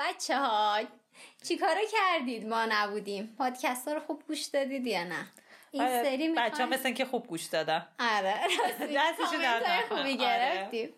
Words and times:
بچه 0.00 0.38
ها 0.38 0.80
چیکارا 1.42 1.80
کردید؟ 1.92 2.46
ما 2.46 2.66
نبودیم. 2.68 3.34
پادکست 3.38 3.88
ها 3.88 3.94
رو 3.94 4.00
خوب 4.00 4.22
گوش 4.28 4.44
دادید 4.44 4.86
یا 4.86 5.04
نه؟ 5.04 5.26
این 5.70 5.82
آره، 5.82 6.04
سری 6.04 6.28
بچه 6.28 6.64
ها 6.64 6.66
مثل 6.66 6.92
که 6.92 7.04
خوب 7.04 7.26
گوش 7.26 7.44
دادن. 7.44 7.86
آره. 7.98 8.34
دستشون. 8.96 9.40
خوبی 9.88 9.98
آره. 9.98 10.16
گرفتیم. 10.16 10.90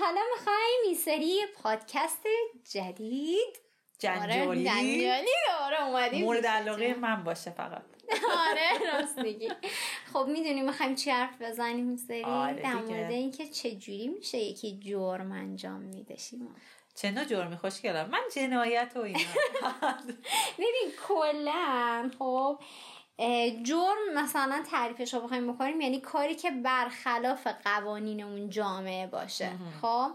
حالا 0.00 0.20
می‌خوایم 0.36 0.80
این 0.84 0.94
سری 0.94 1.40
پادکست 1.62 2.26
جدید. 2.72 3.58
جنجالی. 3.98 4.40
آره 4.40 4.64
جنجالی 4.64 5.28
آره 5.60 5.86
اومدیم 5.86 6.24
مورد. 6.24 6.46
علاقه 6.46 6.94
من 6.94 7.24
باشه 7.24 7.50
فقط. 7.50 7.82
آره 8.48 8.92
راست 8.92 9.18
میگی. 9.18 9.48
خب 10.12 10.26
می‌دونی 10.28 10.62
می‌خوایم 10.62 10.94
چی 10.94 11.10
حرف 11.10 11.42
بزنیم 11.42 11.96
سری. 11.96 12.24
آره 12.24 12.62
در. 12.62 12.74
مورد 12.74 13.10
اینکه 13.10 13.48
چجوری 13.48 14.08
میشه 14.08 14.38
یکی 14.38 14.78
جرم 14.78 15.32
انجام 15.32 15.80
میده 15.80 16.16
شیما؟ 16.16 16.50
چه 17.00 17.10
نوع 17.10 17.24
جرمی 17.24 17.56
خوشگلم 17.56 18.08
من 18.10 18.22
جنایت 18.34 18.92
و 18.96 18.98
اینا. 18.98 19.18
ببین 20.58 20.92
کلا 21.08 22.10
خب 22.18 22.58
جرم 23.62 24.14
مثلا 24.14 24.64
تعریفش 24.70 25.14
رو 25.14 25.20
بخوایم 25.20 25.52
بکنیم 25.52 25.80
یعنی 25.80 26.00
کاری 26.00 26.34
که 26.34 26.50
برخلاف 26.50 27.46
قوانین 27.64 28.22
اون 28.22 28.50
جامعه 28.50 29.06
باشه. 29.06 29.50
خب 29.82 30.10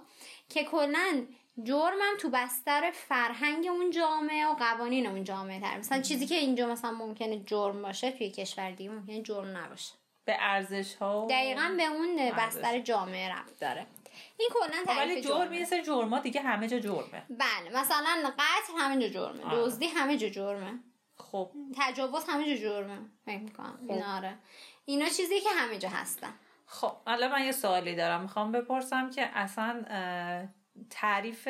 که 0.50 0.64
کلا 0.64 1.26
جرمم 1.64 2.18
تو 2.20 2.30
بستر 2.30 2.92
فرهنگ 2.92 3.68
اون 3.68 3.92
جامعه 3.92 4.48
و 4.48 4.54
قوانین 4.54 5.08
اون 5.08 5.24
جامعه 5.24 5.62
تر. 5.62 5.78
مثلا 5.78 6.02
چیزی 6.02 6.26
که 6.26 6.36
اینجا 6.36 6.68
مثلا 6.68 6.92
ممکنه 6.92 7.40
جرم 7.46 7.82
باشه 7.82 8.12
توی 8.12 8.30
کشور 8.30 8.72
دیگه 8.72 8.90
ممکنه 8.90 9.22
جرم 9.22 9.58
نباشه. 9.58 9.94
به 10.26 10.36
ارزش 10.40 10.96
ها 10.96 11.28
دقیقا 11.30 11.74
به 11.78 11.86
اون. 11.86 12.32
بستر 12.32 12.80
جامعه 12.80 13.36
ربط 13.36 13.60
داره. 13.60 13.88
این 14.38 14.50
کلا 14.54 14.82
خب 14.84 14.90
ولی 14.90 14.96
تعریف 14.98 15.26
جرم 15.26 15.38
جرمه. 15.38 15.50
می‌رسه 15.50 15.82
جرما 15.82 16.20
دیگه 16.20 16.42
همه 16.42 16.68
جا 16.68 16.80
جرمه. 16.80 17.24
بله 17.30 17.82
مثلا 17.82 18.32
قتل 18.38 18.74
همه 18.80 19.00
جا 19.00 19.08
جرمه. 19.08 19.56
دزدی 19.56 19.88
همه 19.88 20.18
جا 20.18 20.30
جرمه. 20.30 20.80
خب. 21.18 21.52
تجاوز 21.78 22.24
همه 22.30 22.50
جا 22.50 22.62
جرمه 22.62 22.98
فکر 23.26 23.40
می‌کنم. 23.40 23.80
خب. 23.88 23.92
اینا 23.92 24.18
آره. 24.18 24.38
اینا 24.86 25.06
چیزی 25.10 25.40
که 25.40 25.50
همه 25.50 25.78
جا 25.78 25.90
هستن. 25.90 26.34
خب 26.66 26.96
الان 27.08 27.32
من 27.32 27.46
یه 27.46 27.52
سوالی 27.52 27.96
دارم. 27.96 28.22
می‌خوام 28.22 28.52
بپرسم 28.52 29.10
که 29.10 29.30
اصلا 29.34 29.86
تعریف 30.90 31.48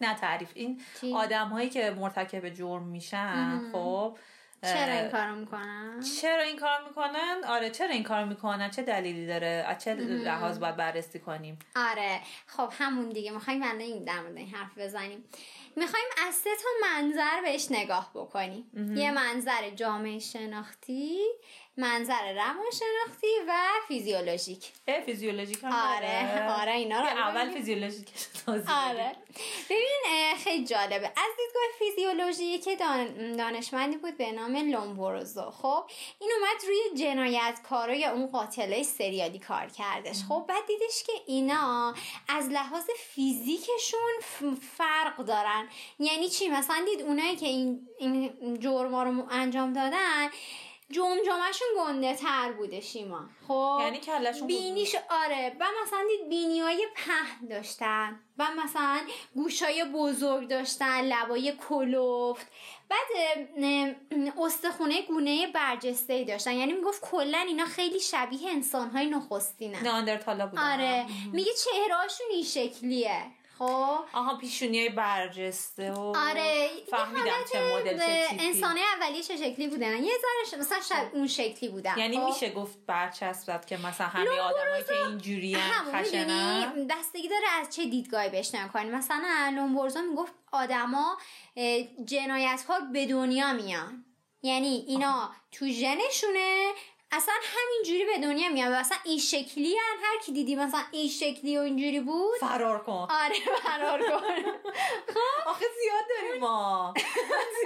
نه 0.00 0.14
تعریف 0.20 0.52
این؟ 0.54 0.82
آدم 1.14 1.48
هایی 1.48 1.70
که 1.70 1.90
مرتکب 1.90 2.48
جرم 2.48 2.82
میشن 2.82 3.70
خب 3.72 4.18
چرا 4.62 4.92
این 4.92 5.10
کارو 5.10 5.34
می‌کنن؟ 5.34 6.00
چرا 6.20 6.42
این 6.42 6.56
کار 6.56 6.84
می‌کنن؟ 6.88 7.44
آره 7.46 7.70
چرا 7.70 7.90
این 7.90 8.02
کار 8.02 8.24
می‌کنن؟ 8.24 8.70
چه 8.70 8.82
دلیلی 8.82 9.26
داره؟ 9.26 9.64
از 9.68 9.84
چه 9.84 9.94
لحاظ 9.94 10.58
باید 10.58 10.76
بررسی 10.76 11.18
کنیم؟ 11.18 11.58
آره 11.76 12.20
خب 12.46 12.72
همون 12.78 13.08
دیگه. 13.08 13.30
می‌خوایم 13.30 13.62
الان 13.62 13.80
این 13.80 14.04
در 14.04 14.20
مورد 14.20 14.36
این 14.36 14.48
حرف 14.48 14.78
بزنیم. 14.78 15.24
می‌خوایم 15.76 16.06
از 16.28 16.34
سه 16.34 16.50
تا 16.62 16.68
منظر 16.88 17.40
بهش 17.42 17.66
نگاه 17.70 18.10
بکنیم. 18.14 18.96
یه 18.96 19.10
منظر 19.10 19.70
جامعه 19.70 20.18
شناختی 20.18 21.18
منظر 21.78 22.32
روان 22.32 22.64
شناختی 22.72 23.26
و 23.48 23.52
فیزیولوژیک. 23.88 24.72
فیزیولوژیک 25.06 25.64
هم 25.64 25.72
آره 25.72 26.34
داره؟ 26.34 26.60
آره 26.60 26.72
اینا 26.72 27.00
رو 27.00 27.06
اول. 27.06 27.50
فیزیولوژیک 27.50 28.08
آره. 28.68 29.12
ببین 29.70 30.34
خیلی 30.44 30.64
جالبه. 30.64 31.06
از 31.06 31.30
دیدگاه 31.36 31.62
فیزیولوژی 31.78 32.58
که 32.58 32.76
دان- 32.76 33.36
دانشمندی 33.36 33.96
بود 33.96 34.16
به 34.16 34.32
نام 34.32 34.56
لومبروزو 34.56 35.50
خب 35.50 35.84
این 36.20 36.30
اومد 36.40 36.64
روی 36.66 36.98
جنایتکارای 37.04 38.04
اون 38.04 38.26
قاتلای 38.26 38.84
سریالی 38.84 39.38
کار 39.38 39.66
کردش. 39.66 40.16
خب 40.28 40.44
بعد 40.48 40.66
دیدش 40.66 41.02
که 41.06 41.12
اینا 41.26 41.94
از 42.28 42.48
لحاظ 42.48 42.84
فیزیکشون 42.98 44.54
فرق 44.76 45.16
دارن. 45.16 45.68
یعنی 45.98 46.28
چی؟ 46.28 46.48
مثلا 46.48 46.84
دید 46.90 47.02
اونایی 47.02 47.36
که 47.36 47.46
این, 47.46 47.88
این 47.98 48.34
جرما 48.60 49.02
رو 49.02 49.26
انجام 49.30 49.72
دادن 49.72 50.28
جمجمهشون 50.90 51.68
گنده 51.78 52.14
تر 52.14 52.52
بوده 52.52 52.80
شیما. 52.80 53.20
خب 53.48 53.78
یعنی 53.80 53.98
کلشون 53.98 54.46
بینیش 54.46 54.96
آره. 55.24 55.56
و 55.60 55.66
مثلا 55.82 56.04
دید 56.08 56.28
بینی 56.28 56.60
های 56.60 56.86
پهن 56.96 57.48
داشتن. 57.48 58.20
و 58.38 58.46
مثلا 58.64 59.00
گوش 59.34 59.62
های 59.62 59.84
بزرگ 59.84 60.48
داشتن 60.48 61.00
لبای 61.00 61.52
کلفت. 61.68 62.46
بعد 62.88 63.06
استخونه 64.40 65.02
گونه 65.02 65.46
برجسته 65.46 66.12
ای 66.12 66.24
داشتن. 66.24 66.52
یعنی 66.52 66.72
می‌گفت 66.72 67.10
کلا 67.10 67.38
اینا 67.38 67.64
خیلی 67.64 68.00
شبیه 68.00 68.50
انسان 68.50 68.90
های 68.90 69.06
نخستینن. 69.06 69.82
ناندرتالا 69.82 70.46
بودن. 70.46 70.72
آره. 70.72 71.06
میگه 71.32 71.52
چهرهاشون 71.64 72.26
این 72.30 72.44
شکلیه. 72.44 73.22
خب. 73.58 73.98
آها 74.12 74.36
پیشونی 74.36 74.78
های 74.78 74.88
برجسته 74.88 75.92
و 75.92 76.00
آره 76.00 76.68
فهمیدم 76.90 77.44
چه 77.52 77.74
مدل 77.74 77.98
چه 77.98 78.26
تیپی. 78.28 78.46
انسان 78.46 78.78
اولیه 78.78 79.22
چه 79.22 79.36
شکلی 79.36 79.68
بودن؟ 79.68 80.04
یه 80.04 80.12
ذره 80.50 80.60
مثلا 80.60 80.80
شب 80.80 81.10
اون 81.12 81.26
شکلی 81.26 81.68
بودن 81.68 81.98
یعنی 81.98 82.18
خب؟ 82.20 82.26
میشه 82.26 82.50
گفت 82.50 82.78
برچسبت 82.86 83.66
که 83.66 83.76
مثلا 83.76 84.06
همه 84.06 84.40
آدمایی 84.40 84.84
که 84.84 85.06
اینجوری 85.06 85.56
خشنن 85.94 86.86
بستگی 86.86 87.28
داره 87.28 87.48
از 87.60 87.76
چه 87.76 87.84
دیدگاهی 87.84 88.28
بهش 88.28 88.54
نگاه 88.54 88.72
کنی. 88.72 88.90
مثلا 88.90 89.52
لومبرزو 89.56 90.02
می‌گفت 90.02 90.32
آدما 90.52 91.18
جنایتکار 92.04 92.80
به 92.92 93.06
دنیا 93.06 93.52
میان. 93.52 94.04
یعنی 94.42 94.84
اینا 94.88 95.30
تو 95.52 95.66
ژنشونه 95.68 96.72
اصلا 97.12 97.34
همینجوری 97.42 98.04
به 98.04 98.18
دنیا 98.26 98.48
میان 98.48 98.72
و 98.72 98.76
اصلا 98.76 98.96
این 99.04 99.18
شکلی 99.18 99.76
هن. 99.76 99.96
هر 100.02 100.18
کی 100.24 100.32
دیدی 100.32 100.56
مثلا 100.56 100.80
این 100.92 101.08
شکلی 101.08 101.58
و 101.58 101.60
اینجوری 101.60 102.00
بود؟ 102.00 102.38
فرار 102.40 102.78
کن. 102.84 102.92
آره 103.10 103.34
فرار 103.62 103.98
کن. 104.10 104.24
آخه 105.46 105.64
زیاد 105.82 106.04
داریم 106.10 106.40
ما. 106.40 106.94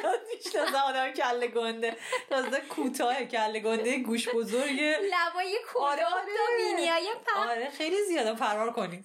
زیاد 0.01 0.21
می‌شناسم 0.37 0.77
آدم 0.87 1.11
کله 1.11 1.47
گنده. 1.47 1.97
تازه 2.31 2.61
کوتاه 2.61 3.25
کله 3.25 3.61
گنده 3.61 3.99
گوش 3.99 4.29
بزرگه 4.29 4.99
لبای 5.03 5.59
آره 5.81 5.99
کلفت 6.03 6.29
و 6.29 6.57
بینیای 6.59 7.07
پهن 7.27 7.49
آره 7.51 7.71
خیلی 7.71 7.97
زیاده 8.09 8.35
فرار 8.37 8.73
کنیم 8.73 9.03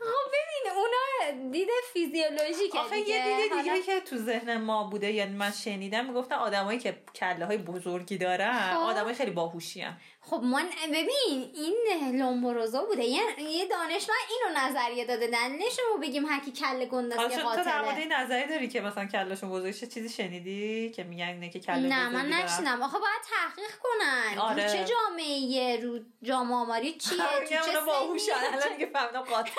خب 0.00 0.30
ببین 0.32 0.72
اونا 0.76 1.50
دید 1.52 1.68
فیزیولوژیکه 1.92 2.78
آخه. 2.78 2.98
یه 2.98 3.22
حالا- 3.50 3.62
دیگه 3.62 3.82
که 3.82 4.00
تو 4.00 4.16
ذهن 4.16 4.56
ما 4.60 4.84
بوده 4.84 5.10
یعنی 5.12 5.36
من 5.36 5.50
شنیدم 5.50 6.04
می‌گفتن 6.04 6.34
آدمایی 6.34 6.78
که 6.78 6.96
کله 7.14 7.46
های 7.46 7.56
بزرگی 7.56 8.18
دارن 8.18 8.74
خب. 8.74 8.80
آدمای 8.80 9.14
خیلی 9.24 9.36
باهوشی. 9.36 9.86
خب 10.20 10.36
من 10.36 10.68
ببین 10.88 11.50
این 11.54 11.76
لومبروزو 12.18 12.86
بوده. 12.86 13.04
یه, 13.04 13.22
یه 13.38 13.66
دانشمند 13.66 14.18
اینو 14.30 14.58
نظریه 14.58 15.04
داده. 15.04 15.26
دلیلش 15.26 15.78
رو 15.78 16.00
بگیم 16.00 16.26
هرکی 16.26 16.52
کله 16.52 16.86
گنده 16.86 17.14
است 17.14 17.20
حالا 17.20 17.36
که 17.36 17.42
چون 17.42 17.56
تو 17.56 17.70
در 17.70 17.80
مورد 17.80 17.84
قاتله 17.84 18.00
این 18.00 18.12
نظری 18.12 18.48
داری 18.48 18.68
که 18.68 18.80
مثلا 18.80 19.06
کلشون 19.06 19.50
بزرگ 19.50 19.74
چه 19.74 19.86
چیزی 19.86 20.08
شنیدی 20.08 20.90
که 20.90 21.02
میگن 21.02 21.26
اینه 21.26 21.50
که 21.50 21.60
کله 21.60 21.88
نه 21.88 22.08
من؟ 22.08 22.26
نشنم. 22.26 22.82
آخه 22.82 22.98
باید 22.98 23.22
تحقیق 23.30 23.70
کنن. 23.82 24.38
آره. 24.38 24.62
رو 24.62 24.72
چه 24.72 24.84
جامعه 24.84 25.80
رو 25.82 25.98
جامعه 26.22 26.54
آماری 26.54 26.92
چیه؟ 26.92 27.16
تو 27.16 27.24
میگم 27.42 27.72
چه؟ 27.72 27.80
باهوشن. 27.86 28.32
الان 28.52 28.72
دیگه 28.76 28.86
فهمیدم 28.86 29.20
قاتلن 29.20 29.54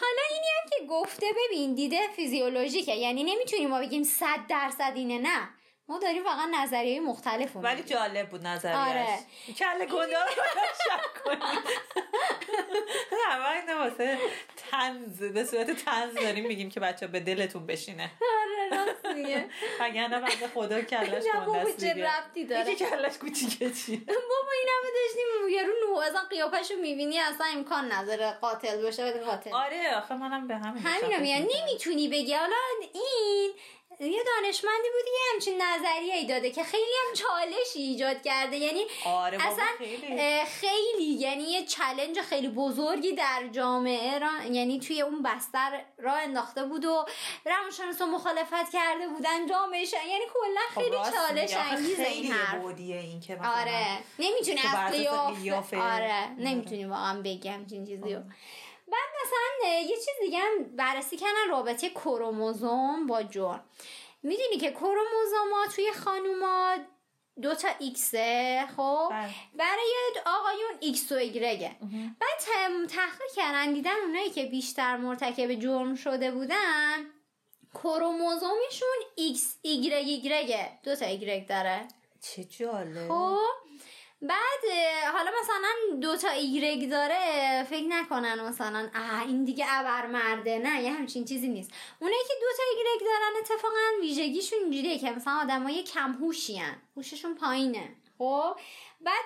حالا 0.00 0.22
اینی 0.30 0.46
هم 0.62 0.70
که 0.78 0.86
گفته. 0.86 1.26
ببین 1.46 1.74
دیده 1.74 2.08
فیزیولوژیکه. 2.16 2.94
یعنی 2.94 3.24
نمی‌تونیم 3.24 3.68
ما 3.68 3.78
بگیم 3.78 4.02
صد 4.02 4.46
درصد 4.48 4.92
اینه. 4.94 5.18
نه. 5.18 5.48
ما 5.88 5.98
داریم 5.98 6.24
فقط 6.24 6.48
نظریه 6.54 7.00
مختلف 7.00 7.56
ولی 7.56 7.82
جالب 7.82 8.28
بود 8.28 8.46
نظریش 8.46 8.76
آره. 8.76 9.06
کله 9.58 9.86
گنده 9.86 10.18
رو 10.18 10.30
شک 10.86 11.22
کنید 11.24 11.86
نه 13.68 13.74
واسه 13.74 14.18
تنز 14.70 15.22
به 15.22 15.44
صورت 15.44 15.70
تنز 15.70 16.14
داریم 16.14 16.46
میگیم 16.46 16.70
که 16.70 16.80
بچه 16.80 17.06
به 17.06 17.20
دلتون 17.20 17.66
بشینه. 17.66 18.10
آره 18.20 18.84
راست 18.84 19.06
میگه. 19.16 19.48
وگرنه 19.80 20.20
بنده 20.20 20.48
خدا 20.54 20.82
کلش 20.82 21.24
نه 21.34 21.46
گنده 21.46 21.58
است 21.58 21.80
چه 21.80 22.06
ربطی 22.06 22.44
داره؟ 22.44 22.70
یکی 22.70 22.84
کلش 22.84 23.18
کوچیکه 23.18 23.70
چیه 23.70 23.98
بابا 23.98 24.52
این 24.58 24.68
همه 24.68 24.90
داشتیم 24.94 25.48
یه 25.50 25.62
رو 25.62 25.72
نو 25.88 25.98
اصلا 25.98 26.20
قیافش 26.30 26.70
رو 26.70 26.76
می‌بینی 26.76 27.18
اصلا 27.18 27.46
امکان 27.46 27.92
نداره 27.92 28.32
قاتل 28.40 28.82
باشه 28.82 29.12
قاتل. 29.12 29.52
آره 29.54 29.96
آخه 29.96 30.14
منم 30.14 30.48
به 30.48 30.56
همین 30.56 30.82
همین 30.82 31.12
رو 31.12 31.20
میگن. 31.20 31.46
نمی‌تونی 31.60 32.08
بگی. 32.08 32.34
حالا 32.34 32.56
این 32.92 33.52
یه 34.00 34.22
دانشمندی 34.26 34.88
بودی 34.92 35.10
یه 35.10 35.32
همچین 35.32 35.62
نظریه 35.62 36.14
ای 36.14 36.26
داده 36.26 36.50
که 36.50 36.64
خیلی 36.64 36.92
هم 37.06 37.14
چالشی 37.14 37.78
ایجاد 37.78 38.22
کرده. 38.22 38.56
یعنی 38.56 38.84
آره 39.06 39.46
اصلا 39.46 39.64
خیلی. 39.78 40.44
خیلی 40.44 41.04
یعنی 41.04 41.42
یه 41.42 41.64
چلنج 41.64 42.20
خیلی 42.20 42.48
بزرگی 42.48 43.12
در 43.12 43.48
جامعه 43.52 44.18
را 44.18 44.30
یعنی 44.50 44.80
توی 44.80 45.02
اون 45.02 45.22
بستر 45.22 45.84
را 45.98 46.14
انداخته 46.14 46.64
بود 46.64 46.84
و 46.84 47.06
روانشناسا 47.44 48.06
مخالفت 48.06 48.72
کرده 48.72 49.08
بودن 49.08 49.46
جامعه 49.46 49.80
یعنی 50.08 50.24
کلا 50.34 50.60
خب 50.74 50.80
خیلی 50.80 50.96
چالش 50.96 51.54
انگیز 51.54 52.00
این 52.00 52.32
حرف. 52.32 52.60
بودیه 52.62 52.96
این 52.96 53.20
که 53.20 53.34
مثلا 53.34 53.50
آره. 53.50 53.98
نمی‌تونی 54.18 54.60
قیافه. 55.42 55.82
آره. 55.82 56.28
نمی‌تونی 56.38 56.84
واقعا 56.84 57.22
بگی 57.22 57.48
همچین 57.48 57.86
چیزی 57.86 58.16
بعد 58.88 59.08
مثلا 59.24 59.68
یه 59.80 59.96
چیز 59.96 60.14
دیگه 60.20 60.38
هم 60.38 60.64
بررسی 60.76 61.16
کردن 61.16 61.50
رابطه 61.50 61.90
کروموزوم 61.90 63.06
با 63.06 63.22
جرم. 63.22 63.64
می‌دونی 64.22 64.56
که 64.56 64.70
کروموزوما 64.70 65.66
توی 65.74 65.92
خانوما 65.92 66.76
دو 67.42 67.54
تا 67.54 67.68
ایکسه 67.78 68.64
خب؟ 68.76 69.08
بله. 69.10 69.30
برای 69.54 69.92
آقایون 70.26 70.70
ایکس 70.80 71.12
و 71.12 71.14
ایگرگه 71.14 71.76
بعد 72.20 72.86
تحقیق 72.88 73.32
کردن 73.36 73.72
دیدن 73.72 73.96
اونایی 74.06 74.30
که 74.30 74.44
بیشتر 74.44 74.96
مرتکب 74.96 75.54
جرم 75.54 75.94
شده 75.94 76.30
بودن 76.30 77.06
کروموزومشون 77.74 78.98
ایکس 79.14 79.56
ایگرگ 79.62 80.06
ایگرگه 80.06 80.78
دو 80.82 80.96
تا 80.96 81.06
ایگرگ 81.06 81.46
داره. 81.46 81.88
چه 82.22 82.44
جالب. 82.44 83.08
خب؟ 83.08 83.65
بعد 84.22 84.64
حالا 85.12 85.30
مثلا 85.40 86.00
دو 86.00 86.16
تا 86.16 86.28
ایگرگ 86.28 86.90
داره 86.90 87.64
فکر 87.70 87.86
نکنن 87.86 88.40
مثلا 88.40 88.90
این 89.26 89.44
دیگه 89.44 89.66
ابر 89.68 90.06
مرده 90.06 90.58
نه 90.58 90.82
یه 90.82 90.92
همچین 90.92 91.24
چیزی 91.24 91.48
نیست. 91.48 91.70
اونایی 92.00 92.22
که 92.28 92.34
دو 92.40 92.46
تا 92.56 92.62
ایگرگ 92.70 93.06
دارن 93.06 93.32
اتفاقا 93.40 94.00
ویژگیشون 94.00 94.58
اینجوریه 94.58 94.98
که 94.98 95.10
مثلا 95.10 95.38
آدمای 95.42 95.82
کم 95.82 96.12
هوشی 96.12 96.62
هوششون 96.96 97.34
پایینه. 97.34 97.88
خب 98.18 98.56
بعد 99.00 99.24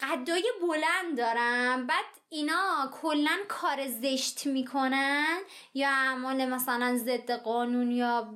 قدای 0.00 0.44
بلند 0.62 1.18
دارن. 1.18 1.86
بعد 1.86 2.04
اینا 2.28 2.90
کلا 3.02 3.38
کار 3.48 3.86
زشت 3.86 4.46
می‌کنن. 4.46 5.38
یا 5.74 5.88
اعمال 5.88 6.44
مثلا 6.44 6.96
ضد 6.96 7.30
قانون 7.30 7.90
یا 7.90 8.34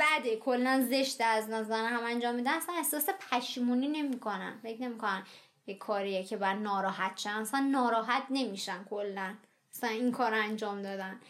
بده. 0.00 0.36
کلا 0.36 0.86
زشت 0.90 1.20
از 1.20 1.50
نظر 1.50 1.84
هم 1.84 2.04
انجام 2.04 2.34
میدن. 2.34 2.52
اصلا 2.52 2.74
احساس 2.74 3.08
پشیمونی 3.30 3.88
نمی‌کنن 3.88 4.58
فکر 4.62 4.82
نمی‌کنن 4.82 5.26
یه 5.66 5.74
کاریه 5.74 6.24
که 6.24 6.36
بر 6.36 6.54
ناراحت 6.54 7.18
شن. 7.18 7.30
اصلا 7.30 7.60
ناراحت 7.60 8.22
نمیشن 8.30 8.84
کلا. 8.90 9.34
اصلا 9.74 9.90
این 9.90 10.12
کار 10.12 10.34
انجام 10.34 10.82
دادن. 10.82 11.20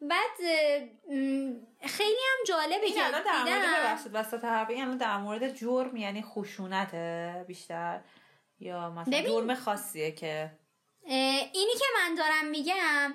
بعد 0.00 0.36
خیلی 1.82 2.20
هم 2.28 2.44
جالبه 2.46 2.84
این 2.84 2.94
که 2.94 3.06
الان 3.06 3.22
در 3.22 3.44
مورد 3.44 3.80
ببخشید 3.80 4.14
وسط 4.14 4.44
حرف 4.44 4.70
این 4.70 4.82
الان 4.82 4.96
در 4.96 5.16
مورد 5.16 5.54
جرم 5.54 5.96
یعنی 5.96 6.22
خشونت 6.22 6.94
بیشتر؟ 7.46 8.00
یا 8.60 8.90
مثلا 8.90 9.18
ببین. 9.18 9.32
جرم 9.32 9.54
خاصیه 9.54 10.12
که؟ 10.12 10.50
اینی 11.04 11.72
که 11.78 11.84
من 11.98 12.14
دارم 12.14 12.46
میگم 12.50 13.14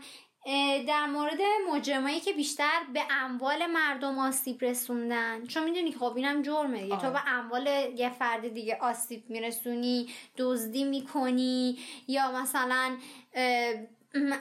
در 0.88 1.06
مورد 1.06 1.40
مجرمایی 1.74 2.20
که 2.20 2.34
بیشتر 2.34 2.80
به 2.94 3.02
اموال 3.12 3.66
مردم 3.66 4.20
آسیب 4.20 4.64
رسوندن. 4.64 5.46
چون 5.46 5.64
می‌دونی 5.64 5.92
که 5.92 6.00
خب 6.00 6.16
اینم 6.16 6.42
جرمه 6.42 6.82
دیگه. 6.82 6.98
تو 6.98 7.08
آره. 7.08 7.10
به 7.10 7.28
اموال 7.28 7.68
یه 7.96 8.10
فرد 8.10 8.54
دیگه 8.54 8.78
آسیب 8.82 9.30
میرسونی 9.30 10.10
دزدی 10.38 10.84
می‌کنی 10.84 11.80
یا 12.08 12.32
مثلا 12.32 12.98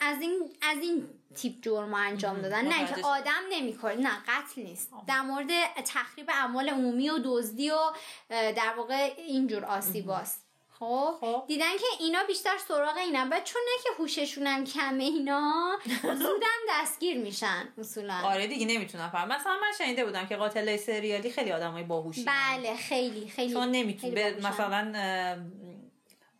از 0.00 0.20
این 0.20 0.50
از 0.62 0.78
این 0.80 1.08
تیپ 1.34 1.62
جرم 1.62 1.94
انجام. 1.94 2.40
دادن. 2.42 2.68
نه 2.68 2.86
که. 2.86 3.06
آدم 3.06 3.42
نمی‌کنه. 3.50 3.94
نه 3.94 4.10
قتل 4.28 4.62
نیست. 4.62 4.92
در 5.06 5.20
مورد 5.20 5.50
تخریب 5.84 6.30
اموال 6.42 6.68
عمومی 6.68 7.10
و 7.10 7.18
دزدی 7.24 7.70
و 7.70 7.78
در 8.28 8.74
واقع 8.76 9.12
اینجور 9.16 9.64
آسیباست 9.64 10.51
خب 10.82 11.14
خب. 11.20 11.44
دیدن 11.48 11.72
که 11.72 11.86
اینا 12.04 12.18
بیشتر 12.26 12.58
سراغ 12.68 12.96
اینن 12.96 13.28
بعد 13.30 13.44
چون 13.44 13.62
نه 13.64 13.82
که 13.82 14.02
هوششون 14.02 14.46
هم 14.46 14.64
کمه 14.64 15.04
اینا 15.04 15.78
زودم 16.22 16.58
دستگیر 16.70 17.18
میشن 17.18 17.68
اصولا. 17.78 18.14
آره 18.24 18.46
دیگه 18.46 18.66
نمی‌تونم 18.66 19.10
فهم 19.10 19.28
مثلا 19.28 19.52
من 19.52 19.72
شنیده 19.78 20.04
بودم 20.04 20.26
که 20.26 20.36
قاتل 20.36 20.76
سریالی 20.76 21.30
خیلی 21.30 21.52
آدمای 21.52 21.82
باهوشی 21.82 22.24
بله 22.24 22.76
خیلی 22.76 23.28
خیلی 23.28 23.52
چون 23.54 23.68
نمی‌تونه. 23.70 24.30
مثلا 24.30 24.92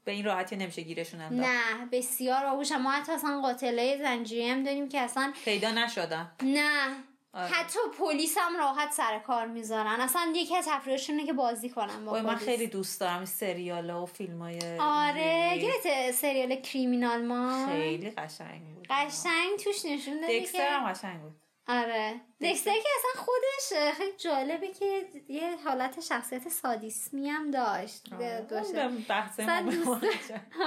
به 0.05 0.13
این 0.13 0.25
راحتی 0.25 0.57
نمیشه 0.57 0.83
گیرشون 0.83 1.21
انداخت. 1.21 1.49
نه 1.51 1.87
بسیار 1.93 2.45
باهوشن. 2.45 2.77
ما 2.77 2.91
حتی 2.91 3.13
اصلا 3.13 3.41
قاتله 3.41 3.99
زنجیری 4.03 4.49
هم 4.49 4.63
داریم 4.63 4.89
که 4.89 5.01
اصلا 5.01 5.33
پیدا 5.45 5.71
نشدن. 5.71 6.33
نه. 6.43 6.97
آره. 7.35 7.49
حتی 7.49 7.79
پلیس 7.99 8.39
هم 8.39 8.57
راحت 8.57 8.93
سر 8.93 9.19
کار 9.19 9.47
می‌ذارن. 9.47 10.01
اصلا 10.01 10.33
یکی 10.37 10.57
از 10.57 10.67
تفریحشونه 10.69 11.27
که 11.27 11.33
بازی 11.33 11.71
کنن 11.71 12.05
با 12.05 12.23
من. 12.23 12.37
خیلی 12.37 12.67
دوست 12.67 13.01
دارم 13.01 13.25
سریال 13.25 13.91
و 13.91 14.07
فیلم 14.07 14.43
های 14.43 14.79
آره 14.81 15.59
یادت 15.59 16.11
سریال 16.11 16.57
کریمینال 16.57 17.25
ما. 17.25 17.67
خیلی 17.67 18.11
قشنگ 18.11 18.75
بود. 18.75 18.87
قشنگ 18.91 19.59
توش 19.65 19.85
نشون 19.85 20.21
داده 20.21 20.41
دکستر 20.41 20.69
هم 20.69 20.93
قشنگ 20.93 21.21
بود. 21.21 21.42
آره. 21.69 22.21
دکستر 22.41 22.73
که 22.73 22.89
اصلا 22.99 23.23
خودش 23.25 23.95
خیلی 23.97 24.17
جالبه 24.17 24.69
که 24.69 25.09
یه 25.29 25.57
حالت 25.65 26.01
شخصیت 26.01 26.49
سادیسمی 26.49 27.29
هم 27.29 27.51
داشت. 27.51 28.13
آره. 28.13 28.49
به 28.73 28.89
بحث 29.09 29.41
ما 29.41 29.53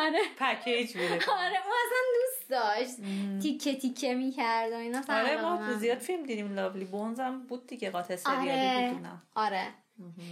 آره. 0.05 0.19
پکیج 0.39 0.93
بوده 0.93 1.13
آره 1.13 1.61
اون 1.65 1.75
اصلا 1.85 2.01
دوست 2.15 2.49
داشت. 2.49 2.95
تیکه 3.41 3.75
تیکه 3.75 4.15
می‌کرد 4.15 4.71
و 4.71 4.75
اینا. 4.75 5.01
آره 5.09 5.41
ما 5.41 5.73
زیاد 5.73 5.97
فیلم 5.99 6.23
دیدیم. 6.23 6.55
لاولی 6.55 6.85
بونز 6.85 7.19
هم 7.19 7.43
بود 7.47 7.67
دیگه. 7.67 7.89
قاتل 7.91 8.15
سریالی 8.15 8.51
آره. 8.85 8.93
بود. 8.93 9.07
آره. 9.35 9.67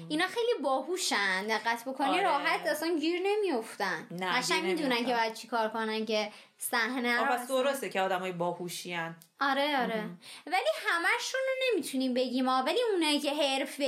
اینا 0.10 0.28
خیلی 0.28 0.62
باهوشن. 0.64 1.48
دقت 1.48 1.86
بکنی 1.86 2.10
آره. 2.10 2.24
راحت. 2.24 2.68
اصلا 2.68 2.98
گیر 2.98 3.22
نمیافتن. 3.26 4.08
قشنگ 4.22 4.64
می‌دونن. 4.64 5.06
که 5.06 5.14
باید 5.14 5.34
چیکار 5.34 5.70
کنن 5.70 6.06
که 6.06 6.32
صحنه 6.72 7.20
رو 7.20 7.26
پس 7.26 7.48
درسته 7.48 7.90
که 7.90 8.02
آدمای 8.02 8.32
باهوشی 8.32 8.94
ان 8.94 9.16
آره 9.40 9.82
آره. 9.82 10.10
ولی 10.48 10.70
همشون 10.88 11.42
رو 11.48 11.74
نمی‌تونیم 11.74 12.14
بگیم 12.14 12.50
ها 12.50 12.64
ولی 12.64 12.80
اونایی 12.94 13.20
که 13.20 13.34
حرفه 13.34 13.84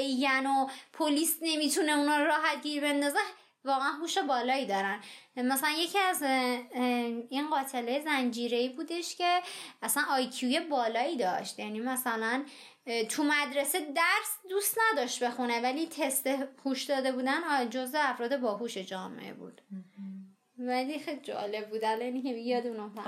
و 0.45 0.67
پلیس 0.93 1.37
نمی‌تونه 1.41 1.91
اونا 1.91 2.17
رو 2.17 2.25
راحت 2.25 2.61
گیر 2.63 2.81
بندازه 2.81 3.19
واقعا 3.65 3.89
هوش 3.89 4.17
بالایی 4.17 4.65
دارن. 4.65 4.99
مثلا 5.35 5.69
یکی 5.69 5.99
از 5.99 6.21
این 7.29 7.49
قاتله 7.49 8.01
زنجیره 8.05 8.69
بودش 8.69 9.15
که 9.15 9.41
اصلا 9.81 10.03
آیکیوی 10.09 10.59
بالایی 10.59 11.17
داشت. 11.17 11.59
یعنی 11.59 11.79
مثلا 11.79 12.45
تو 13.09 13.23
مدرسه 13.23 13.79
درس 13.79 14.37
دوست 14.49 14.77
نداشت 14.91 15.23
بخونه 15.23 15.61
ولی 15.61 15.87
تست 15.87 16.29
هوش 16.65 16.83
داده 16.83 17.11
بودن 17.11 17.69
جزء 17.69 17.99
افراد 18.01 18.41
باهوش 18.41 18.77
جامعه 18.77 19.33
بود. 19.33 19.61
ولی 20.67 20.99
خیلی 20.99 21.21
جالب 21.21 21.69
بود. 21.69 21.85
الان 21.85 22.21
که 22.21 22.29
یادم 22.29 22.79
افتاد 22.79 23.05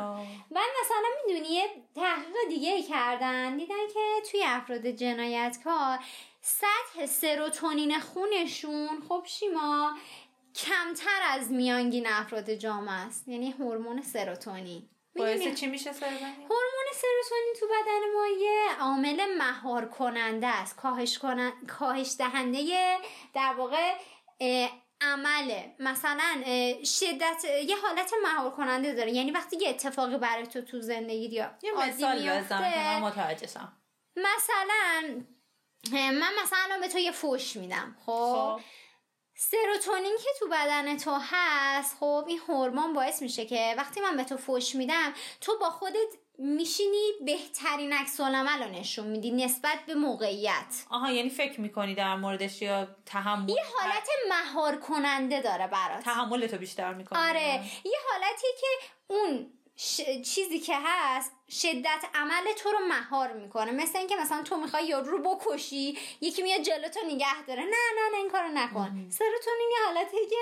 و 0.51 0.59
مثلا 0.81 1.09
می‌دونی 1.27 1.47
یه 1.47 1.67
تحقیق 1.95 2.49
دیگه 2.49 2.81
کردن. 2.81 3.57
دیدن 3.57 3.87
که 3.93 4.29
توی 4.31 4.43
افراد 4.45 4.87
جنایتکار 4.87 5.99
سطح 6.41 7.05
سروتونین 7.05 7.99
خونشون 7.99 9.03
خب 9.09 9.23
شیما 9.25 9.97
کمتر 10.55 11.19
از 11.29 11.51
میانگین 11.51 12.07
افراد 12.07 12.53
جامعه 12.53 12.93
است. 12.93 13.27
یعنی 13.27 13.51
هورمون 13.51 14.01
سروتونین. 14.01 14.89
باعث 15.15 15.59
چی 15.59 15.67
میشه 15.67 15.93
سربنی؟ 15.93 16.17
هورمون 16.19 16.87
سروتونین 16.93 17.53
تو 17.59 17.65
بدن 17.67 18.13
ما 18.15 18.27
یه 18.41 18.81
عامل 18.81 19.37
مهار 19.37 19.85
کننده 19.85 20.47
است. 20.47 20.75
کاهش 20.75 21.17
کنن... 21.17 21.51
کاهش 21.79 22.15
دهنده 22.19 22.97
در 23.33 23.53
واقع 23.57 23.93
عمله. 25.01 25.75
مثلا 25.79 26.43
شدت 26.83 27.43
یه 27.67 27.77
حالت 27.77 28.13
مهار 28.23 28.51
کننده 28.51 28.93
داره. 28.93 29.11
یعنی 29.11 29.31
وقتی 29.31 29.57
یه 29.57 29.69
اتفاقی 29.69 30.17
برای 30.17 30.47
تو 30.47 30.61
تو 30.61 30.81
زندگی 30.81 31.25
یا 31.35 31.51
مثال 31.77 32.99
متوجه 32.99 33.47
شم. 33.47 33.77
مثلا 34.15 35.23
من 35.91 36.33
مثلا 36.43 36.59
الان 36.63 36.79
به 36.79 36.87
تو 36.87 36.97
یه 36.99 37.11
فوش 37.11 37.55
میدم 37.55 37.95
خب؟ 38.05 38.33
خب. 38.35 38.61
سروتونین 39.39 40.17
که 40.23 40.29
تو 40.39 40.47
بدن 40.47 40.97
تو 40.97 41.17
هست 41.21 41.97
خب 41.99 42.25
این 42.27 42.39
هورمون 42.47 42.93
باعث 42.93 43.21
میشه 43.21 43.45
که 43.45 43.75
وقتی 43.77 44.01
من 44.01 44.17
به 44.17 44.23
تو 44.23 44.37
فوش 44.37 44.75
میدم 44.75 45.13
تو 45.41 45.57
با 45.59 45.69
خودت 45.69 46.13
میشینی 46.39 47.11
بهترین 47.25 47.93
عکس 47.93 48.19
العمل 48.19 48.63
رو 48.63 48.69
نشون 48.69 49.07
میدی 49.07 49.31
نسبت 49.31 49.79
به 49.87 49.95
موقعیت. 49.95 50.83
آها 50.89 51.11
یعنی 51.11 51.29
فکر 51.29 51.61
می‌کنی 51.61 51.95
در 51.95 52.15
موردش 52.15 52.61
یا 52.61 52.87
تحمل؟ 53.05 53.49
یه 53.49 53.63
حالت 53.77 54.09
مهار 54.29 54.75
کننده 54.75 55.41
داره 55.41 55.67
برات. 55.67 56.03
تحمل 56.03 56.47
تو 56.47 56.57
بیشتر 56.57 56.93
می‌کنی. 56.93 57.19
آره 57.19 57.61
یه 57.85 57.97
حالتی 58.11 58.47
که 58.61 58.67
اون 59.07 59.53
ش... 59.75 60.01
چیزی 60.35 60.59
که 60.59 60.77
هست 60.83 61.31
شدت 61.49 62.05
عمل 62.13 62.53
تو 62.57 62.71
رو 62.71 62.79
مهار 62.79 63.33
می‌کنه. 63.33 63.71
مثل 63.71 63.97
اینکه 63.97 64.15
مثلا 64.15 64.43
تو 64.43 64.57
می‌خوای 64.57 64.87
یارو 64.87 65.17
رو 65.17 65.35
بکشی 65.35 65.97
یکی 66.21 66.41
میاد 66.41 66.61
جلو 66.61 66.87
تو 66.87 66.99
نگه 67.07 67.43
داره. 67.47 67.61
نه 67.61 67.69
نه 67.95 68.09
نه 68.11 68.17
این 68.17 68.29
کارو 68.29 68.47
نکن. 68.47 69.09
سروتونین 69.09 69.69
یه 69.71 69.85
حالتی 69.85 70.17
که 70.29 70.35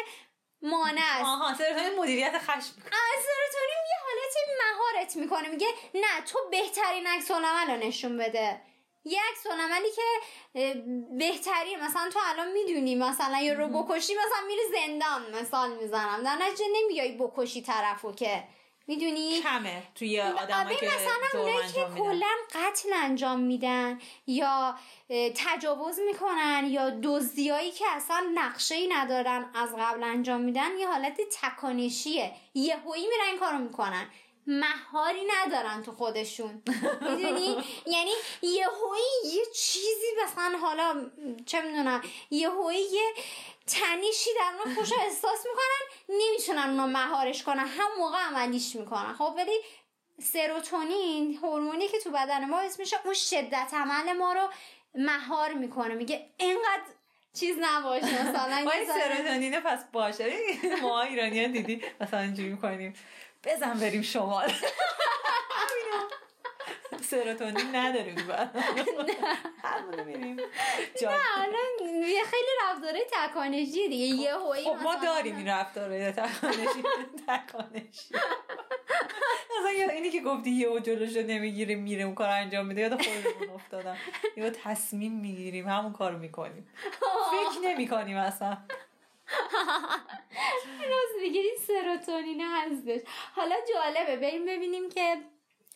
مانع 0.61 1.01
است. 1.01 1.25
آها 1.25 1.53
سرطان 1.53 1.95
مدیریت 1.99 2.37
خشم. 2.37 2.51
حالتی 2.51 3.44
مهارت 5.05 5.15
می‌کنه 5.15 5.49
میگه 5.49 5.67
نه 5.93 6.21
تو 6.25 6.39
بهترین 6.51 7.07
عکس 7.07 7.31
العمل 7.31 7.71
رو 7.71 7.87
نشون 7.87 8.17
بده. 8.17 8.61
یه 9.05 9.19
عکس 9.31 9.47
العملی 9.47 9.87
که 9.95 10.83
بهتری 11.17 11.75
مثلا 11.75 12.09
تو 12.09 12.19
الان 12.25 12.51
می‌دونی 12.51 12.95
مثلا 12.95 13.41
یه 13.41 13.53
رو 13.53 13.67
بکشی 13.67 14.13
مثلا 14.13 14.47
میری 14.47 14.61
زندان 14.71 15.41
مثال 15.41 15.75
می‌زنم. 15.75 16.23
در 16.23 16.35
نتیجه 16.35 16.65
نمیای 16.75 17.11
بکشی 17.11 17.61
طرفو 17.61 18.11
که. 18.11 18.43
می‌دونی؟ 18.87 19.41
کمه 19.41 19.83
توی 19.95 20.21
آدمایی 20.21 20.65
آبی 20.65 20.75
که 20.75 20.85
مثلا 20.85 21.41
اونایی 21.41 21.71
که 21.71 21.79
انجام 21.79 21.91
میدن. 21.91 22.03
کلا 22.03 22.35
قتل 22.53 22.93
انجام 22.93 23.39
میدن 23.39 23.99
یا 24.27 24.75
تجاوز 25.35 25.99
می‌کنن 25.99 26.67
یا 26.69 26.89
دزدیایی 27.03 27.71
که 27.71 27.85
اصلا 27.89 28.31
نقشه 28.33 28.75
ای 28.75 28.87
ندارن 28.87 29.49
از 29.55 29.69
قبل 29.79 30.03
انجام 30.03 30.41
میدن 30.41 30.77
یه 30.77 30.87
حالت 30.87 31.17
تکانشیه. 31.41 32.31
یهویی 32.53 33.07
میرن 33.07 33.39
کارو 33.39 33.57
می‌کنن. 33.57 34.09
مهاری 34.47 35.23
ندارن 35.27 35.83
تو 35.83 35.91
خودشون. 35.91 36.63
می‌دونی؟ 37.01 37.57
یعنی 37.85 38.11
یه 38.41 38.67
یه 39.25 39.45
چیزی 39.55 40.07
مثلا 40.23 40.57
حالا 40.57 41.11
چه 41.45 41.61
می‌دونم 41.61 42.01
یه 42.29 42.49
یه 42.91 43.13
تنیشی 43.67 44.29
در 44.39 44.51
اون 44.65 44.75
خوش 44.75 44.91
احساس 44.93 45.45
می‌کنن 45.45 46.15
نمی‌تونن 46.19 46.69
اونو 46.69 46.87
مهارش 46.87 47.43
کنن. 47.43 47.67
هم 47.67 47.87
موقع 47.97 48.17
عملیش 48.17 48.75
می‌کنن. 48.75 49.13
خب 49.13 49.33
ولی 49.37 49.59
سروتونین 50.21 51.37
هورمونی 51.37 51.87
که 51.87 51.99
تو 51.99 52.11
بدن 52.11 52.45
ما 52.45 52.59
اسمش 52.59 52.93
اون 53.05 53.13
شدت 53.13 53.69
عمل 53.73 54.13
ما 54.13 54.33
رو 54.33 54.49
مهار 54.95 55.53
می‌کنه. 55.53 55.93
میگه 55.93 56.29
اینقدر 56.37 56.83
چیز 57.39 57.57
نباشه. 57.61 58.29
مثلا 58.29 58.71
سروتونین 58.85 59.59
پس 59.59 59.79
باشه. 59.93 60.33
ما 60.81 61.01
ایرانی 61.01 61.47
دیدی 61.47 61.81
مثلا 62.01 62.19
اینجوری 62.19 62.49
می‌کنیم. 62.49 62.93
بزن 63.45 63.79
بریم 63.79 64.01
شمال. 64.01 64.51
سروتونین 67.09 67.75
نداریم 67.75 68.15
همونه 69.63 70.03
میریم 70.03 70.35
نه 70.35 70.45
یه 72.07 72.23
خیلی 72.23 72.49
رفتاره 72.63 72.99
تکانشی 73.11 73.89
دیگه. 73.89 74.23
یه 74.23 74.33
هوی 74.33 74.63
خب 74.63 74.75
ما 74.83 74.95
داریم 74.95 75.35
این 75.37 75.47
رفتاره 75.47 76.11
تکانشی. 76.11 76.83
تکانشی. 77.27 78.15
مثلا 79.59 79.93
اینی 79.93 80.09
که 80.09 80.21
گفتی 80.21 80.49
یه 80.49 80.79
جلوشو 80.79 81.19
نمی‌گیریم 81.19 81.79
میریم 81.79 82.05
اون 82.05 82.15
کار 82.15 82.29
انجام 82.29 82.65
میده. 82.65 82.81
یاد 82.81 83.01
خودمون 83.01 83.55
افتادم. 83.55 83.97
یا 84.37 84.49
تصمیم 84.49 85.11
می‌گیریم 85.11 85.67
همون 85.69 85.93
کارو 85.93 86.17
می‌کنیم. 86.17 86.67
فکر 87.31 87.59
نمی‌کنیم 87.63 88.17
اصلا. 88.17 88.57
راست 90.81 91.19
بگیرید 91.21 91.57
سروتونین 91.67 92.41
هستش. 92.41 93.01
حالا 93.35 93.55
جالبه 93.73 94.15
بریم 94.15 94.45
ببینیم 94.45 94.89
که 94.89 95.17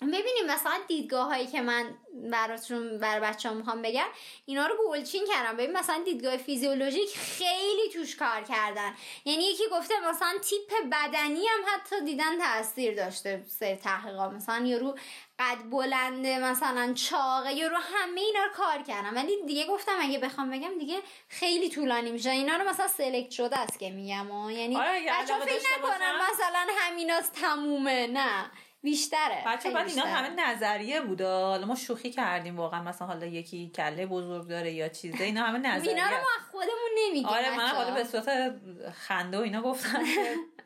ببینیم 0.01 0.45
مثلا 0.47 0.73
دیدگاه 0.87 1.27
هایی 1.27 1.47
که 1.47 1.61
من 1.61 1.97
براتون 2.31 2.97
بر 2.97 3.19
بچه 3.19 3.49
می‌خوام 3.49 3.81
بگم 3.81 4.07
اینا 4.45 4.67
رو 4.67 4.75
گلچین 4.89 5.25
کردم. 5.33 5.57
ببین 5.57 5.77
مثلا 5.77 6.03
دیدگاه 6.05 6.37
فیزیولوژیک 6.37 7.17
خیلی 7.17 7.89
توش 7.93 8.15
کار 8.15 8.41
کردن. 8.41 8.95
یعنی 9.25 9.43
یکی 9.43 9.63
گفته 9.71 10.09
مثلا 10.09 10.37
تیپ 10.41 10.89
بدنی 10.91 11.47
هم 11.47 11.59
حتی 11.67 12.01
دیدن 12.05 12.39
تاثیر 12.39 12.95
داشته 12.95 13.43
سر 13.47 13.75
تحقیقات. 13.75 14.31
مثلا 14.31 14.65
یارو 14.65 14.97
قد 15.39 15.69
بلنده 15.71 16.39
مثلا 16.39 16.93
چاقه 16.93 17.53
یارو 17.53 17.77
همه 17.77 18.21
اینا 18.21 18.43
رو 18.43 18.51
کار 18.53 18.81
کردم. 18.81 19.15
ولی 19.15 19.31
دیگه 19.47 19.65
گفتم 19.65 19.95
اگه 20.01 20.19
بخوام 20.19 20.49
بگم 20.51 20.77
دیگه 20.79 20.99
خیلی 21.27 21.69
طولانی 21.69 22.11
میشه 22.11 22.29
اینا 22.29 22.55
رو 22.55 22.69
مثلا 22.69 22.87
سلکت 22.87 23.31
شده 23.31 23.59
است 23.59 23.79
که 23.79 23.91
میگم 23.91 24.49
یعنی 24.49 24.77
آره، 24.77 25.01
بچه 25.21 25.33
فکر 25.39 25.67
نکنم 25.77 26.15
مثلا 26.31 26.67
همیناست 26.79 27.33
تمومه. 27.33 28.07
نه 28.07 28.51
بیشتره. 28.81 29.43
بچه 29.47 29.71
بعد 29.71 29.89
اینا 29.89 30.05
همه 30.05 30.29
نظریه 30.29 31.01
بوده. 31.01 31.27
حالا 31.27 31.65
ما 31.65 31.75
شوخی 31.75 32.11
کردیم 32.11 32.57
واقعا. 32.57 32.83
مثلا 32.83 33.07
حالا 33.07 33.25
یکی 33.25 33.71
کله 33.75 34.05
بزرگ 34.05 34.47
داره 34.47 34.71
یا 34.71 34.89
چیزه 34.89 35.23
اینا 35.23 35.43
همه 35.43 35.59
نظریه 35.59 35.89
اینا 35.93 36.03
رو 36.03 36.15
ما 36.15 36.51
خودمون 36.51 36.91
نمیگیم 36.97 37.25
آره 37.27 37.57
من 37.57 37.67
حالا 37.67 37.93
به 37.93 38.03
صورت 38.03 38.51
خنده 38.93 39.37
و 39.37 39.41
اینا 39.41 39.61
گفتم 39.61 40.03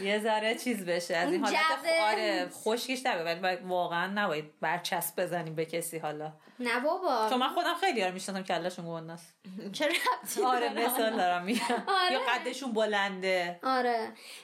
یه 0.00 0.18
ذره 0.18 0.54
چیز 0.54 0.84
بشه. 0.84 1.16
از 1.16 1.32
این 1.32 1.44
حالت 1.44 1.58
آره 2.02 2.48
خوشگیش 2.52 3.06
ولی 3.06 3.56
واقعا 3.56 4.06
نباید 4.06 4.60
برچسب 4.60 5.22
بزنیم 5.22 5.54
به 5.54 5.64
کسی 5.64 5.98
حالا. 5.98 6.32
نه 6.60 6.80
بابا. 6.80 7.26
چون 7.30 7.38
من 7.38 7.48
خودم 7.48 7.74
خیلی 7.74 8.02
ها 8.02 8.10
می‌شناسم 8.10 8.42
کلشون 8.42 8.86
گنده 8.86 9.12
است 9.12 9.34
چرا 9.76 10.48
آره 10.48 10.68
مثال 10.72 11.16
دارم 11.16 11.44
میگم. 11.44 11.84
آره. 11.86 12.12
یا 12.12 12.20
قدشون 12.20 12.72
بلنده. 12.72 13.60
آره. 13.62 13.98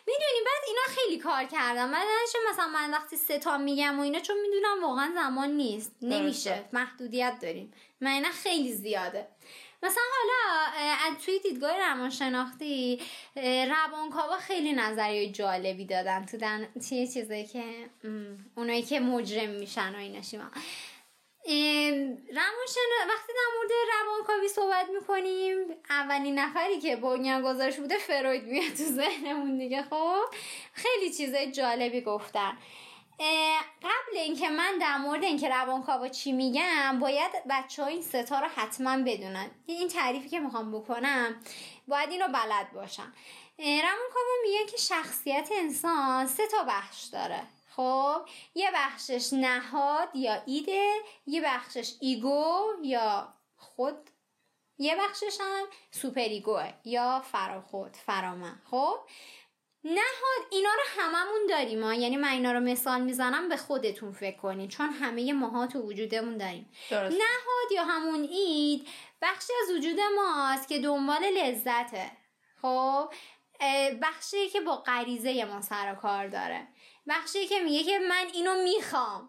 می‌دونی 0.07 0.41
بعد 0.45 0.63
اینا 0.69 0.83
خیلی 0.89 1.19
کار 1.19 1.45
کردم 1.45 1.89
من 1.91 2.03
مثلا 2.53 2.67
من 2.67 2.91
وقتی 2.91 3.17
ستا 3.17 3.59
میگم 3.59 3.99
و 3.99 4.03
اینا 4.03 4.21
چون 4.21 4.37
می‌دونم 4.41 4.85
واقعا 4.85 5.13
زمان 5.15 5.51
نیست. 5.51 5.93
نمیشه. 6.03 6.65
محدودیت 6.73 7.35
داریم. 7.43 7.73
من 8.01 8.11
اینا 8.11 8.29
خیلی 8.29 8.73
زیاده. 8.73 9.29
مثلا 9.85 10.03
حالا 10.19 11.17
توی 11.25 11.39
دیدگاه 11.39 11.79
روانشناختی 11.79 13.03
روانکاوا 13.69 14.37
خیلی 14.37 14.73
نظریه 14.73 15.33
جالبی 15.33 15.85
دادن 15.85 16.27
تو 16.27 16.37
دن 16.37 16.69
چیه 16.89 17.07
چیزایی 17.07 17.47
که 17.47 17.65
اونایی 18.57 18.83
که 18.83 19.01
مجرم 19.01 19.51
میشن 19.51 19.95
و 19.95 19.99
اینا 19.99 20.23
شیما. 20.23 20.45
روانشنا 22.29 22.99
وقتی 23.09 23.33
در 23.33 23.51
مورد 23.57 23.71
روانکاوی 24.01 24.49
صحبت 24.49 24.87
می‌کنیم 25.01 25.57
اولین 25.91 26.39
نفری 26.39 26.81
که 26.81 26.97
گذارش 27.45 27.77
بوده 27.77 27.99
فروید 27.99 28.45
میاد 28.45 28.73
تو 28.73 28.83
ذهنمون 28.83 29.59
دیگه 29.59 29.83
خب؟ 29.83 30.23
خیلی 30.73 31.13
چیزای 31.13 31.53
جالبی 31.53 32.01
گفتن. 32.01 32.59
قبل 33.83 34.17
اینکه 34.17 34.51
من 34.51 34.79
در 34.81 34.97
مورد 34.97 35.25
اینکه 35.25 35.49
روانکاوا 35.49 36.09
چی 36.09 36.33
میگم 36.33 36.99
باید 37.01 37.33
بچه 37.51 37.83
ها 37.83 37.89
این 37.89 38.03
ستا 38.03 38.41
رو 38.41 38.47
حتما 38.57 38.97
بدونن. 38.97 39.51
این 39.67 39.89
تعریفی 39.89 40.29
که 40.29 40.41
می‌خوام 40.41 40.73
بکنم 40.73 41.41
باید 41.89 42.11
اینو 42.11 42.29
بلد 42.29 42.73
باشن. 42.73 43.13
روانکاوا 43.59 44.35
میگه 44.43 44.67
که 44.71 44.77
شخصیت 44.77 45.49
انسان 45.53 46.27
سه 46.27 46.47
تا 46.47 46.65
بخش 46.69 47.05
داره. 47.05 47.43
خب 47.77 48.29
یه 48.55 48.71
بخشش 48.75 49.33
نهاد 49.33 50.17
یا 50.17 50.43
id 50.47 50.77
ه 50.77 50.93
یه 51.27 51.41
بخشش 51.41 51.93
ego 52.01 52.65
یا 52.83 53.35
خود 53.57 54.11
یه 54.79 54.97
بخشش 54.97 55.41
هم 55.41 55.65
superego 55.91 56.21
ه 56.21 56.73
یا 56.85 57.23
فراخود 57.33 57.97
فرامن. 58.07 58.63
خب 58.71 58.99
نهاد 59.85 60.47
اینا 60.51 60.71
رو 60.71 61.03
هممون 61.03 61.47
داریم 61.49 61.85
ها. 61.85 61.95
یعنی 61.95 62.17
من 62.17 62.29
اینا 62.29 62.53
رو 62.53 62.61
مثال 62.61 63.01
می‌زنم 63.01 63.49
به 63.49 63.57
خودتون 63.57 64.13
فکر 64.13 64.37
کنید 64.37 64.71
چون 64.71 64.91
همه 64.91 65.33
ماها 65.33 65.67
تو 65.67 65.81
وجودمون 65.81 66.37
داریم. 66.37 66.71
درست. 66.91 67.17
نهاد 67.17 67.73
یا 67.75 67.85
همون 67.85 68.23
id 68.23 68.89
بخشی 69.23 69.53
از 69.63 69.77
وجود 69.77 70.01
ماست 70.17 70.69
که 70.69 70.79
دنبال 70.79 71.25
لذته. 71.25 72.11
خب؟ 72.63 73.13
بخشی 74.03 74.49
که 74.49 74.61
با 74.61 74.77
غریزه 74.77 75.45
ما 75.45 75.61
سر 75.61 75.93
و 75.93 75.95
کار 75.95 76.29
داره. 76.29 76.69
بخشی 77.09 77.47
که 77.47 77.61
میگه 77.61 77.85
که 77.85 77.99
من 77.99 78.27
اینو 78.35 78.63
می‌خوام. 78.63 79.29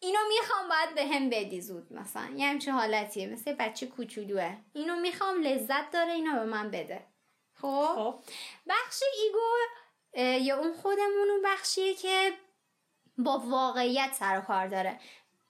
اینو 0.00 0.18
می‌خوام 0.28 0.68
باید 0.68 0.94
به 0.94 1.06
هم 1.06 1.30
بدی 1.30 1.60
زود 1.60 1.92
مثلا. 1.92 2.30
یه 2.36 2.46
همچه 2.46 2.72
حالتیه. 2.72 3.26
مثل 3.26 3.52
بچه 3.52 3.86
کوچولوه. 3.86 4.56
اینو 4.72 4.96
می‌خوام 4.96 5.42
لذت 5.42 5.90
داره 5.90 6.12
اینو 6.12 6.34
به 6.34 6.44
من 6.44 6.70
بده. 6.70 7.06
خب, 7.64 7.94
خب. 7.94 8.14
بخش 8.66 9.02
ایگو 9.18 9.40
یا 10.44 10.58
اون 10.58 10.74
خودمون 10.74 11.30
اون 11.30 11.42
بخشیه 11.44 11.94
که 11.94 12.32
با 13.18 13.38
واقعیت 13.38 14.14
سر 14.14 14.38
و 14.38 14.40
کار 14.40 14.66
داره. 14.66 15.00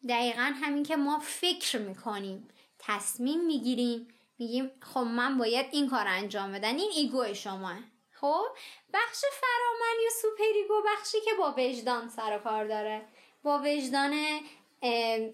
دقیقا 0.09 0.53
همین 0.63 0.83
که 0.83 0.97
ما 0.97 1.19
فکر 1.19 1.79
می‌کنیم 1.79 2.49
تصمیم 2.79 3.45
می‌گیریم 3.45 4.09
میگیم 4.39 4.71
خب 4.83 5.01
من 5.01 5.39
باید 5.39 5.67
این 5.71 5.91
کار 5.91 6.09
انجام 6.09 6.53
بدم 6.53 6.79
این 6.79 6.91
ego 6.95 7.35
شما. 7.35 7.75
خب؟ 8.13 8.47
بخش 8.93 9.25
فرامن 9.41 10.03
یا 10.05 10.11
superego 10.23 10.83
بخشی 10.87 11.21
که 11.21 11.31
با 11.39 11.55
وجدان 11.57 12.09
سر 12.09 12.37
و 12.37 12.39
کار 12.39 12.65
داره. 12.65 13.09
با 13.43 13.59
وجدان 13.59 14.41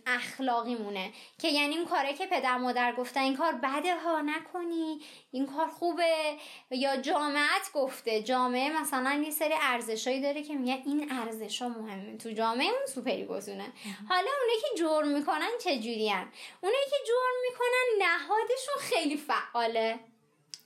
اخلاقی 0.07 0.75
مونه 0.75 1.12
که 1.38 1.49
یعنی 1.49 1.76
این 1.76 1.87
کاره 1.87 2.14
که 2.14 2.26
پدر 2.26 2.57
مادر 2.57 2.95
گفتن 2.95 3.21
این 3.21 3.37
کار 3.37 3.52
بده 3.52 4.00
ها 4.00 4.21
نکنی. 4.21 5.00
این 5.30 5.47
کار 5.47 5.66
خوبه. 5.66 6.37
یا 6.71 6.97
جامعت 6.97 7.73
گفته. 7.75 8.23
جامعه 8.23 8.80
مثلا 8.80 9.23
یه 9.25 9.30
سری 9.30 9.54
ارزشایی 9.61 10.21
داره 10.21 10.42
که 10.42 10.54
میگن 10.54 10.83
این 10.87 11.12
ارزش 11.12 11.62
ها 11.62 11.69
مهمه. 11.69 12.16
تو 12.16 12.30
جامعه 12.30 12.66
اون 12.66 12.87
superego 12.94 13.25
تونه 13.25 13.72
حالا 14.09 14.30
اونه 14.40 14.61
که 14.61 14.78
جرم 14.78 15.09
می‌کنن 15.09 15.50
چجورین 15.61 16.26
اونه 16.61 16.76
که 16.90 16.97
جرم 17.07 17.37
می‌کنن 17.50 18.07
نهادشون 18.07 18.75
خیلی 18.80 19.16
فعاله. 19.16 20.00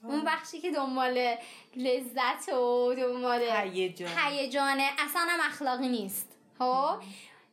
اون 0.03 0.25
بخشی 0.25 0.61
که 0.61 0.71
دنبال 0.71 1.35
لذت 1.75 2.49
و 2.49 2.93
دنبال 2.97 3.41
هیجانه. 3.41 4.89
اصلا 4.99 5.21
هم 5.21 5.39
اخلاقی 5.39 5.87
نیست. 5.87 6.37
خب؟ 6.59 6.95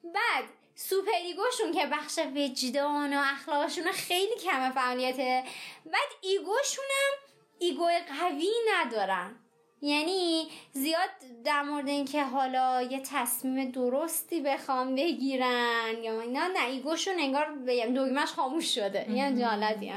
بعد 0.04 0.44
superego 0.88 1.44
شون 1.44 1.72
که 1.72 1.86
بخش 1.86 2.18
وجدان 2.18 3.16
و 3.16 3.22
اخلاقشون 3.24 3.92
خیلی 3.92 4.34
کمه 4.34 4.72
فعالیته. 4.72 5.44
بعد 5.86 6.08
ego 6.20 6.48
شون 6.48 6.84
هم 6.90 7.18
ego 7.58 7.84
قوی 8.20 8.50
ندارن. 8.74 9.34
یعنی 9.82 10.48
زیاد 10.72 11.10
در 11.44 11.62
مورد 11.62 11.88
اینکه 11.88 12.24
حالا 12.24 12.82
یه 12.82 13.00
تصمیم 13.00 13.70
درستی 13.70 14.40
بخوام 14.40 14.94
بگیرن 14.94 15.94
یا 16.02 16.20
اینا 16.20 16.46
نه 16.46 16.66
ایگوشون 16.66 17.14
انگار 17.18 17.52
بگم 17.66 17.94
دوگمش 17.94 18.28
خاموش 18.28 18.74
شده. 18.74 19.10
یه 19.10 19.40
جالتی 19.40 19.92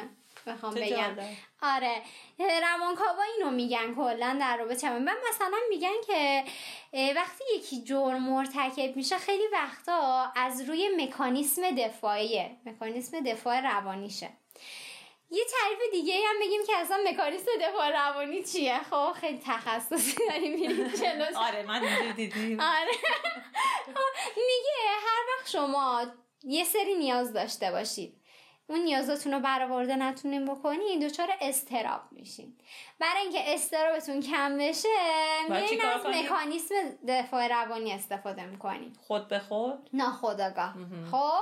بخوام 0.47 0.73
بگم. 0.73 1.15
آره. 1.75 2.01
روانکاوا 2.39 3.23
اینو 3.37 3.51
میگن 3.51 3.95
کلا 3.95 4.37
در 4.39 4.57
رابطه 4.57 4.89
من 4.89 5.17
مثلا 5.29 5.57
میگن 5.69 6.01
که 6.07 6.43
وقتی 7.15 7.43
یکی 7.55 7.83
جرم 7.83 8.23
مرتکب 8.23 8.95
میشه 8.95 9.17
خیلی 9.17 9.47
وقتا 9.53 10.31
از 10.35 10.61
روی 10.69 10.89
مکانیسم 10.97 11.75
دفاعیه. 11.75 12.57
مکانیسم 12.65 13.19
دفاع 13.19 13.61
روانیشه. 13.61 14.29
یه 15.31 15.43
تعریف 15.43 15.79
دیگه 15.91 16.13
هم 16.29 16.39
بگیم 16.41 16.61
که 16.67 16.77
اصلا 16.77 16.97
مکانیسم 17.07 17.51
دفاع 17.61 17.89
روانی 17.89 18.43
چیه؟ 18.43 18.79
خب 18.79 19.11
خیلی 19.11 19.41
تخصصی 19.45 20.15
داریم 20.29 20.53
میریم 20.53 20.87
جلو 20.87 21.37
آره 21.37 21.63
من 21.63 21.81
دیدیم. 22.15 22.59
آره. 22.59 22.91
میگه 24.35 24.89
هر 25.05 25.23
وقت 25.37 25.49
شما 25.49 26.05
یه 26.43 26.63
سری 26.63 26.95
نیاز 26.95 27.33
داشته 27.33 27.71
باشید. 27.71 28.21
اون 28.67 28.79
نیازاتون 28.79 29.33
رو 29.33 29.39
برآورده 29.39 29.95
نتونین 29.95 30.45
بکنین 30.45 31.07
دچار 31.07 31.29
استراب 31.41 32.01
میشین. 32.11 32.57
برای 32.99 33.21
اینکه 33.21 33.53
استرابتون 33.53 34.21
کم 34.21 34.57
بشه 34.57 34.87
میرین 35.49 35.81
از؟ 35.81 36.05
مکانیسم 36.05 36.75
دفاع 37.07 37.47
روانی 37.47 37.93
استفاده 37.93 38.45
می‌کنین 38.45 38.93
خود 39.07 39.27
به 39.27 39.39
خود؟ 39.39 39.89
ناخداگاه 39.93 40.73
خب؟ 41.11 41.41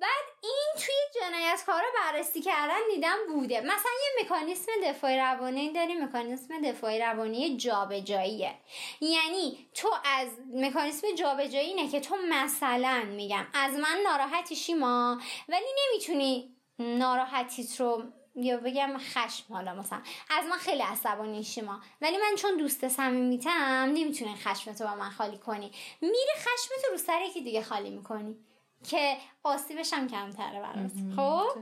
بعد 0.00 0.24
این 0.42 0.84
توی 0.86 0.94
جنایتکارا 1.20 1.86
بررسی 1.94 2.42
کردن 2.42 2.80
دیدم 2.94 3.16
بوده. 3.28 3.60
مثلا 3.60 3.90
یه 4.02 4.24
مکانیسم 4.24 4.72
دفاعی 4.84 5.18
روانی 5.18 5.72
داریم 5.72 6.04
مکانیسم 6.04 6.60
دفاعی 6.60 6.98
روانی 7.00 7.56
جابجاییه. 7.56 8.54
یعنی 9.00 9.68
تو 9.74 9.88
از 10.04 10.28
مکانیسم 10.54 11.14
جابجایی 11.14 11.68
اینه 11.68 11.90
که 11.90 12.00
تو 12.00 12.16
مثلا 12.28 13.02
میگم 13.06 13.46
از 13.54 13.74
من 13.74 13.98
ناراحتی 14.04 14.56
شیما 14.56 15.20
ولی 15.48 15.66
نمی‌تونی 15.78 16.56
ناراحتیت 16.78 17.80
رو 17.80 18.02
یا 18.34 18.56
بگم 18.56 18.98
خشم 18.98 19.54
حالا 19.54 19.74
مثلا. 19.74 20.02
از 20.30 20.44
من 20.44 20.56
خیلی 20.56 20.82
عصبانی 20.82 21.44
شیما. 21.44 21.80
ولی 22.00 22.16
من 22.16 22.34
چون 22.38 22.56
دوست 22.56 22.88
صمیمیتم 22.88 23.90
نمی‌تونی 23.94 24.34
خشمتو 24.34 24.84
با 24.84 24.94
من 24.94 25.10
خالی 25.10 25.38
کنی. 25.38 25.72
میری 26.00 26.30
خشمتو 26.36 26.92
رو 26.92 26.98
سر 26.98 27.22
یکی 27.22 27.40
دیگه 27.40 27.62
خالی 27.62 27.90
می‌کنی. 27.90 28.45
که 28.84 29.16
آسیبش 29.44 29.92
هم 29.92 30.08
کمتره 30.08 30.60
برات. 30.60 30.92
خب؟ 31.16 31.58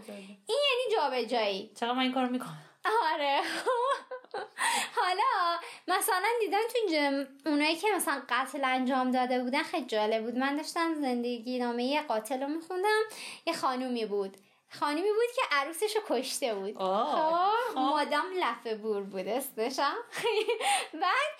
این 0.46 0.58
یعنی 0.70 0.96
جابجایی. 0.96 1.70
چقدر 1.74 1.92
من 1.92 2.02
این 2.02 2.12
کارو 2.12 2.28
می‌کنم؟ 2.28 2.58
آره. 3.14 3.40
حالا 4.96 5.58
مثلا 5.88 6.28
دیدم 6.40 6.58
تو 6.72 6.92
جم... 6.92 7.26
اونایی 7.50 7.76
که 7.76 7.86
مثلا 7.96 8.22
قتل 8.28 8.64
انجام 8.64 9.10
داده 9.10 9.42
بودن 9.42 9.62
خیلی 9.62 9.86
جالب 9.86 10.24
بود. 10.24 10.38
من 10.38 10.56
داشتم 10.56 10.94
زندگی 10.94 11.58
نامه 11.58 11.84
یه 11.84 12.02
قاتل 12.02 12.42
رو 12.42 12.48
میخوندم. 12.48 13.02
یه 13.46 13.52
خانومی 13.52 14.06
بود. 14.06 14.36
خانومی 14.80 15.08
بود 15.08 15.34
که 15.36 15.42
عروسش 15.56 15.96
رو 15.96 16.02
کشته 16.16 16.54
بود. 16.54 16.76
آه. 16.78 17.54
خب 17.68 17.78
مادام 17.78 18.26
لفه 18.38 18.74
بور 18.74 19.02
بود 19.02 19.28
اسمشم 19.28 19.94
بعد 21.02 21.34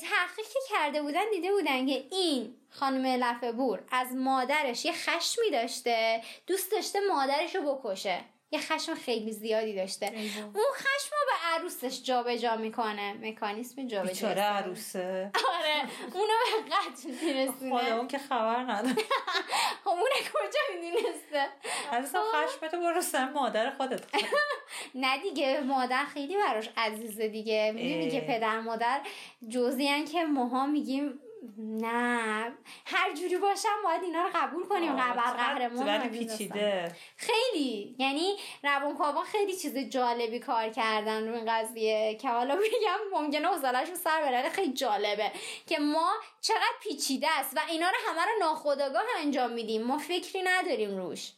تحقیق 0.00 0.46
کرده 0.68 1.02
بودن 1.02 1.30
دیده 1.30 1.52
بودن 1.52 1.86
که 1.86 2.04
این 2.10 2.54
خانم 2.70 3.06
لفه 3.06 3.52
بور 3.52 3.82
از 3.90 4.12
مادرش 4.12 4.84
یه 4.84 4.92
خشمی 4.92 5.50
داشته 5.50 6.22
دوست 6.46 6.72
داشته 6.72 7.00
مادرش 7.08 7.56
رو 7.56 7.74
بکشه. 7.74 8.24
یه 8.50 8.60
خشم 8.60 8.94
خیلی 8.94 9.32
زیادی 9.32 9.74
داشته. 9.74 10.06
اون 10.06 10.64
خشم 10.74 11.10
رو 11.10 11.26
به 11.26 11.48
عروسش 11.58 12.02
جابجا 12.02 12.56
می‌کنه. 12.56 13.12
مکانیسم 13.12 13.86
جابجایی 13.86 14.08
بیچاره 14.08 14.40
عروسه. 14.42 15.30
آره 15.34 15.88
اونو 16.14 16.32
به 16.66 16.74
قتل 16.74 17.26
میرسونه. 17.26 17.78
خدا 17.78 17.96
اون 17.96 18.08
که 18.08 18.18
خبر 18.18 18.56
نداره. 18.56 18.94
خب 19.84 19.88
اونه 19.88 20.14
کجا 20.34 20.80
می‌دونسته؟ 20.80 21.46
اصلا 21.92 22.22
خشمتو 22.22 22.80
برو 22.80 23.00
سر 23.00 23.28
مادر 23.28 23.70
خودت. 23.70 24.00
نه 24.94 25.18
دیگه 25.22 25.60
مادر 25.60 26.04
خیلی 26.04 26.36
براش 26.36 26.68
عزیزه 26.76 27.28
دیگه. 27.28 27.72
می‌دونی. 27.74 28.10
که 28.10 28.20
پدر 28.20 28.60
مادر 28.60 29.00
جزئی 29.48 30.04
که 30.04 30.24
ماها 30.24 30.66
میگیم 30.66 31.20
نه 31.58 32.52
هر 32.86 33.12
جوری 33.14 33.36
باشم 33.36 33.68
باید 33.84 34.02
اینا 34.02 34.22
رو 34.22 34.30
قبول 34.34 34.64
کنیم 34.64 34.96
چقدر- 34.96 35.12
قهرمان 35.12 35.88
رو. 36.02 36.08
پیچیده. 36.08 36.96
خیلی. 37.16 37.96
یعنی 37.98 38.36
روانکاوا 38.64 39.22
خیلی 39.22 39.56
چیز 39.56 39.76
جالبی 39.78 40.38
کار 40.38 40.68
کردن 40.68 41.28
رو 41.28 41.34
این 41.34 41.44
قضیه 41.52 42.14
که 42.20 42.28
حالا 42.28 42.56
بگم 42.56 43.20
ممکنه 43.20 43.48
حوصله‌شون 43.48 43.94
سر 43.94 44.20
بره 44.22 44.48
خیلی 44.48 44.72
جالبه 44.72 45.32
که 45.66 45.78
ما 45.78 46.12
چقدر 46.40 46.74
پیچیده 46.82 47.28
است 47.30 47.56
و 47.56 47.60
اینا 47.68 47.86
رو 47.90 47.96
همه 48.08 48.20
رو 48.22 48.30
ناخودآگاه 48.40 49.02
انجام 49.18 49.50
میدیم. 49.50 49.82
ما 49.82 49.98
فکری 49.98 50.42
نداریم 50.42 50.96
روش. 50.96 51.32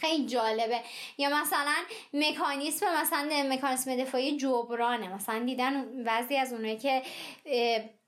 خیلی 0.00 0.26
جالبه. 0.26 0.80
یا 1.18 1.28
مثلا 1.42 1.74
مکانیسم 2.14 3.00
مثلا 3.00 3.46
مکانیسم 3.50 3.96
دفاعی 3.96 4.36
جبرانه. 4.36 5.14
مثلا 5.14 5.38
دیدن 5.38 6.04
بعضی 6.04 6.36
از 6.36 6.52
اونایی 6.52 6.78
که 6.78 7.02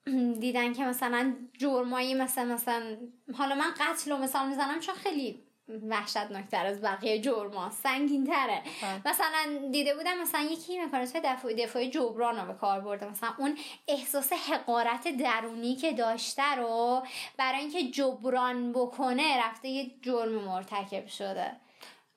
دیدن 0.40 0.72
که 0.72 0.84
مثلا 0.84 1.34
جرمایی 1.58 2.14
مثلا 2.14 2.54
مثلا 2.54 2.96
حالا 3.34 3.54
من 3.54 3.70
قتل 3.80 4.10
رو 4.10 4.16
مثال 4.16 4.48
می‌زنم 4.48 4.80
چون 4.80 4.94
خیلی 4.94 5.42
وحشتناکتر 5.88 6.66
از 6.66 6.80
بقیه 6.80 7.20
جرما 7.20 7.70
سنگین 7.70 8.26
تره. 8.26 8.62
مثلا 9.06 9.68
دیده 9.72 9.94
بودم 9.94 10.18
مثلا 10.22 10.40
یکی 10.40 10.80
مکانیسم 10.80 11.20
دفاعی 11.24 11.54
دفاعی 11.54 11.90
جبران 11.90 12.36
رو 12.36 12.52
به 12.52 12.58
کار 12.58 12.80
برده. 12.80 13.10
مثلا 13.10 13.30
اون 13.38 13.58
احساس 13.88 14.32
حقارت 14.32 15.08
درونی 15.08 15.76
که 15.76 15.92
داشته 15.92 16.54
رو 16.54 17.02
برای 17.36 17.60
اینکه 17.60 17.82
جبران 17.82 18.72
بکنه 18.72 19.46
رفته 19.46 19.68
یه 19.68 19.90
جرم 20.02 20.32
مرتکب 20.34 21.06
شده. 21.06 21.52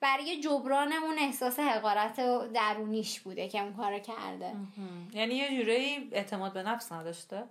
برای 0.00 0.40
جبران 0.40 0.92
اون 0.92 1.18
احساس 1.18 1.58
حقارت 1.58 2.16
درونیش 2.52 3.20
بوده 3.20 3.48
که 3.48 3.62
اون 3.62 3.72
کارو 3.72 3.98
کرده. 3.98 4.52
یعنی 5.12 5.34
یه 5.34 5.56
جورایی 5.62 6.08
اعتماد 6.12 6.52
به 6.52 6.62
نفس 6.62 6.92
نداشته؟ 6.92 7.44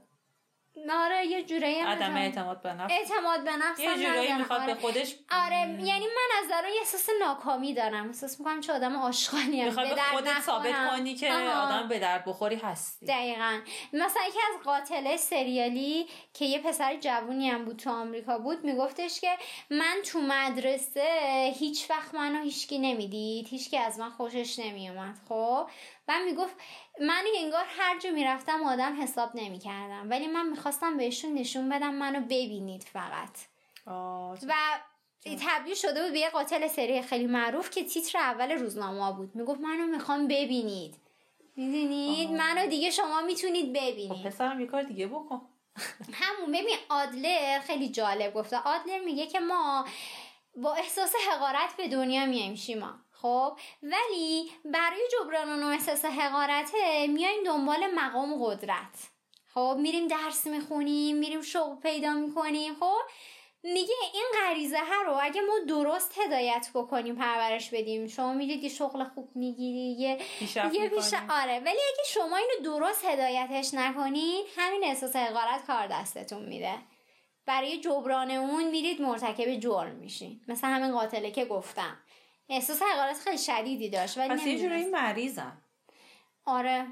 آره 0.92 1.26
یه 1.26 1.44
جورایی 1.44 1.80
هم 1.80 1.88
عدم 1.88 2.16
اعتماد- 2.16 2.62
به 2.62 2.74
نفس. 2.74 2.92
اعتماد 2.94 3.44
به 3.44 3.52
نفس 3.52 3.80
یه 3.80 4.10
ندارم. 4.10 4.38
می‌خواد 4.38 4.60
به 4.66 4.72
آره. 4.72 4.82
خودش 4.82 5.16
آره 5.32 5.58
یعنی 5.60 6.06
من 6.06 6.44
از 6.44 6.50
درون 6.50 6.70
یه 6.74 6.80
احساس 6.80 7.10
ناکامی 7.22 7.74
دارم. 7.74 8.08
احساس 8.08 8.40
می‌کنم 8.40 8.62
چه 8.62 8.74
آدم 8.74 8.96
آشغالی 8.96 9.64
می‌خواد 9.64 9.96
به 9.96 10.02
خودت 10.02 10.40
ثابت 10.42 10.90
کنی 10.90 11.16
که 11.16 11.34
آدم 11.34 11.88
به 11.88 12.00
درد 12.00 12.26
بخوری 12.26 12.56
هستی. 12.56 13.06
دقیقا. 13.06 13.60
مثلا 13.94 14.24
یکی 14.28 14.40
از 14.56 14.64
قاتله 14.64 15.18
سریالی 15.18 16.08
که 16.34 16.46
یه 16.46 16.60
پسر 16.60 16.96
جوونی 16.96 17.50
هم 17.50 17.66
بود 17.66 17.78
تو 17.78 17.90
آمریکا 17.90 18.38
بود 18.38 18.64
میگفتش 18.64 19.22
که 19.22 19.38
من 19.70 19.96
تو 20.06 20.22
مدرسه 20.22 21.08
هیچ 21.60 21.90
وقت 21.90 22.16
منو 22.16 22.42
هیچکی 22.44 22.80
نمی‌دید. 22.80 23.48
هیچکی 23.48 23.78
از 23.78 24.00
من 24.00 24.10
خوشش 24.10 24.60
نمیومد 24.60 25.16
خب؟ 25.30 25.68
و 26.08 26.14
می‌گفت 26.26 26.56
من 27.02 27.24
انگار 27.38 27.66
هر 27.68 28.00
جا 28.00 28.12
می‌رفتم 28.12 28.64
آدم 28.64 29.02
حساب 29.02 29.32
نمی‌کردم. 29.36 30.10
ولی 30.10 30.28
من 30.28 30.50
می‌خواستم 30.50 30.98
بهشون 30.98 31.34
نشون 31.34 31.70
بدم 31.70 31.94
منو 31.94 32.22
ببینید 32.22 32.84
فقط. 32.84 33.38
آه، 33.86 34.34
و 34.48 34.54
تبدیل 35.48 35.76
شده 35.76 36.04
بود 36.04 36.12
به 36.12 36.20
یه 36.20 36.30
قاتل 36.30 36.68
سری 36.68 37.02
خیلی 37.02 37.28
معروف 37.28 37.70
که 37.70 37.84
تیتر 37.84 38.20
اول 38.20 38.52
روزنامه 38.52 39.18
بود. 39.18 39.36
می‌گفت 39.36 39.60
منو 39.60 39.88
می‌خوام 39.88 40.28
ببینید. 40.28 40.96
می‌دونید. 41.56 42.30
منو 42.30 42.68
دیگه 42.68 42.90
شما 42.92 43.22
می‌تونید 43.22 43.66
خب 43.66 43.84
ببینید. 43.92 44.26
پسرم 44.28 44.60
یه 44.62 44.68
کار 44.68 44.84
دیگه 44.84 45.08
بکن. 45.08 45.42
همون 46.22 46.52
ببین 46.52 46.78
آدلر 46.90 47.60
خیلی 47.60 47.90
جالب 47.90 48.34
گفته. 48.34 48.58
آدلر 48.58 49.00
میگه 49.00 49.28
که 49.28 49.40
ما 49.40 49.86
با 50.56 50.74
احساس 50.74 51.14
حقارت 51.32 51.78
به 51.78 51.88
دنیا 51.88 52.26
میایم 52.26 52.56
شیما. 52.56 52.94
خب 53.22 53.58
ولی 53.84 54.52
برای 54.66 55.08
جبران 55.12 55.50
اون 55.50 55.64
احساس 55.64 56.06
حقارته 56.06 57.08
میایم 57.08 57.44
دنبال 57.44 57.88
مقام 57.96 58.34
و 58.34 58.46
قدرت. 58.46 59.10
خب 59.54 59.78
میریم 59.80 60.08
درس 60.08 60.48
می‌خونیم 60.48 61.18
میریم 61.18 61.42
شغل 61.42 61.76
پیدا 61.76 62.14
می‌کنیم. 62.14 62.76
خب 62.80 63.00
میگه 63.64 63.94
این 64.14 64.26
غریزه 64.42 64.80
ها 64.80 65.02
رو 65.02 65.18
اگه 65.22 65.42
ما 65.42 65.54
درست 65.68 66.18
هدایت 66.18 66.70
بکنیم 66.74 67.16
پرورش 67.16 67.70
بدیم. 67.70 68.08
شما 68.08 68.34
میرید 68.34 68.64
یه 68.64 68.70
شغل 68.70 69.04
خوب 69.04 69.30
می‌گیری 69.36 69.92
یه 70.00 70.18
یه. 70.74 70.90
بیشتر 70.90 71.24
آره 71.30 71.60
ولی 71.60 71.70
اگه 71.70 72.04
شما 72.08 72.38
اینو 72.38 72.64
درست 72.64 73.06
هدایتش 73.06 73.74
نکنید 73.74 74.46
همین 74.58 74.84
احساس 74.84 75.16
حقارت 75.16 75.68
کار 75.68 75.88
دستتون 75.88 76.46
میده. 76.46 76.76
برای 77.46 77.78
جبران 77.78 78.32
اون 78.32 78.64
میرید 78.64 79.02
مرتکب 79.02 79.56
جرم 79.56 79.96
میشین. 79.96 80.42
مثل 80.48 80.68
همین 80.68 80.92
قاتله 80.92 81.32
که 81.32 81.46
گفتم. 81.46 81.98
احساس 82.52 82.82
حقارت 82.82 83.20
خیلی 83.20 83.38
شدیدی 83.38 83.90
داشت 83.90 84.18
ولی 84.18 84.30
پس 84.30 84.46
یه 84.46 84.60
جورایی 84.60 84.82
نمی‌دونست. 84.82 85.04
مریضم. 85.04 85.62
آره. 86.46 86.88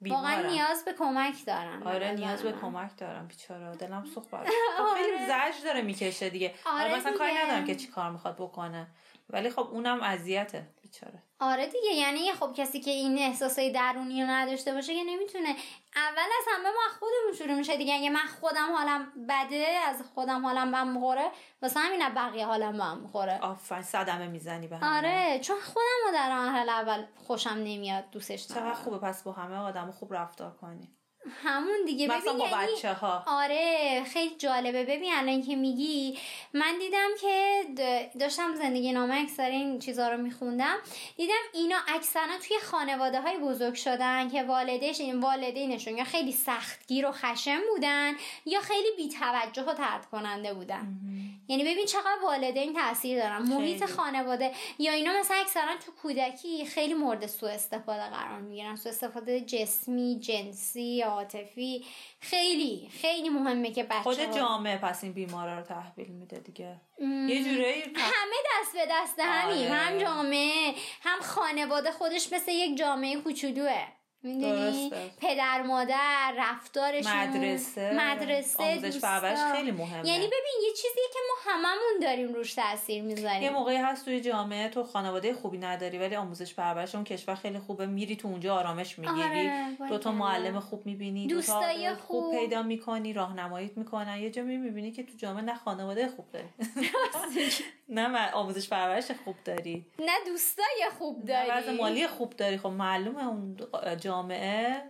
واقعا 0.00 0.36
بیمارم. 0.36 0.50
نیاز 0.52 0.84
به 0.84 0.92
کمک 0.92 1.44
دارن 1.46 1.82
آره 1.82 2.10
نیاز 2.10 2.42
به. 2.42 2.52
کمک 2.52 2.96
دارم 2.96 3.26
بیچاره. 3.26 3.76
دلم 3.76 4.04
سوخت 4.14 4.30
براش 4.30 4.48
خب 4.78 4.94
خیلی 4.94 5.26
زجر 5.26 5.64
داره 5.64 5.82
می‌کشه 5.82 6.30
دیگه. 6.30 6.54
آره 6.66 6.84
آره 6.84 6.96
مثلا 6.96 7.12
کاری. 7.18 7.34
ندارم 7.34 7.64
که 7.64 7.74
چی 7.74 7.86
کار 7.86 8.10
می‌خواد 8.10 8.36
بکنه. 8.36 8.86
ولی 9.30 9.50
خب 9.50 9.68
اونم 9.72 10.00
اذیته 10.02 10.68
بیچاره. 10.82 11.22
آره 11.42 11.66
دیگه 11.66 11.94
یعنی 11.94 12.32
خب 12.32 12.52
کسی 12.56 12.80
که 12.80 12.90
این 12.90 13.18
احساسای 13.18 13.72
درونی 13.72 14.22
رو 14.22 14.28
نداشته 14.30 14.74
باشه 14.74 14.94
که 14.94 15.04
نمی‌تونه. 15.04 15.48
اول 15.96 16.28
از 16.38 16.46
همه 16.48 16.68
ما 16.68 16.98
خودمون 16.98 17.32
شروع 17.38 17.54
میشه 17.54 17.76
دیگه. 17.76 17.94
اگه 17.94 18.10
من 18.10 18.26
خودم 18.40 18.72
حالم 18.76 19.12
بده 19.28 19.66
از 19.66 20.02
خودم 20.14 20.46
حالم 20.46 20.70
بهم 20.70 20.92
می‌خوره 20.92 21.30
واسه 21.62 21.80
همین 21.80 22.08
بقیه 22.08 22.46
حالم 22.46 22.78
بهم 22.78 22.98
می‌خوره 22.98 23.38
آفرین 23.40 23.82
صدمه 23.82 24.26
می‌زنی 24.26 24.68
به 24.68 24.76
همه. 24.76 24.96
آره 24.96 25.40
چون 25.40 25.56
خودم 25.60 26.06
رو 26.06 26.12
در 26.12 26.28
مرحله 26.38 26.72
اول 26.72 27.04
خوشم 27.26 27.50
نمیاد 27.50 28.10
دوستش 28.10 28.46
چقدر 28.46 28.60
ندارم. 28.60 28.74
خوبه 28.74 28.98
پس 28.98 29.22
با 29.22 29.32
همه 29.32 29.56
آدم 29.56 29.90
خوب 29.90 30.14
رفتار 30.14 30.56
کنی. 30.60 30.88
همون 31.44 31.76
دیگه. 31.86 32.06
مثلا 32.06 32.32
ببین 32.32 32.38
با 32.38 32.48
یعنی- 32.56 32.72
بچه 32.72 32.92
ها 32.92 33.24
آره 33.26 34.02
خیلی 34.12 34.34
جالبه. 34.38 34.84
ببین 34.84 35.12
الان 35.14 35.42
که 35.42 35.56
میگی 35.56 36.18
من 36.54 36.78
دیدم 36.78 37.08
که 37.20 37.64
داشتم 38.20 38.54
زندگی 38.54 38.92
نامه 38.92 39.14
اکثر 39.14 39.50
این 39.50 39.78
چیزا 39.78 40.08
رو 40.08 40.16
میخوندم. 40.16 40.76
دیدم 41.16 41.34
اینا 41.54 41.76
اکثرا 41.88 42.38
توی 42.48 42.56
خانواده 42.62 43.20
های 43.20 43.38
بزرگ 43.38 43.74
شدن 43.74 44.28
که 44.30 44.42
والدش 44.42 45.00
این 45.00 45.20
والدینشون 45.20 45.96
یا 45.98 46.04
خیلی 46.04 46.32
سختگیر 46.32 47.06
و 47.08 47.12
خشم 47.12 47.60
بودن 47.74 48.12
یا 48.46 48.60
خیلی 48.60 48.88
بیتوجه 48.96 49.62
و 49.62 49.74
ترد 49.74 50.06
کننده 50.06 50.54
بودن 50.54 50.88
یعنی 51.48 51.62
ببین 51.62 51.86
چقدر 51.86 52.18
والدین 52.24 52.74
تاثیر 52.74 53.22
دارن. 53.22 53.42
محیط. 53.42 53.84
خانواده 53.84 54.52
یا 54.78 54.92
اینا 54.92 55.12
مثلا 55.20 55.36
اکثرا 55.36 55.76
تو 55.86 55.92
کودکی 56.02 56.64
خیلی 56.66 56.94
مورد 56.94 57.26
سوء 57.26 57.50
استفاده 57.50 58.02
قرار 58.10 58.40
می‌گیرن. 58.40 58.76
سوء 58.76 58.92
استفاده 58.92 59.40
جسمی 59.40 60.18
جنسی 60.20 61.02
عاطفی 61.10 61.84
خیلی 62.20 62.90
خیلی 63.00 63.28
مهمه 63.28 63.70
که 63.70 63.82
بچه 63.82 64.02
خود 64.02 64.36
جامعه 64.36 64.76
پس 64.78 65.04
این 65.04 65.12
بیمارا 65.12 65.58
رو 65.58 65.64
تحویل 65.64 66.08
میده 66.08 66.38
دیگه. 66.38 66.80
یه 67.00 67.44
جورایی 67.44 67.82
همه 67.82 68.36
دست 68.50 68.72
به 68.72 68.86
دست 68.90 69.18
همین 69.18 69.68
آره. 69.68 69.74
هم 69.74 69.98
جامعه 69.98 70.74
هم 71.00 71.20
خانواده 71.20 71.92
خودش 71.92 72.32
مثل 72.32 72.52
یک 72.52 72.78
جامعه 72.78 73.16
کوچولوه. 73.16 73.86
می‌دونی. 74.22 74.92
پدر 75.20 75.62
مادر 75.62 76.34
رفتارشون 76.38 77.12
مدرسه 77.12 77.92
مدرسه 77.94 78.62
آموزش. 78.62 79.00
پرورش 79.00 79.38
خیلی 79.52 79.70
مهمه 79.70 80.08
یعنی 80.08 80.26
ببین 80.26 80.60
یه 80.62 80.72
چیزیه 80.72 81.04
که 81.12 81.18
ما 81.28 81.52
هممون 81.52 82.00
داریم 82.02 82.34
روش 82.34 82.54
تاثیر 82.54 83.02
می‌ذاریم 83.02 83.42
یه 83.42 83.50
موقعی 83.50 83.76
هست 83.76 84.04
توی 84.04 84.20
جامعه 84.20 84.68
تو 84.68 84.84
خانواده 84.84 85.34
خوبی 85.34 85.58
نداری 85.58 85.98
ولی 85.98 86.16
آموزش 86.16 86.54
پرورش 86.54 86.94
اون 86.94 87.04
کشور 87.04 87.34
خیلی 87.34 87.58
خوبه 87.58 87.86
میری 87.86 88.16
تو 88.16 88.28
اونجا 88.28 88.54
آرامش 88.54 88.98
می‌گیری 88.98 89.48
آره، 89.48 89.88
دو 89.88 89.98
تا. 89.98 90.12
معلم 90.12 90.60
خوب 90.60 90.86
می‌بینی 90.86 91.26
دوستای 91.26 91.88
خوب. 91.94 91.98
خوب. 91.98 92.38
پیدا 92.38 92.62
می‌کنی 92.62 93.12
راهنماییت 93.12 93.78
می‌کنن 93.78 94.18
یه 94.18 94.30
جا 94.30 94.42
می‌بینی 94.42 94.92
که 94.92 95.02
تو 95.02 95.12
جامعه 95.16 95.42
نه 95.42 95.54
خانواده 95.54 96.08
خوب 96.08 96.24
داری 96.32 96.48
نه 97.88 98.30
آموزش 98.30 98.68
پرورش 98.68 99.10
خوب 99.24 99.36
داری 99.44 99.86
نه 99.98 100.12
دوستای 100.26 100.90
خوب 100.98 101.30
نه 101.30 101.60
داری 101.60 101.76
مالی 101.76 102.06
خوب 102.06 102.36
داری 102.36 102.58
خب 102.58 102.66
معلومه 102.66 103.26
اون 103.28 103.56
جامعه 104.10 104.82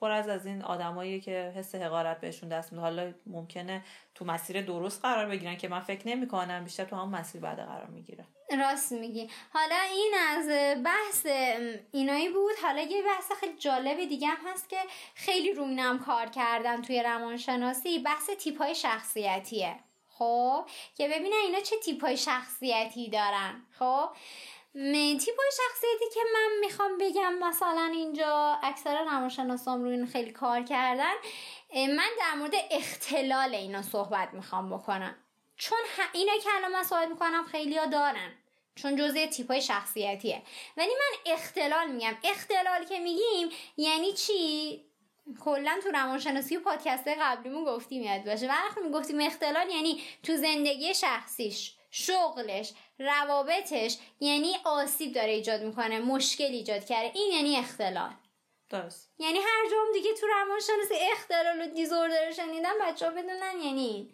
پر 0.00 0.10
از 0.10 0.28
از 0.28 0.46
این 0.46 0.62
آدمایی 0.62 1.20
که 1.20 1.52
حس 1.56 1.74
حقارت 1.74 2.20
بهشون 2.20 2.48
دست 2.48 2.72
میده. 2.72 2.82
حالا 2.82 3.12
ممکنه 3.26 3.84
تو 4.14 4.24
مسیر 4.24 4.62
درست 4.62 5.02
قرار 5.02 5.26
بگیرن 5.26 5.56
که 5.56 5.68
من 5.68 5.80
فکر 5.80 6.08
نمی 6.08 6.28
کنم 6.28 6.64
بیشتر 6.64 6.84
تو 6.84 6.96
هم 6.96 7.08
مسیر 7.08 7.40
بعد 7.40 7.58
قرار 7.58 7.86
می‌گیره. 7.86 8.24
راست 8.58 8.92
میگی. 8.92 9.30
حالا 9.52 9.80
این 9.92 10.12
از 10.28 10.48
بحث 10.84 11.26
اینایی 11.92 12.28
بود. 12.28 12.52
حالا 12.62 12.82
یه 12.82 13.02
بحث 13.02 13.32
خیلی 13.40 13.56
جالب 13.58 14.04
دیگه 14.08 14.28
هم 14.28 14.52
هست 14.52 14.68
که 14.68 14.78
خیلی 15.14 15.52
روی 15.52 15.68
اینم 15.68 15.98
کار 15.98 16.26
کردن 16.26 16.82
توی 16.82 17.02
روانشناسی. 17.02 17.98
بحث 17.98 18.30
تیپ 18.30 18.58
های 18.58 18.74
شخصیتیه. 18.74 19.76
خب؟ 20.08 20.64
که 20.94 21.08
ببینن 21.08 21.36
اینا 21.46 21.60
چه 21.60 21.76
تیپ 21.84 22.04
های 22.04 22.16
شخصیتی 22.16 23.10
دارن. 23.10 23.62
خب؟ 23.78 24.08
تیپ 24.72 25.36
شخصیتی 25.56 26.14
که 26.14 26.20
من 26.34 26.58
می‌خوام 26.60 26.98
بگم 26.98 27.34
مثلا 27.34 27.90
اینجا 27.94 28.58
اکثر 28.62 29.04
روانشناسام 29.04 29.82
روی 29.82 29.92
این 29.92 30.06
خیلی 30.06 30.30
کار 30.30 30.62
کردن 30.62 31.14
من 31.74 32.10
در 32.18 32.34
مورد 32.34 32.54
اختلال 32.70 33.54
اینا 33.54 33.82
صحبت 33.82 34.28
می‌خوام 34.32 34.70
بکنم. 34.70 35.16
چون 35.56 35.78
اینا 36.12 36.32
که 36.42 36.48
الان 36.56 36.72
من 36.72 36.82
صحبت 36.82 37.08
می‌کنم 37.08 37.44
خیلی 37.44 37.76
ها 37.76 37.86
دارن. 37.86 38.32
چون 38.74 38.96
جزء 38.96 39.26
تیپ 39.26 39.50
های 39.50 39.62
شخصیتیه. 39.62 40.42
ولی 40.76 40.90
من 40.90 41.32
اختلال 41.32 41.90
میگم. 41.90 42.16
اختلال 42.24 42.84
که 42.84 42.98
میگیم 42.98 43.48
یعنی 43.76 44.12
چی؟ 44.12 44.84
کلا 45.44 45.80
تو 45.82 45.90
روانشناسی 45.90 46.56
و 46.56 46.60
پادکست 46.60 47.08
قبلیمون 47.08 47.64
گفتیم 47.64 48.02
یاد 48.02 48.24
باشه. 48.24 48.48
وقتی 48.48 48.80
می‌گفتیم 48.80 49.20
اختلال 49.20 49.70
یعنی 49.70 50.02
تو 50.22 50.36
زندگی 50.36 50.94
شخصیش. 50.94 51.72
شغلش 51.90 52.72
روابطش 52.98 53.96
یعنی 54.20 54.56
آسیب 54.64 55.12
داره 55.12 55.32
ایجاد 55.32 55.62
می‌کنه 55.62 55.98
مشکل 55.98 56.44
ایجاد 56.44 56.84
کرده. 56.84 57.10
این 57.14 57.32
یعنی 57.32 57.56
اختلال. 57.56 58.10
درست. 58.70 59.12
یعنی 59.18 59.38
هر 59.38 59.70
جام 59.70 59.92
دیگه 59.92 60.14
تو 60.14 60.26
روانشناسی 60.26 60.94
اختلال 61.12 61.60
و 61.60 61.66
دیزوردر 61.74 62.32
شنیدن 62.32 62.72
بچه 62.82 63.06
ها 63.06 63.12
بدونن 63.12 63.60
یعنی 63.64 64.10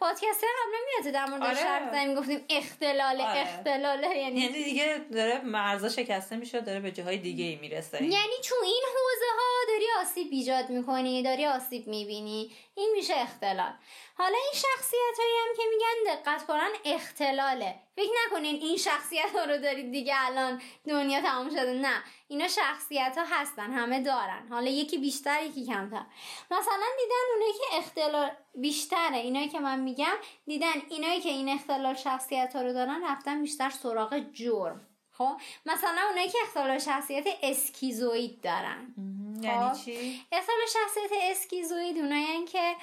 پادکست 0.00 0.44
قبلا 0.44 0.78
میاد 0.86 1.14
در 1.14 1.26
مورد 1.26 1.42
آره. 1.42 1.54
حرف 1.54 1.94
زدیم 1.94 2.14
گفتیم 2.14 2.44
اختلال 2.50 3.20
آره. 3.20 3.40
اختلاله 3.40 4.16
یعنی 4.16 4.40
یعنی 4.40 4.64
دیگه 4.64 5.00
داره 5.12 5.40
مرزا 5.40 5.88
شکسته 5.88 6.36
میشه 6.36 6.60
داره 6.60 6.80
به 6.80 6.90
جاهای 6.92 7.16
دیگه 7.16 7.44
ای 7.44 7.56
می‌رسه. 7.56 7.96
یعنی 8.02 8.34
تو 8.44 8.54
این 8.64 8.82
حوزه 8.86 9.30
ها 9.38 9.72
داری 9.72 9.86
آسیب 10.00 10.28
ایجاد 10.30 10.70
می‌کنی 10.70 11.22
داری 11.22 11.46
آسیب 11.46 11.86
می‌بینی. 11.86 12.52
این 12.74 12.90
میشه 12.96 13.14
اختلال. 13.16 13.72
حالا 14.18 14.36
این 14.36 14.52
شخصیت 14.54 15.18
هایی 15.18 15.32
هم 15.48 15.56
که 15.56 15.62
میگن 15.70 16.14
دقت 16.14 16.46
کنن 16.46 16.70
اختلاله. 16.84 17.74
فکر 17.96 18.10
نکنین 18.26 18.56
این 18.56 18.76
شخصیت 18.76 19.30
ها 19.36 19.44
رو 19.44 19.58
دارید 19.58 19.92
دیگه 19.92 20.14
الان 20.16 20.62
دنیا 20.88 21.20
تمام 21.20 21.50
شده. 21.50 21.72
نه. 21.72 22.02
اینا 22.28 22.48
شخصیت 22.48 23.18
ها 23.18 23.24
هستن 23.24 23.72
همه 23.72 24.00
دارن. 24.00 24.48
حالا 24.50 24.70
یکی 24.70 24.98
بیشتر 24.98 25.42
یکی 25.42 25.66
کمتر. 25.66 26.02
مثلا 26.50 26.86
دیدن 26.98 27.34
اونایی 27.34 27.52
که 27.52 27.76
اختلال 27.78 28.30
بیشتره. 28.54 29.16
اینایی 29.16 29.48
که 29.48 29.58
من 29.58 29.80
میگم 29.80 30.16
دیدن 30.46 30.72
اینایی 30.88 31.20
که 31.20 31.28
این 31.28 31.48
اختلال 31.48 31.94
شخصیت 31.94 32.56
ها 32.56 32.62
رو 32.62 32.72
دارن 32.72 33.04
رفتن 33.04 33.42
بیشتر 33.42 33.70
سراغ 33.70 34.18
جرم. 34.18 34.86
خب؟ 35.12 35.36
مثلا 35.66 36.00
اونایی 36.08 36.28
که 36.28 36.38
اختلال 36.42 36.78
شخصیت 36.78 37.26
اسکیزوید 37.42 38.40
دارن. 38.40 38.94
یعنی 39.42 39.68
خب. 39.70 39.84
چی؟ 39.84 40.22
اختلال 40.32 40.66
شخصیت 40.72 41.10
اسکیزوید 41.22 41.98
اونایی 41.98 42.44
که 42.44 42.74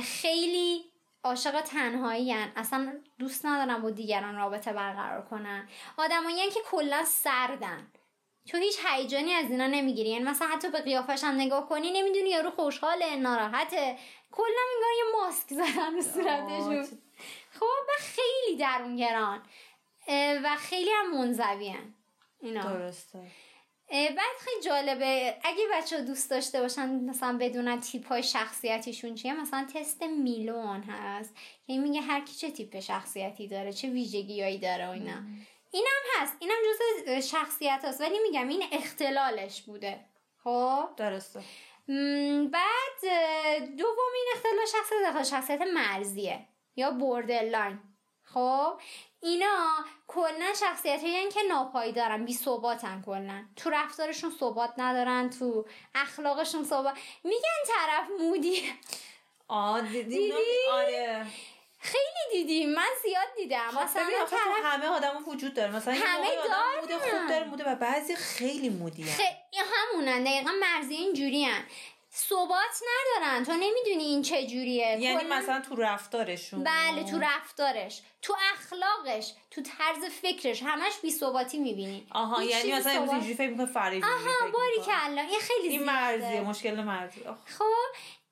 خیلی 0.00 0.84
عاشق 1.24 1.60
تنهایی 1.60 2.32
هن. 2.32 2.52
اصلا 2.56 2.92
دوست 3.18 3.46
ندارن 3.46 3.82
با 3.82 3.90
دیگران 3.90 4.36
رابطه 4.36 4.72
برقرار 4.72 5.24
کنن. 5.24 5.68
آدمایی 5.96 6.50
که 6.50 6.60
کلا 6.70 7.04
سردن. 7.04 7.90
تو 8.48 8.58
هیچ 8.58 8.78
هیجانی 8.86 9.32
از 9.32 9.50
اینا 9.50 9.66
نمی‌گیری. 9.66 10.08
یعنی 10.08 10.24
مثلا 10.24 10.48
حتی 10.48 10.70
به 10.70 10.80
قیافش 10.80 11.24
هم 11.24 11.34
نگاه 11.34 11.68
کنی 11.68 11.90
نمی‌دونی 11.90 12.30
یارو 12.30 12.50
خوشحاله 12.50 13.16
ناراحته. 13.16 13.98
کلا 14.32 14.60
انگار 14.74 14.90
یه 14.98 15.04
ماسک 15.20 15.48
زدن 15.48 15.94
رو 15.94 16.02
صورتشون 16.02 16.98
خب 17.60 17.66
و 17.88 17.92
خیلی 17.98 18.56
درونگران 18.56 19.42
و 20.44 20.56
خیلی 20.56 20.90
هم 20.90 21.18
منزوین 21.18 21.94
اینا. 22.40 22.62
درسته. 22.62 23.18
بعد 23.90 24.36
خیلی 24.40 24.62
جالبه 24.64 25.36
اگه 25.44 25.64
بچه 25.72 26.00
دوست 26.00 26.30
داشته 26.30 26.60
باشن 26.60 26.88
مثلا 26.88 27.38
بدونن 27.40 27.80
تیپ 27.80 28.08
های 28.08 28.22
شخصیتیشون 28.22 29.14
چیه 29.14 29.34
مثلا 29.40 29.66
تست 29.74 30.02
میلون 30.02 30.82
هست. 30.82 31.34
که 31.66 31.78
میگه 31.78 32.00
هر 32.00 32.20
کی 32.20 32.34
چه 32.34 32.50
تیپ 32.50 32.80
شخصیتی 32.80 33.48
داره 33.48 33.72
چه 33.72 33.88
ویژگیهایی 33.90 34.58
داره 34.58 34.86
و 34.86 34.90
اینا. 34.90 35.16
اینم 35.74 36.02
هست. 36.20 36.36
اینم 36.38 36.56
جز 36.64 37.10
شخصیت 37.30 37.80
هست 37.84 38.00
ولی 38.00 38.18
میگم 38.18 38.48
این 38.48 38.64
اختلالش 38.72 39.62
بوده. 39.62 40.04
خب؟ 40.44 40.88
درسته. 40.96 41.42
بعد 42.52 43.00
دومین 43.58 44.26
اختلال 44.34 44.66
شخصیت 44.72 44.98
اختلال 45.06 45.24
شخصیت 45.24 45.60
مرزیه. 45.60 46.48
یا 46.76 46.90
بوردرلاین 46.90 47.78
خب؟ 48.22 48.80
اینا 49.20 49.84
کلا 50.06 50.54
شخصیت 50.60 51.00
که 51.34 51.42
ناپایدارن 51.48 52.24
بی 52.24 52.34
ثباتن 52.34 53.02
کلا 53.06 53.44
تو 53.56 53.70
رفتارشون 53.70 54.30
ثبات 54.40 54.70
ندارن. 54.78 55.30
تو 55.30 55.66
اخلاقشون 55.94 56.64
ثبات 56.64 56.98
میگن 57.24 57.58
طرف 57.66 58.08
مودی. 58.20 58.72
آه 59.48 59.92
دیدی؟ 59.92 60.32
آره. 60.72 61.26
خیلی 61.84 62.42
دیدیم 62.44 62.74
من 62.74 62.86
زیاد 63.02 63.28
دیدم. 63.36 63.68
مثلا 63.68 63.84
مثلا 63.84 64.04
ببین 64.04 64.18
آخه 64.22 64.36
طرف 64.36 64.64
همه 64.64 64.86
آدم 64.86 65.24
وجود 65.26 65.54
داره. 65.54 65.76
مثلا 65.76 65.94
همه 65.94 66.36
آدم 66.36 66.80
موده 66.80 66.98
دارن. 66.98 67.18
خوب 67.18 67.28
داره 67.28 67.44
موده 67.44 67.64
و 67.64 67.74
بعضی 67.74 68.16
خیلی 68.16 68.68
مودی 68.68 69.04
خیلی 69.04 69.64
همونن 69.74 70.24
دقیقا 70.24 70.50
مرزی 70.60 70.94
اینجوری 70.94 71.48
ثبات 72.16 72.82
ندارن. 72.90 73.44
تو 73.44 73.52
نمی‌دونی 73.52 74.04
این 74.04 74.22
چه 74.22 74.46
جوریه. 74.46 74.96
یعنی 75.00 75.20
کلاً- 75.20 75.32
مثلا 75.32 75.60
تو 75.60 75.76
رفتارشون. 75.76 76.64
بله 76.64 77.04
تو 77.10 77.18
رفتارش. 77.18 78.02
تو 78.22 78.36
اخلاقش 78.54 79.32
تو 79.50 79.62
طرز 79.62 80.04
فکرش. 80.22 80.62
همش 80.62 80.92
بی 81.02 81.10
ثباتی 81.10 81.58
می‌بینی. 81.58 82.06
آها 82.10 82.42
یعنی 82.42 82.72
مثلا 82.72 82.92
امروز 82.92 83.10
اینجوری 83.10 83.34
فکر 83.34 83.50
می‌کنه 83.50 83.86
اینجوری 83.90 84.12
آها 84.14 84.50
باری. 84.50 84.80
کلا 84.86 85.20
این 85.20 85.40
خیلی 85.40 85.68
این. 85.68 85.84
مرزیه 85.84 86.40
مشکل 86.40 86.74
مرزی. 86.74 87.20
خب 87.58 87.64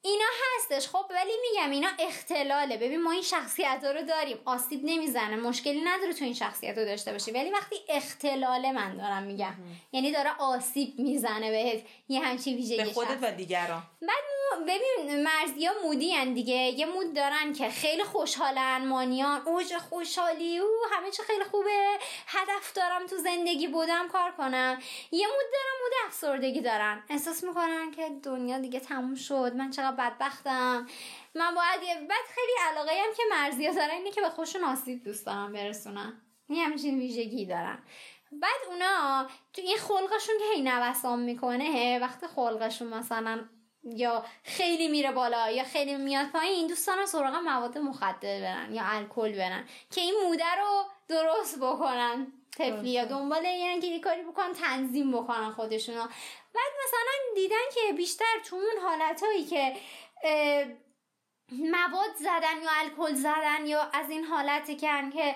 اینا 0.05 0.25
هستش. 0.57 0.89
خب 0.89 1.05
ولی 1.11 1.33
میگم 1.51 1.71
اینا 1.71 1.89
اختلاله. 1.99 2.77
ببین 2.77 3.03
ما 3.03 3.11
این 3.11 3.23
شخصیت 3.23 3.81
ها 3.85 3.91
رو 3.91 4.03
داریم. 4.03 4.39
آسیب 4.45 4.81
نمی‌زنه. 4.85 5.37
مشکلی 5.37 5.81
نداره 5.85 6.13
تو 6.13 6.25
این 6.25 6.35
شخصیت 6.35 6.79
رو 6.79 6.85
داشته 6.85 7.13
باشی. 7.13 7.31
ولی 7.31 7.51
وقتی 7.51 7.77
اختلاله 7.89 8.73
من 8.73 8.97
دارم 8.97 9.23
میگم. 9.23 9.55
یعنی 9.93 10.13
داره 10.13 10.31
آسیب 10.39 10.99
می‌زنه 10.99 11.51
بهت. 11.51 11.83
یه 12.09 12.21
همچین 12.21 12.57
ویژگی 12.57 12.77
به 12.77 12.93
خودت 12.93 13.11
شخص. 13.11 13.23
و 13.23 13.31
دیگران. 13.31 13.83
بعد 14.03 14.25
ببین 14.61 15.23
مرزی 15.23 15.67
ها 15.67 15.75
مودی 15.85 16.13
هن 16.13 16.33
دیگه. 16.35 16.55
یه 16.55 16.87
مود 16.87 17.15
دارن 17.15 17.53
که 17.53 17.71
خیلی 17.71 18.05
خوشحالن 18.05 18.85
مانیان. 18.89 19.43
اوج 19.45 19.77
خوشحالی. 19.77 20.59
او 20.59 20.69
همه 20.93 21.11
چی 21.11 21.23
خیلی 21.23 21.45
خوبه. 21.45 21.99
هدف 22.27 22.73
دارم 22.73 23.07
تو 23.07 23.17
زندگی 23.17 23.67
بودم 23.69 24.09
کار 24.09 24.31
کنم. 24.33 24.79
یه 25.13 25.27
مود 25.27 25.47
دارن 25.53 25.83
مود 25.83 25.93
افسردگی 26.07 26.61
دارن 26.61 27.03
احساس 27.09 27.45
می‌کنن 27.45 27.91
که 27.91 28.11
دنیا 28.23 28.59
دیگه 28.59 28.81
تموم 28.81 29.15
شد. 29.15 29.53
من 29.57 29.71
چقدر 29.71 29.97
بدبختم. 29.97 30.87
من 31.35 31.55
باید 31.55 31.83
یه- 31.89 32.07
بعد 32.09 32.25
خیلی 32.35 32.53
علاقه 32.71 32.91
هم 32.91 33.15
که 33.17 33.23
مرزی 33.31 33.67
ها 33.67 33.75
دارن 33.75 33.91
اینه 33.91 34.11
که 34.11 34.21
به 34.21 34.31
خودشون 34.31 34.65
آسیب 34.65 35.05
دوست 35.05 35.27
دارن 35.27 35.53
برسونن. 35.53 36.21
یه 36.49 36.65
همچین 36.65 36.99
ویژگی 36.99 37.47
دارن. 37.47 37.79
بعد 38.33 38.61
اونا 38.69 39.27
تو 39.53 39.63
این 39.63 39.77
خلقشون 39.77 40.35
که 40.39 40.45
هی 40.55 40.63
نوسان 40.63 41.19
می‌کنه 41.21 41.99
وقتی 41.99 42.27
خلقشون 42.27 42.89
مثلا 42.89 43.45
یا 43.85 44.25
خیلی 44.43 44.89
میره 44.89 45.13
بالا 45.13 45.51
یا 45.51 45.65
خیلی 45.65 45.95
میاد 45.95 46.31
پایین 46.31 46.67
دوستان 46.67 47.07
سراغ 47.07 47.35
مواد 47.35 47.79
مخدر 47.79 48.41
برن 48.41 48.75
یا 48.75 48.83
الکل 48.85 49.33
برن 49.33 49.69
که 49.91 50.01
این 50.01 50.15
موده 50.27 50.55
رو 50.61 50.85
درست 51.09 51.59
بکنن. 51.59 52.33
طفلی 52.59 52.91
یا. 52.91 53.05
دنبال 53.05 53.45
یعنی 53.45 53.81
که 53.81 53.87
یه 53.87 54.01
کاری 54.01 54.23
بکنن 54.23 54.53
تنظیم 54.53 55.13
بکنن 55.13 55.51
خودشونو. 55.51 56.03
بعد 56.55 56.73
مثلا 56.85 57.35
دیدن 57.35 57.57
که 57.75 57.93
بیشتر 57.93 58.41
تو 58.45 58.57
اون 58.57 58.83
حالتهایی 58.83 59.45
که 59.45 59.77
مواد 61.51 62.15
زدن 62.19 62.63
یا 62.63 62.71
الکل 62.81 63.15
زدن 63.15 63.67
یا 63.67 63.83
از 63.93 64.11
این 64.11 64.25
حالت 64.25 64.81
کردن 64.81 65.11
که 65.11 65.35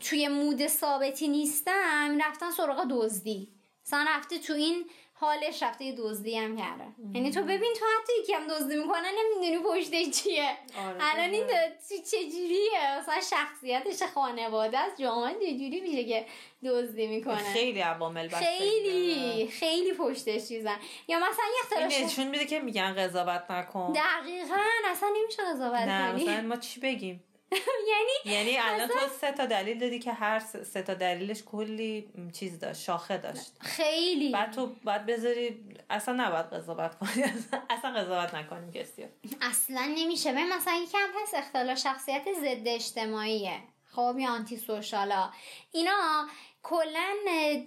توی 0.00 0.28
مود 0.28 0.66
ثابتی 0.66 1.28
نیستم 1.28 2.18
رفتن 2.20 2.50
سراغ 2.50 2.86
دزدی. 2.90 3.52
مثلا 3.86 4.06
رفته 4.08 4.38
تو 4.38 4.52
این 4.52 4.90
حالش 5.20 5.62
رفته 5.62 5.94
دزدی 5.98 6.36
هم 6.36 6.56
کرده 6.56 6.84
یعنی 7.14 7.30
تو 7.30 7.42
ببین 7.42 7.72
تو 7.78 7.84
حتی 8.00 8.12
یکی 8.20 8.32
هم 8.32 8.48
دزدی 8.48 8.76
می‌کنه 8.76 9.08
نمی‌دونی 9.18 9.58
پشتش 9.58 10.22
چیه. 10.22 10.56
آره، 10.78 10.96
الان 11.00 11.30
این 11.30 11.44
آره. 11.44 11.78
چجوریه 11.88 12.98
مثلا 12.98 13.20
شخصیتش 13.20 14.02
خانواده 14.14 14.78
است 14.78 15.00
جامعه 15.00 15.34
چجوری 15.34 15.80
میشه 15.80 16.04
که 16.04 16.26
دزدی 16.64 17.06
می‌کنه؟ 17.06 17.36
خیلی 17.36 17.80
عوامل 17.80 18.28
خیلی 18.28 19.46
خیلی 19.46 19.92
پشتش 19.92 20.48
چیزن. 20.48 20.76
یا 21.08 21.18
مثلا 21.18 21.44
یه 21.44 21.60
اختلاف 21.62 22.10
نشون 22.10 22.26
میده 22.26 22.46
که 22.46 22.60
میگن 22.60 22.94
قضاوت 22.94 23.50
نکن. 23.50 23.92
دقیقا 23.92 24.58
اصلا 24.90 25.08
نمیشه 25.22 25.42
قضاوت 25.42 25.80
نه 25.80 26.12
کنی. 26.12 26.24
مثلا 26.24 26.42
ما 26.42 26.56
چی 26.56 26.80
بگیم؟ 26.80 27.24
یعنی 27.90 28.36
یعنی 28.36 28.58
الان 28.58 28.88
تو 28.88 28.94
سه 29.20 29.32
تا 29.32 29.46
دلیل 29.46 29.78
دادی 29.78 29.98
که 29.98 30.12
هر 30.12 30.38
سه 30.38 30.82
تا 30.82 30.94
دلیلش 30.94 31.42
کلی 31.42 32.08
چیز 32.32 32.58
داشت 32.60 32.80
شاخه 32.82 33.18
داشت. 33.18 33.52
خیلی. 33.60 34.32
بعد 34.32 34.52
تو 34.52 34.66
باید 34.84 35.06
بذاری 35.06 35.64
اصلا 35.90 36.14
نباید 36.26 36.46
قضاوت 36.46 36.98
کنی 36.98 37.24
اصلا- 37.70 37.90
قضاوت 37.92 38.34
نکنیم 38.34 38.70
کسی. 38.72 39.06
اصلا 39.40 39.84
نمیشه. 39.96 40.32
ببین 40.32 40.52
مثلا 40.52 40.74
یکم 40.74 40.98
هست 41.22 41.34
اختلال 41.34 41.74
شخصیت 41.74 42.22
ضد 42.40 42.68
اجتماعیه. 42.68 43.58
خب 43.92 44.16
یا 44.18 44.30
آنتی 44.30 44.56
سوشالا. 44.56 45.30
اینا 45.72 46.26
کلا 46.62 47.14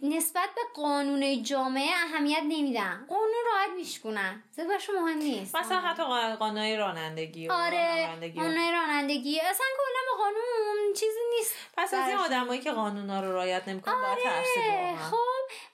نسبت 0.04 0.50
به 0.56 0.62
قانون 0.74 1.44
جامعه 1.44 1.90
اهمیت 1.96 2.42
نمیدن. 2.44 3.06
قانون 3.10 3.34
راحت 3.54 3.70
میشکنن 3.78 4.44
برشون 4.58 4.96
مهم 5.00 5.18
نیست. 5.18 5.56
مثلا 5.56 5.80
حتی 5.80 6.04
قا- 6.04 6.38
قانونای 6.40 6.78
رانندگی 6.78 7.48
و 7.48 7.52
آره 7.52 8.08
رانندگی 8.08 8.40
و- 8.40 8.42
قانون 8.44 8.72
رانندگی. 8.72 9.40
اصلا 9.40 9.66
کلا 9.78 10.12
به 10.12 10.24
قانون 10.24 10.94
چیزی 10.94 11.20
نیست. 11.38 11.56
پس 11.78 11.94
از 11.94 12.08
این. 12.08 12.18
آدمایی 12.18 12.62
که 12.62 12.72
قانونا 12.72 13.20
رو 13.22 13.32
رعایت 13.32 13.68
نمی‌کنن 13.68 13.94
ترسید 14.24 14.64
آره، 14.64 14.92
واقعا. 14.92 15.10
خب 15.10 15.18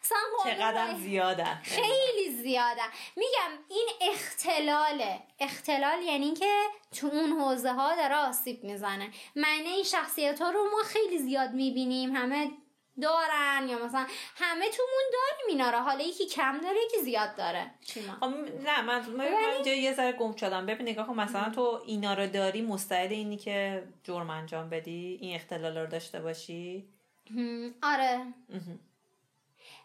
مثلا 0.03 0.17
قانون 0.37 0.55
چقدر 0.57 0.95
زیادن. 0.95 1.61
خیلی 1.63 2.29
زیاده. 2.41 2.81
میگم 3.15 3.51
این 3.69 3.87
اختلاله. 4.01 5.19
اختلال 5.39 6.01
یعنی 6.03 6.33
که 6.33 6.61
تو 6.99 7.07
اون 7.07 7.29
حوزه 7.31 7.71
ها 7.73 7.95
داره 7.95 8.15
آسیب 8.15 8.63
می‌زنه. 8.63 9.11
معنی 9.35 9.67
این 9.69 9.83
شخصیت 9.83 10.41
ها 10.41 10.49
رو 10.49 10.63
ما 10.63 10.83
خیلی 10.85 11.17
زیاد 11.17 11.49
می‌بینیم. 11.53 12.15
همه 12.15 12.51
دارن 13.01 13.67
یا 13.69 13.85
مثلا 13.85 14.05
همه 14.35 14.69
تومون 14.69 15.03
داریم 15.13 15.47
اینا 15.49 15.69
رو. 15.69 15.77
حالا 15.77 16.03
یکی 16.03 16.25
کم 16.25 16.57
داره 16.57 16.77
یکی 16.85 17.01
زیاد 17.03 17.35
داره. 17.35 17.71
خب، 18.19 18.25
نه 18.65 18.81
من 18.81 19.05
من 19.05 19.31
من 19.31 19.65
یه 19.65 19.93
ذره 19.93 20.11
گم 20.11 20.35
شدم. 20.35 20.65
ببین 20.65 20.87
نگاه 20.87 21.07
کن 21.07 21.13
مثلا 21.13 21.49
تو 21.49 21.81
اینا 21.85 22.13
رو 22.13 22.27
داری 22.27 22.61
مستعد 22.61 23.11
اینی 23.11 23.37
که 23.37 23.83
جرم 24.03 24.29
انجام 24.29 24.69
بدی؟ 24.69 25.17
این 25.21 25.35
اختلال 25.35 25.77
رو 25.77 25.87
داشته 25.87 26.19
باشی؟ 26.19 26.87
آره. 27.83 28.25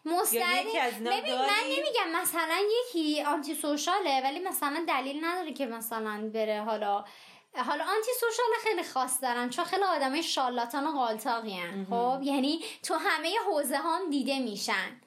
مستعد 0.05 0.65
ببین 1.05 1.35
من؟ 1.35 1.63
نمیگم 1.65 2.21
مثلا 2.21 2.57
یکی 2.81 3.21
آنتی 3.21 3.55
سوشاله 3.55 4.21
ولی 4.23 4.39
مثلا 4.39 4.85
دلیل 4.87 5.25
نداره 5.25 5.53
که 5.53 5.65
مثلا 5.65 6.31
بره 6.33 6.61
حالا 6.61 7.05
حالا 7.55 7.83
آنتی 7.83 8.11
سوشال 8.19 8.45
خیلی 8.63 8.83
خاص 8.83 9.21
دارن 9.21 9.49
چون 9.49 9.65
خیلی 9.65 9.83
آدمای 9.83 10.23
شالاتان 10.23 10.87
و 10.87 10.91
قالتاقی 10.91 11.59
خب 11.89 12.19
یعنی 12.23 12.63
تو 12.83 12.95
همه 12.95 13.35
حوزه 13.47 13.77
هم 13.77 14.09
دیده 14.09 14.39
میشن. 14.39 14.99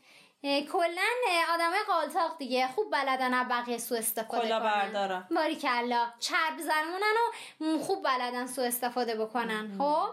کلا 0.72 1.02
آدمای 1.54 1.78
قالتاق 1.86 2.38
دیگه 2.38 2.68
خوب 2.68 2.90
بلدن 2.90 3.34
از 3.34 3.48
بقیه 3.48 3.78
سو 3.78 3.94
استفاده 3.94 4.42
کلا 4.42 4.60
کنن. 4.60 4.70
بردارن. 4.70 5.28
باریکلا. 5.30 6.06
چرب 6.18 6.58
زرمونن 6.58 7.14
و 7.60 7.78
خوب 7.78 8.02
بلدن 8.02 8.46
سو 8.46 8.62
استفاده 8.62 9.16
بکنن. 9.16 9.78
خب 9.78 10.08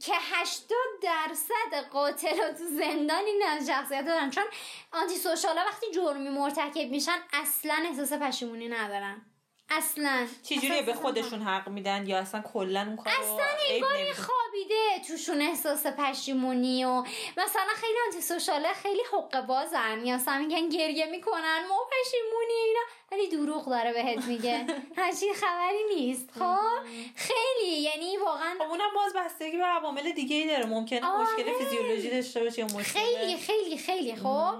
که 0.00 0.12
80 0.32 0.78
درصد 1.02 1.88
قاتلات 1.92 2.58
تو 2.58 2.64
زندان 2.64 3.24
این 3.24 3.42
از 3.48 3.66
شخصیت 3.66 4.04
دارن. 4.06 4.30
چون 4.30 4.44
آنتی 4.92 5.16
سوشالا 5.16 5.64
وقتی 5.66 5.86
جرمی 5.94 6.28
مرتکب 6.28 6.90
میشن 6.90 7.18
اصلا 7.32 7.84
احساس 7.84 8.12
پشیمونی 8.12 8.68
ندارن. 8.68 9.22
اصلا. 9.70 10.26
چجوریه؟ 10.42 10.72
اصلا 10.72 10.86
به 10.86 10.94
خودشون 10.94 11.42
حق 11.42 11.68
میدن 11.68 12.06
یا 12.06 12.18
اصلا 12.18 12.40
کلا 12.40 12.80
اون 12.80 12.96
کارو 12.96 13.16
اصلا 13.20 13.46
انگار؟ 13.70 14.12
خوابیده 14.12 15.06
توشون 15.08 15.42
احساس 15.42 15.86
پشیمونی 15.86 16.84
و 16.84 17.00
مثلا 17.36 17.72
خیلی 17.76 17.98
آنتی 18.06 18.20
سوشاله 18.20 18.72
خیلی 18.72 19.02
حق 19.12 19.46
بازن. 19.46 20.06
یا 20.06 20.16
مثلا 20.16 20.38
میگن 20.38 20.68
گریه 20.68 21.06
می‌کنن 21.06 21.60
ما 21.68 21.78
پشیمونی 21.90 22.52
اینا. 22.66 22.80
ولی 23.12 23.28
دروغ 23.28 23.68
داره 23.68 23.92
بهت 23.92 24.24
میگه. 24.24 24.66
همچین 24.96 25.34
خبری 25.34 25.84
نیست. 25.96 26.30
خب؟ 26.38 26.84
خیلی. 27.16 27.76
یعنی 27.80 28.16
واقعا 28.16 28.54
خب 28.58 28.70
اونم 28.70 28.90
باز 28.94 29.12
بستگی 29.16 29.56
به 29.56 29.64
عوامل 29.64 30.12
دیگه 30.12 30.36
ای 30.36 30.46
داره. 30.46 30.66
ممکنه 30.66 31.06
آره. 31.06 31.22
مشکل 31.22 31.52
فیزیولوژی 31.58 32.10
داشته 32.10 32.44
باشه 32.44 32.58
یا 32.58 32.66
مشکل 32.66 33.00
خیلی 33.00 33.36
خیلی 33.36 33.78
خیلی. 33.78 34.16
خب؟ 34.16 34.54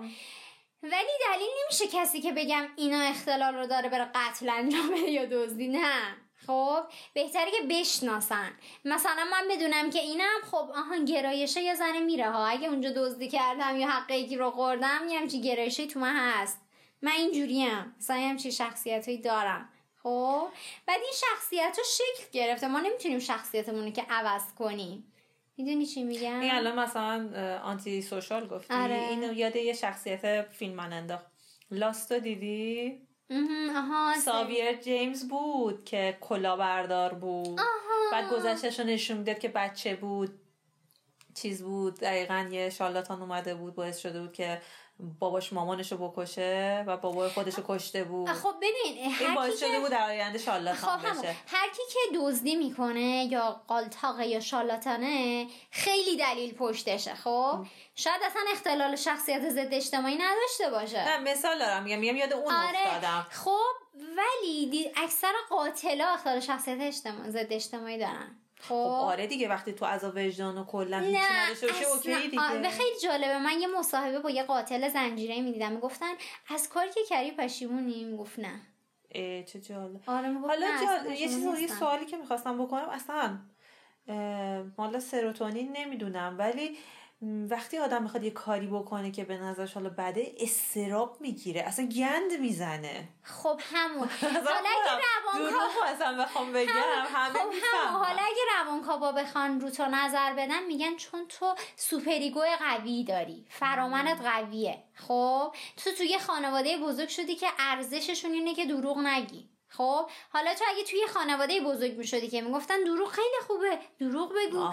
ولی 0.82 1.10
دلیل 1.26 1.48
نمیشه 1.64 1.98
کسی 1.98 2.20
که 2.20 2.32
بگم 2.32 2.68
اینا 2.76 3.00
اختلال 3.00 3.54
رو 3.54 3.66
داره 3.66 3.88
بره 3.88 4.10
قتل 4.14 4.48
انجام 4.48 4.94
یا 5.08 5.24
دزدی 5.24 5.68
نه. 5.68 6.16
خب 6.46 6.82
بهتره 7.14 7.50
که 7.50 7.62
بشناسن. 7.70 8.50
مثلا 8.84 9.24
من 9.30 9.48
بدونم 9.50 9.90
که 9.90 9.98
اینم 9.98 10.40
خب 10.50 10.70
آها 10.74 10.96
گرایشه 11.08 11.60
یه 11.60 11.74
زنه 11.74 12.00
میره 12.00 12.30
ها. 12.30 12.46
اگه 12.46 12.68
اونجا 12.68 12.90
دزدی 12.90 13.28
کردم 13.28 13.76
یا 13.76 13.88
حق 13.88 14.10
یکی 14.10 14.36
رو 14.36 14.50
خوردم 14.50 15.08
یه 15.08 15.18
همچی 15.18 15.40
گرایشه 15.40 15.86
تو 15.86 16.00
من 16.00 16.16
هست. 16.16 16.60
من 17.02 17.12
اینجوریم. 17.12 17.94
مثلا 17.98 18.16
همچی 18.16 18.52
شخصیت 18.52 19.22
دارم. 19.22 19.68
خب 20.02 20.48
بعد 20.86 21.00
این 21.00 21.12
شخصیت 21.14 21.78
ها 21.78 21.84
شکل 21.84 22.30
گرفته. 22.32 22.68
ما 22.68 22.80
نمی‌تونیم 22.80 23.18
شخصیتمون 23.18 23.84
رو 23.84 23.90
که 23.90 24.06
عوض 24.10 24.54
کنیم. 24.58 25.12
می‌دونی 25.60 25.86
چی 25.86 26.02
میگم؟ 26.02 26.40
این 26.40 26.54
الان 26.54 26.78
مثلا 26.78 27.30
آنتی 27.64 28.02
سوشال 28.02 28.46
گفتی. 28.48 28.74
آره. 28.74 29.08
اینو 29.10 29.32
یاد 29.32 29.56
یه 29.56 29.72
شخصیت 29.72 30.42
فیلم 30.42 30.74
من 30.74 30.92
انداخت 30.92 31.26
لاستو 31.70 32.18
دیدی 32.18 32.98
آها 33.76 34.14
ساویر 34.24 34.72
جیمز 34.72 35.28
بود 35.28 35.84
که 35.84 36.18
کلاهبردار 36.20 37.14
بود. 37.14 37.60
بعد 38.12 38.30
گذشتش 38.32 38.80
رو 38.80 38.86
نشون 38.86 39.16
می‌داد 39.16 39.38
که 39.38 39.48
بچه 39.48 39.96
بود 39.96 40.40
چیز 41.34 41.62
بود 41.62 42.00
دقیقا 42.00 42.48
یه 42.52 42.70
شالاتان 42.70 43.20
اومده 43.22 43.54
بود 43.54 43.74
باعث 43.74 43.98
شده 43.98 44.20
بود 44.20 44.32
که 44.32 44.62
باباش 45.18 45.52
مامانش 45.52 45.92
رو 45.92 46.08
بکشه 46.08 46.84
و 46.86 46.96
بابای 46.96 47.28
خودش 47.28 47.54
رو 47.54 47.64
کشته 47.66 48.04
بود. 48.04 48.28
خب 48.28 48.54
ببین 48.56 49.14
این 49.20 49.34
باعث 49.34 49.58
شده 49.58 49.70
که 49.70 49.80
بود 49.80 49.90
در 49.90 50.06
آینده 50.06 50.38
خب 50.38 50.44
شالاتان 50.44 51.00
همون 51.00 51.22
بشه. 51.22 51.36
هر 51.46 51.68
کی 51.68 51.82
که 51.92 52.18
دزدی 52.18 52.56
می‌کنه 52.56 53.28
یا 53.30 53.60
قالتاقه 53.68 54.26
یا 54.26 54.40
شالاتانه 54.40 55.46
خیلی 55.70 56.16
دلیل 56.16 56.54
پشتشه 56.54 57.14
خب؟ 57.14 57.66
شاید 57.94 58.22
اصلا 58.22 58.42
اختلال 58.52 58.96
شخصیت 58.96 59.48
ضد 59.48 59.74
اجتماعی 59.74 60.16
نداشته 60.16 60.70
باشه. 60.70 61.04
نه 61.08 61.32
مثال 61.32 61.58
دارم 61.58 61.82
میگم 61.82 61.98
میگم 61.98 62.16
یاد 62.16 62.32
اون 62.32 62.54
آره 62.54 62.78
افتادم. 62.86 63.26
خب 63.30 63.74
ولی 64.16 64.92
اکثر 64.96 65.32
قاتلا 65.50 66.08
اختلال 66.08 66.40
شخصیت 66.40 66.80
اجتماع 66.80 67.30
ضد 67.30 67.52
اجتماعی 67.52 67.98
دارن. 67.98 68.36
خب 68.60 68.68
خب. 68.68 68.74
آره 68.80 69.26
دیگه 69.26 69.48
وقتی 69.48 69.72
تو 69.72 69.84
عذاب 69.84 70.16
وجدان 70.16 70.58
و 70.58 70.64
کلا 70.64 70.98
هیچی 70.98 71.12
نه 71.12 71.44
نداشته 71.44 71.66
باشه 71.66 71.84
اوکی 71.84 72.28
دیگه. 72.28 72.42
آره، 72.42 72.68
خیلی 72.68 73.00
جالبه. 73.02 73.38
من 73.38 73.60
یه 73.60 73.66
مصاحبه 73.78 74.18
با 74.18 74.30
یه 74.30 74.42
قاتل 74.42 74.88
زنجیره 74.88 75.40
می‌دیدم. 75.40 75.72
می‌گفتن 75.72 76.12
از 76.48 76.68
کاری 76.68 76.90
که 76.90 77.00
کردی 77.08 77.30
پشیمونی؟ 77.30 78.04
می‌گفت 78.04 78.38
نه. 78.38 78.60
اه، 79.14 79.42
چه 79.42 79.60
جالب. 79.60 80.00
آره 80.06 80.32
حالا 80.32 80.66
جال... 80.86 81.12
یه 81.12 81.28
چیز 81.28 81.44
یه. 81.60 81.66
سوالی 81.66 82.06
که 82.06 82.16
می‌خواستم 82.16 82.64
بکنم 82.64 82.88
اصلا 82.88 83.38
اه، 84.08 84.62
مال 84.78 84.98
سروتونین 84.98 85.72
نمی‌دونم 85.76 86.36
ولی 86.38 86.78
وقتی 87.22 87.78
آدم 87.78 88.02
می‌خواد 88.02 88.24
یه 88.24 88.30
کاری 88.30 88.66
بکنه 88.66 89.10
که 89.10 89.24
به 89.24 89.36
نظرش 89.36 89.72
حالا 89.72 89.90
بده 89.90 90.34
استراب 90.38 91.16
می‌گیره 91.20 91.60
اصلا 91.60 91.86
گند 91.86 92.32
می‌زنه. 92.40 93.08
خب 93.22 93.60
همون. 93.72 94.08
حالا 94.22 94.50
اگه 94.50 95.02
روانکاو 95.24 95.84
اصلا 95.86 96.22
بخوام 96.22 96.52
بگم 96.52 96.68
همه 96.68 97.32
خب 97.32 97.38
همون. 97.38 97.54
می‌فهمن. 97.54 97.92
حالا 97.92 98.22
اگه 98.22 98.42
روانکاوا 98.58 99.12
بخوان 99.12 99.60
رو 99.60 99.70
تو 99.70 99.86
نظر 99.86 100.32
بدن 100.32 100.66
میگن 100.66 100.96
چون 100.96 101.26
تو 101.28 101.54
سوپریگو 101.76 102.42
قوی 102.60 103.04
داری 103.04 103.46
فرامنت 103.48 104.20
قویه. 104.20 104.82
خب؟ 104.94 105.54
تو 105.84 105.90
توی 105.98 106.18
خانواده 106.18 106.78
بزرگ 106.78 107.08
شدی 107.08 107.34
که 107.36 107.48
ارزششون 107.58 108.32
اینه 108.32 108.54
که 108.54 108.66
دروغ 108.66 108.98
نگی. 108.98 109.50
خب 109.70 110.10
حالا 110.32 110.54
تو 110.54 110.64
اگه 110.68 110.84
توی 110.84 111.06
خانواده 111.06 111.60
بزرگ 111.60 111.92
می‌شدی 111.92 112.28
که 112.28 112.40
می‌گفتن 112.40 112.84
دروغ 112.84 113.10
خیلی 113.10 113.36
خوبه 113.46 113.78
دروغ 114.00 114.32
بگو. 114.34 114.68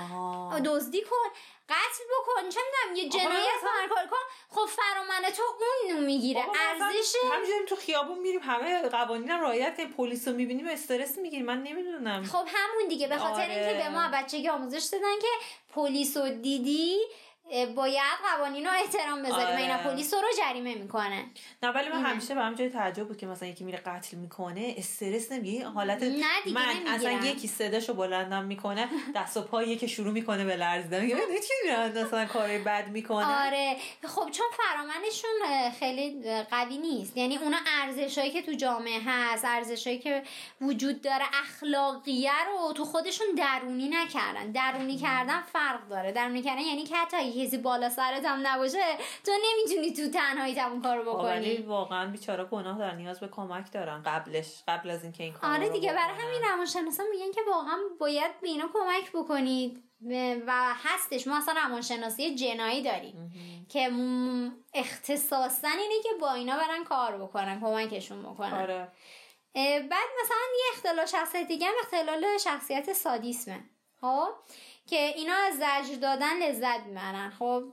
دزدی 0.65 1.01
کن 1.01 1.29
قتل 1.69 2.03
بکن 2.03 2.49
چه 2.49 2.59
می‌دونم 2.65 2.95
یه 2.95 3.09
جنایت 3.09 3.47
مثلا- 3.57 3.87
کن 3.89 3.95
کار 3.95 4.07
کن 4.07 4.17
خب 4.49 4.65
فرامن 4.65 5.29
تو 5.37 5.43
اون 5.89 6.05
می‌گیره 6.05 6.45
ارزش 6.69 7.15
همینجوری 7.33 7.65
تو 7.67 7.75
خیابون 7.75 8.19
میریم 8.19 8.39
همه 8.43 8.89
قوانین 8.89 9.29
هم 9.29 9.41
رعایت 9.41 9.77
کنیم 9.77 9.89
پلیس 9.93 10.27
رو 10.27 10.33
می‌بینیم 10.33 10.67
استرس 10.67 11.17
می‌گیریم 11.17 11.45
من 11.45 11.63
نمی‌دونم 11.63 12.23
خب 12.23 12.45
همون 12.47 12.87
دیگه 12.89 13.07
به 13.07 13.17
خاطر 13.17 13.41
آره. 13.41 13.53
اینکه 13.55 13.83
به 13.83 13.89
ما 13.89 14.09
بچگی 14.13 14.49
آموزش 14.49 14.83
دادن 14.83 15.19
که 15.21 15.27
پلیس 15.73 16.17
رو 16.17 16.29
دیدی 16.29 16.97
باید 17.75 18.17
قوانین 18.35 18.65
رو 18.65 18.71
احترام 18.73 19.23
بذاری 19.23 19.43
آره. 19.43 19.57
اینا. 19.57 19.77
پلیس 19.77 20.13
رو 20.13 20.27
جریمه 20.37 20.75
می‌کنه. 20.75 21.25
نه 21.63 21.69
ولی 21.69 21.89
من. 21.89 22.05
همیشه 22.05 22.35
به 22.35 22.55
جای 22.57 22.69
تعجب 22.69 23.07
بود 23.07 23.17
که 23.17 23.25
مثلا 23.25 23.47
یکی 23.47 23.63
میره 23.63 23.77
قتل 23.77 24.17
می‌کنه 24.17 24.75
استرس 24.77 25.31
نمیگه 25.31 25.67
حالت 25.67 26.03
نه 26.03 26.09
دیگه 26.43 26.55
من 26.55 26.69
نمی‌گیرن. 26.69 26.93
اصلا 26.93 27.11
یکی 27.11 27.47
صداشو 27.47 27.93
بلندم 27.93 28.43
می‌کنه 28.43 28.89
دست 29.15 29.37
و 29.37 29.41
پایی 29.41 29.75
که 29.77 29.87
شروع 29.87 30.13
می‌کنه 30.13 30.45
به 30.45 30.55
لرزیدن. 30.55 31.01
میگه 31.01 31.15
چی 31.15 31.71
مثلا 31.95 32.25
کارای 32.25 32.57
بد 32.57 32.87
می‌کنه. 32.87 33.45
آره. 33.45 33.77
خب 34.03 34.29
چون 34.31 34.47
فرامنشون 34.57 35.69
خیلی 35.79 36.33
قوی 36.43 36.77
نیست. 36.77 37.17
یعنی 37.17 37.37
اونا 37.37 37.57
ارزشهایی 37.81 38.31
که 38.31 38.41
تو 38.41 38.51
جامعه 38.51 38.99
هست 39.05 39.45
ارزشهایی 39.45 39.99
که 39.99 40.23
وجود 40.61 41.01
داره 41.01 41.25
اخلاقیه 41.43 42.45
رو 42.45 42.73
تو 42.73 42.85
خودشون 42.85 43.27
درونی 43.37 43.87
نکردن. 43.87 44.51
درونی 44.51 44.97
کردن 44.97 45.41
فرق 45.53 45.87
داره. 45.87 46.11
درونی 46.11 46.41
کردن 46.41 46.61
یعنی 46.61 46.83
که 46.83 46.95
حتی 46.95 47.17
کسی 47.45 47.57
بالا 47.57 47.89
سرت 47.89 48.25
هم 48.25 48.39
نباشه 48.47 48.97
تو 49.25 49.31
نمی‌تونی 49.31 49.93
تو 49.93 50.19
تنهایی 50.19 50.59
اون 50.59 50.81
کارو 50.81 51.23
ولی 51.23 51.53
بکنی. 51.53 51.67
واقعا 51.67 52.11
بیچاره 52.11 52.43
گناه 52.43 52.77
دارن 52.77 52.97
نیاز 52.97 53.19
به 53.19 53.27
کمک 53.27 53.71
دارن 53.71 54.03
قبلش 54.05 54.63
قبل 54.67 54.89
از 54.89 55.03
اینکه 55.03 55.23
این 55.23 55.33
کار 55.33 55.53
آره 55.53 55.69
دیگه 55.69 55.93
برای 55.93 56.15
همین 56.15 56.41
روانشناسا 56.51 57.03
میگن 57.11 57.31
که 57.31 57.41
واقعا 57.47 57.77
باید 57.99 58.41
به 58.41 58.47
اینا 58.47 58.69
کمک 58.73 59.11
بکنید. 59.11 59.83
و 60.47 60.73
هستش 60.83 61.27
ما 61.27 61.37
اصلا 61.37 61.53
روانشناسی 61.67 62.35
جنایی 62.35 62.83
داریم 62.83 63.31
که 63.69 63.91
اختصاصا 64.73 65.67
اینه 65.67 66.03
که 66.03 66.09
با 66.21 66.33
اینا 66.33 66.57
برن 66.57 66.83
کار 66.83 67.17
بکنن 67.17 67.59
کمکشون 67.59 68.23
بکنن. 68.23 68.53
آره. 68.53 68.87
بعد 69.89 70.09
مثلا 70.21 70.37
یه 70.57 70.65
اختلال 70.73 71.05
شخصیت 71.05 71.47
دیگه 71.47 71.67
هم 71.67 71.73
اختلال 71.81 72.37
شخصیت 72.37 72.93
سادیسمه. 72.93 73.59
خب؟ 74.01 74.27
که 74.87 74.99
اینا 75.15 75.33
از 75.33 75.53
زجر 75.55 75.95
دادن 76.01 76.37
لذت 76.43 76.79
می‌برن. 76.85 77.29
خب 77.29 77.63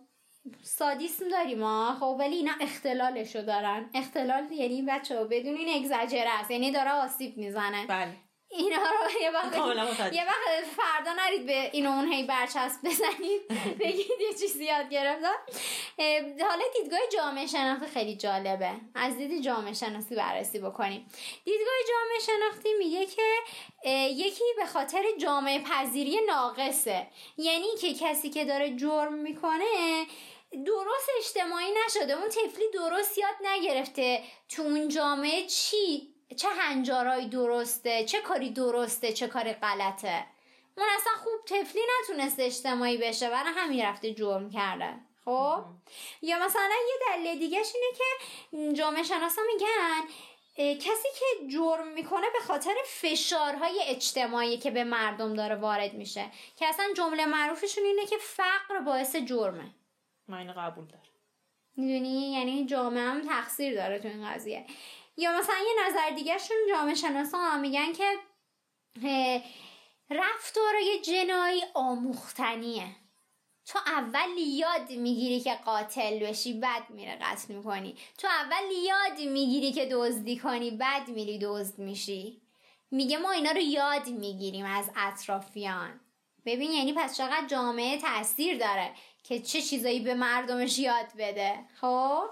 سادیسم 0.63 1.29
داریم 1.29 1.59
ما 1.59 1.97
خب 2.01 2.17
ولی 2.19 2.37
اینا 2.37 2.53
اختلالشو 2.61 3.43
دارن. 3.43 3.91
اختلال 3.95 4.53
یعنی 4.53 4.83
بچه 4.83 5.19
ها 5.19 5.25
بدون 5.25 5.57
این 5.57 5.85
اگزاجره 5.85 6.31
است. 6.41 6.51
یعنی 6.51 6.71
داره 6.71 6.91
آسیب 6.91 7.37
می‌زنه. 7.37 7.87
بله. 7.87 8.17
اینا 8.57 8.77
رو 8.77 9.23
یه 9.23 9.31
وقت. 9.31 9.53
یه 10.19 10.25
وقت 10.27 10.65
فردا 10.77 11.13
نرید 11.13 11.47
به 11.47 11.71
این 11.73 11.87
و 11.87 11.91
اون 11.91 12.13
هی 12.13 12.23
برچسب 12.23 12.79
بزنید. 12.85 13.49
بگید 13.81 14.21
یه 14.21 14.33
چیزی 14.41 14.65
یاد 14.65 14.89
گرفتم. 14.89 15.35
حالا 16.49 16.63
دیدگاه 16.83 17.01
جامعه 17.13 17.47
شناختی 17.47 17.87
خیلی 17.87 18.17
جالبه. 18.17 18.71
از 18.95 19.17
دید 19.17 19.43
جامعه 19.43 19.73
شناسی 19.73 20.15
بررسی 20.15 20.59
بکنیم. 20.59 21.07
دیدگاه 21.45 21.75
جامعه 21.89 22.19
شناختی 22.27 22.69
میگه 22.79 23.07
که 23.07 23.23
یکی 24.09 24.45
به 24.57 24.67
خاطر 24.67 25.03
جامعه 25.21 25.63
پذیری 25.63 26.21
ناقصه. 26.27 27.07
یعنی 27.37 27.67
که 27.81 27.95
کسی 27.95 28.31
که 28.31 28.45
داره 28.45 28.77
جرم 28.77 29.15
می‌کنه 29.15 30.05
درست 30.67 31.09
اجتماعی 31.19 31.67
نشده. 31.87 32.13
اون 32.13 32.29
طفلی 32.29 32.65
درست 32.75 33.19
یاد 33.19 33.35
نگرفته 33.45 34.23
تو 34.49 34.63
اون 34.63 34.89
جامعه 34.89 35.47
چی 35.47 36.14
چه 36.37 36.49
هنجارهایی 36.49 37.29
درسته 37.29 38.05
چه 38.05 38.21
کاری 38.21 38.51
درسته 38.51 39.13
چه 39.13 39.29
کاری 39.29 39.53
غلطه. 39.53 40.27
اون 40.77 40.87
اصلا 40.97 41.13
خوب 41.23 41.45
طفلی 41.47 41.83
نتونسته 42.03 42.43
اجتماعی 42.43 42.97
بشه 42.99 43.31
برای 43.31 43.53
همین 43.57 43.85
رفته 43.85 44.15
جرم 44.15 44.51
کرده. 44.51 44.95
خب؟ 45.25 45.65
یا 46.23 46.45
مثلا 46.45 46.75
یه 46.89 46.95
دلیل 47.09 47.39
دیگهش 47.39 47.73
اینه 47.75 47.99
که 47.99 48.73
جامعه 48.73 49.03
شناسا 49.03 49.43
میگن 49.53 50.09
کسی 50.75 51.09
که 51.19 51.49
جرم 51.49 51.89
می‌کنه 51.89 52.27
به 52.33 52.47
خاطر 52.47 52.75
فشارهای 52.87 53.81
اجتماعی 53.87 54.59
که 54.59 54.71
به 54.71 54.85
مردم 54.85 55.35
داره 55.35 55.55
وارد 55.55 55.95
میشه 55.95 56.31
که 56.57 56.67
اصلا 56.67 56.87
جمله 56.97 57.27
معروفشون 57.27 57.85
اینه 57.85 58.07
که 58.07 58.17
فقر 58.21 58.81
باعث 58.87 59.17
جرمه. 59.17 59.75
من 60.29 60.53
قبول 60.53 60.85
دارم. 60.85 61.03
می‌دونی؟ 61.77 62.33
یعنی 62.33 62.67
جامعه 62.67 63.03
هم 63.03 63.29
تقصیر 63.29 63.75
داره 63.75 63.99
تو 63.99 64.09
این 64.09 64.31
قضیه. 64.31 64.67
یا 65.17 65.39
مثلا 65.39 65.57
یه 65.57 65.89
نظر 65.89 66.11
دیگهشون 66.11 66.57
جامعه 66.69 66.95
شناسا 66.95 67.57
میگن 67.57 67.93
که 67.93 68.13
اه، 69.05 69.43
رفتارای 70.11 71.01
جنایی 71.03 71.63
آموختنیه. 71.75 72.87
تو 73.67 73.79
اول 73.87 74.39
یاد 74.39 74.91
می‌گیری 74.91 75.41
که 75.41 75.55
قاتل 75.55 76.19
بشی 76.19 76.53
بعد 76.53 76.91
میره 76.91 77.19
قتل 77.21 77.55
می‌کنی. 77.55 77.97
تو 78.19 78.29
اول 78.29 78.71
یاد 78.85 79.21
می‌گیری 79.21 79.73
که 79.73 79.89
دزدی 79.93 80.37
کنی 80.39 80.71
بعد 80.71 81.09
میری 81.09 81.39
دزد 81.39 81.79
میشی. 81.79 82.41
میگه 82.91 83.19
ما 83.19 83.31
اینا 83.31 83.51
رو 83.51 83.61
یاد 83.61 84.09
می‌گیریم 84.09 84.65
از 84.65 84.91
اطرافیان. 84.97 86.01
ببین 86.47 86.73
یعنی 86.73 86.93
پس 86.93 87.17
چقدر 87.17 87.47
جامعه 87.47 87.99
تاثیر 87.99 88.59
داره 88.59 88.91
که 89.23 89.41
چه 89.41 89.63
چیزایی 89.63 90.01
به 90.01 90.15
مردمش 90.15 90.79
یاد 90.79 91.07
بده. 91.19 91.65
خب؟ 91.81 92.25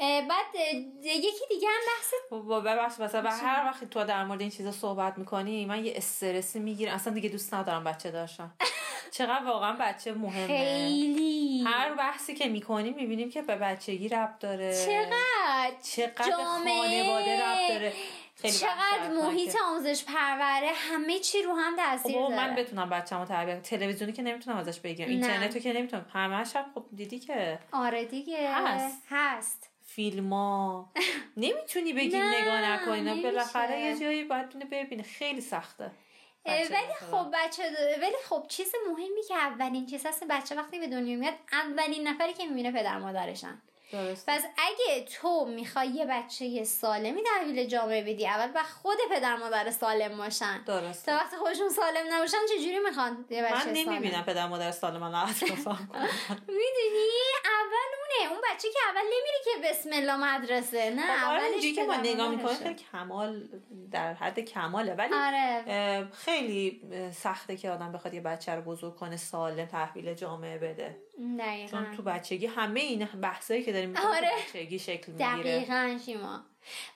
بعد 0.00 0.54
یکی 1.02 1.46
دیگه 1.48 1.68
هم 1.68 1.80
بحث 1.86 2.14
با 2.48 2.60
ببخش 2.60 3.00
مثلا 3.00 3.22
و 3.24 3.28
هر 3.28 3.64
وقت 3.66 3.84
تو 3.84 4.04
در 4.04 4.24
مورد 4.24 4.40
این 4.40 4.50
چیزا 4.50 4.72
صحبت 4.72 5.18
می‌کنی 5.18 5.66
من 5.66 5.84
یه 5.84 5.92
استرسی 5.96 6.58
می‌گیرم. 6.58 6.94
اصلا 6.94 7.14
دیگه 7.14 7.28
دوست 7.28 7.54
ندارم 7.54 7.84
بچه 7.84 8.10
داشتم 8.10 8.54
چقدر 9.16 9.44
واقعا 9.44 9.76
بچه 9.80 10.12
مهمه. 10.12 10.46
خیلی. 10.46 11.64
هر 11.66 11.94
بحثی 11.94 12.34
که 12.34 12.48
می‌کنیم 12.48 12.94
می‌بینیم 12.94 13.30
که 13.30 13.42
به 13.42 13.56
بچگی 13.56 14.08
ربط 14.08 14.38
داره. 14.38 14.84
چقدر 14.86 15.72
چقدر 15.82 16.30
جامعه، 16.30 17.02
خانواده 17.02 17.44
ربط 17.44 17.68
داره. 17.68 17.92
خیلی 18.36 18.54
چقدر. 18.54 19.08
محیط 19.08 19.56
آموزش 19.66 20.04
پروره. 20.04 20.72
همه 20.74 21.18
چی 21.18 21.42
رو 21.42 21.54
هم 21.54 21.76
تاثیر 21.76 22.12
خب 22.12 22.28
داره. 22.28 22.36
من 22.36 22.54
بتونم 22.54 22.90
بچه‌مو 22.90 23.24
تربیت. 23.24 23.62
تلویزیونی 23.62 24.12
که 24.12 24.22
نمی‌تونم 24.22 24.56
ازش 24.56 24.80
بگیرم. 24.80 25.08
اینترنتو 25.08 25.58
که 25.58 25.72
نمی‌تونم. 25.72 26.06
همش 26.12 26.56
هم 26.56 26.64
خب 26.74 26.84
دیدی 26.96 27.18
که 27.18 27.58
آره 27.72 28.04
دیگه. 28.04 28.52
هست. 28.54 29.02
هست. 29.10 29.70
فیلما 29.98 30.92
نمی‌تونی 31.36 31.92
بگی 31.92 32.18
نگاه 32.18 32.60
نکنی. 32.70 33.22
بالاخره 33.22 33.80
یه 33.80 33.98
جایی 33.98 34.24
باید 34.24 34.46
اینو 34.54 34.66
ببینه 34.70 35.02
خیلی 35.02 35.40
سخته. 35.40 35.90
ولی. 36.46 36.94
خب 37.10 37.26
بچه 37.34 37.62
ولی 38.02 38.16
خب 38.28 38.44
چیز 38.48 38.72
مهمی 38.88 39.22
که 39.28 39.34
اولین 39.34 39.86
چیز 39.86 40.06
هست 40.06 40.24
بچه 40.30 40.54
وقتی 40.54 40.78
به 40.78 40.86
دنیا 40.86 41.18
میاد 41.18 41.34
اولین 41.52 42.08
نفری 42.08 42.32
که 42.32 42.46
می‌بینه 42.46 42.72
پدر 42.72 42.98
مادرشن. 42.98 43.62
درست 43.92 44.24
پس 44.28 44.42
اگه 44.58 45.04
تو 45.04 45.44
می‌خوای 45.44 45.88
یه 45.88 46.06
بچه 46.06 46.64
سالمی 46.64 47.22
تحویل 47.22 47.64
جامعه 47.66 48.02
بدی 48.02 48.26
اول 48.26 48.50
و 48.54 48.62
خود 48.82 48.98
پدر 49.10 49.36
مادر 49.36 49.70
سالم 49.70 50.16
باشن. 50.18 50.64
درست 50.64 51.06
تا 51.06 51.12
وقتی 51.12 51.36
خودشون 51.36 51.68
سالم 51.68 52.06
نباشن 52.10 52.36
چجوری 52.48 52.78
می‌خوان 52.78 53.24
یه 53.30 53.42
بچه 53.42 53.54
من 53.54 53.60
سالم؟ 53.60 53.90
نمی‌بینم 53.92 54.22
پدر 54.22 54.46
مادر 54.46 54.70
سال 54.70 54.98
من 54.98 55.08
می‌دونی؟ 56.48 57.08
اول 57.44 57.88
اونه. 57.98 58.32
اون 58.32 58.40
بچه 58.52 58.68
که 58.72 58.78
اول 58.88 59.04
نمیره 59.04 59.38
که 59.44 59.50
بسم 59.68 59.90
الله 59.92 60.16
مدرسه. 60.16 60.90
نه 60.90 61.26
آره 61.28 61.42
اولش 61.42 61.74
که 61.74 61.84
ما 61.84 61.96
نگاه 61.96 62.28
می‌کنیم. 62.28 62.56
خیلی 62.56 62.74
کمال 62.74 63.48
در 63.90 64.14
حد 64.14 64.40
کماله. 64.40 64.94
ولی 64.94 65.14
آره. 65.14 66.08
خیلی 66.12 66.82
سخته 67.14 67.56
که 67.56 67.70
آدم 67.70 67.92
بخواد 67.92 68.14
یه 68.14 68.20
بچه 68.20 68.52
رو 68.54 68.62
بزرگ 68.62 68.96
کنه 68.96 69.16
سالم 69.16 69.66
تحویل 69.66 70.14
جامعه 70.14 70.58
بده. 70.58 70.96
دقیقا. 71.38 71.70
چون 71.70 71.96
تو 71.96 72.02
بچگی 72.02 72.46
همه 72.46 72.80
این 72.80 73.04
بحثایی 73.04 73.62
که 73.62 73.72
داریم 73.72 73.96
آره. 73.96 74.30
بچگی 74.48 74.78
شکل 74.78 75.12
می‌گیره. 75.12 75.36
دقیقا 75.36 75.98
شیما. 76.04 76.40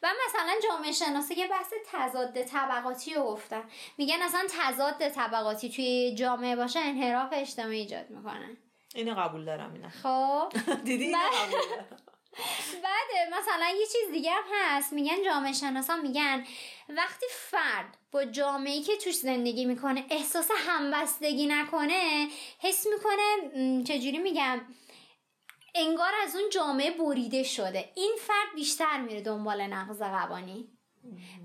و 0.02 0.08
مثلا 0.26 0.52
جامعه 0.68 0.92
شناسی 0.92 1.34
که 1.34 1.46
بحث 1.46 1.72
تضاد 1.92 2.42
طبقاتی 2.42 3.14
رو 3.14 3.22
گفتن. 3.22 3.62
میگن 3.98 4.22
اصلا 4.22 4.46
تضاد 4.50 5.08
طبقاتی 5.08 5.70
توی 5.70 6.14
جامعه 6.14 6.56
باشه 6.56 6.78
انحراف 6.80 7.28
اجتماعی 7.32 7.78
ایجاد 7.80 8.10
می‌کنه. 8.10 8.56
اینو 8.94 9.14
قبول 9.14 9.44
دارم 9.44 9.72
اینا. 9.72 9.88
خب. 9.88 10.52
دیدی؟ 10.84 11.04
اینو. 11.04 11.18
قبول 11.18 11.60
دارم. 11.70 12.11
بعد 12.82 13.34
مثلا 13.40 13.68
یه 13.80 13.86
چیز 13.86 14.10
دیگه 14.12 14.30
هم 14.30 14.44
هست. 14.54 14.92
میگن 14.92 15.24
جامعه 15.24 15.52
شناسان 15.52 16.00
میگن 16.00 16.46
وقتی 16.88 17.26
فرد 17.30 17.96
با 18.12 18.24
جامعه 18.24 18.82
که 18.82 18.96
توش 18.96 19.14
زندگی 19.14 19.64
می‌کنه 19.64 20.06
احساس 20.10 20.50
همبستگی 20.66 21.46
نکنه 21.46 22.28
حس 22.58 22.86
می‌کنه 22.86 23.84
چجوری 23.84 24.18
میگم؟ 24.18 24.60
انگار 25.74 26.12
از 26.22 26.36
اون 26.36 26.50
جامعه 26.50 26.90
بریده 26.90 27.42
شده. 27.42 27.92
این 27.94 28.14
فرد 28.18 28.54
بیشتر 28.54 29.00
میره 29.00 29.20
دنبال 29.20 29.62
نقض 29.62 30.02
قوانین. 30.02 30.71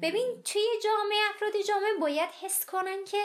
ببین 0.02 0.42
توی 0.44 0.62
جامعه 0.84 1.18
افراد 1.36 1.54
جامعه 1.68 1.94
باید 2.02 2.30
حس 2.42 2.66
کنن 2.66 3.04
که 3.06 3.18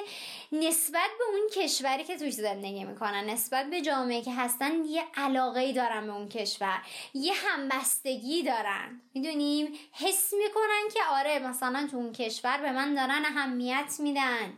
نسبت 0.52 1.10
به 1.18 1.24
اون 1.32 1.48
کشوری 1.54 2.04
که 2.04 2.16
توش 2.16 2.32
زندگی 2.32 2.84
می‌کنن 2.84 3.30
نسبت 3.30 3.70
به 3.70 3.80
جامعه 3.80 4.22
که 4.22 4.34
هستن 4.34 4.84
یه 4.84 5.04
علاقه 5.14 5.72
دارن 5.72 6.06
به 6.06 6.12
اون 6.12 6.28
کشور 6.28 6.82
یه 7.14 7.32
همبستگی 7.32 8.42
دارن. 8.42 9.00
می‌دونیم؟ 9.14 9.78
حس 9.92 10.32
می‌کنن 10.32 10.88
که 10.94 11.00
آره 11.10 11.38
مثلا 11.38 11.88
تو 11.90 11.96
اون 11.96 12.12
کشور 12.12 12.58
به 12.58 12.72
من 12.72 12.94
دارن 12.94 13.22
اهمیت 13.24 13.94
میدن. 13.98 14.52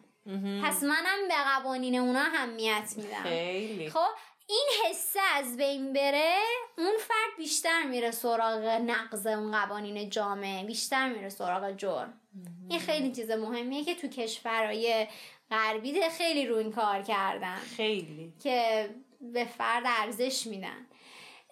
پس 0.64 0.82
منم 0.82 1.28
به 1.28 1.34
قوانین 1.34 1.98
اونا 1.98 2.20
اهمیت 2.20 2.94
میدم. 2.96 3.22
خیلی. 3.22 3.90
خب؟ 3.90 4.08
این 4.46 4.68
حسه 4.84 5.20
از 5.34 5.56
بین 5.56 5.92
بره 5.92 6.38
اون 6.78 6.98
فرد 6.98 7.36
بیشتر 7.38 7.82
میره 7.82 8.10
سراغ 8.10 8.64
نقض 8.64 9.26
اون 9.26 9.52
قوانین 9.52 10.10
جامعه 10.10 10.64
بیشتر 10.64 11.08
میره 11.08 11.28
سراغ 11.28 11.70
جرم. 11.76 12.20
این 12.68 12.80
خیلی 12.80 13.12
چیز 13.12 13.30
مهمیه 13.30 13.84
که 13.84 13.94
تو 13.94 14.08
کشورهای 14.08 15.06
غربی 15.50 16.08
خیلی 16.08 16.46
رو 16.46 16.56
این 16.56 16.72
کار 16.72 17.02
کردن. 17.02 17.56
خیلی. 17.56 18.32
که 18.42 18.88
به 19.20 19.44
فرد 19.44 19.82
ارزش 19.86 20.46
میدن. 20.46 20.86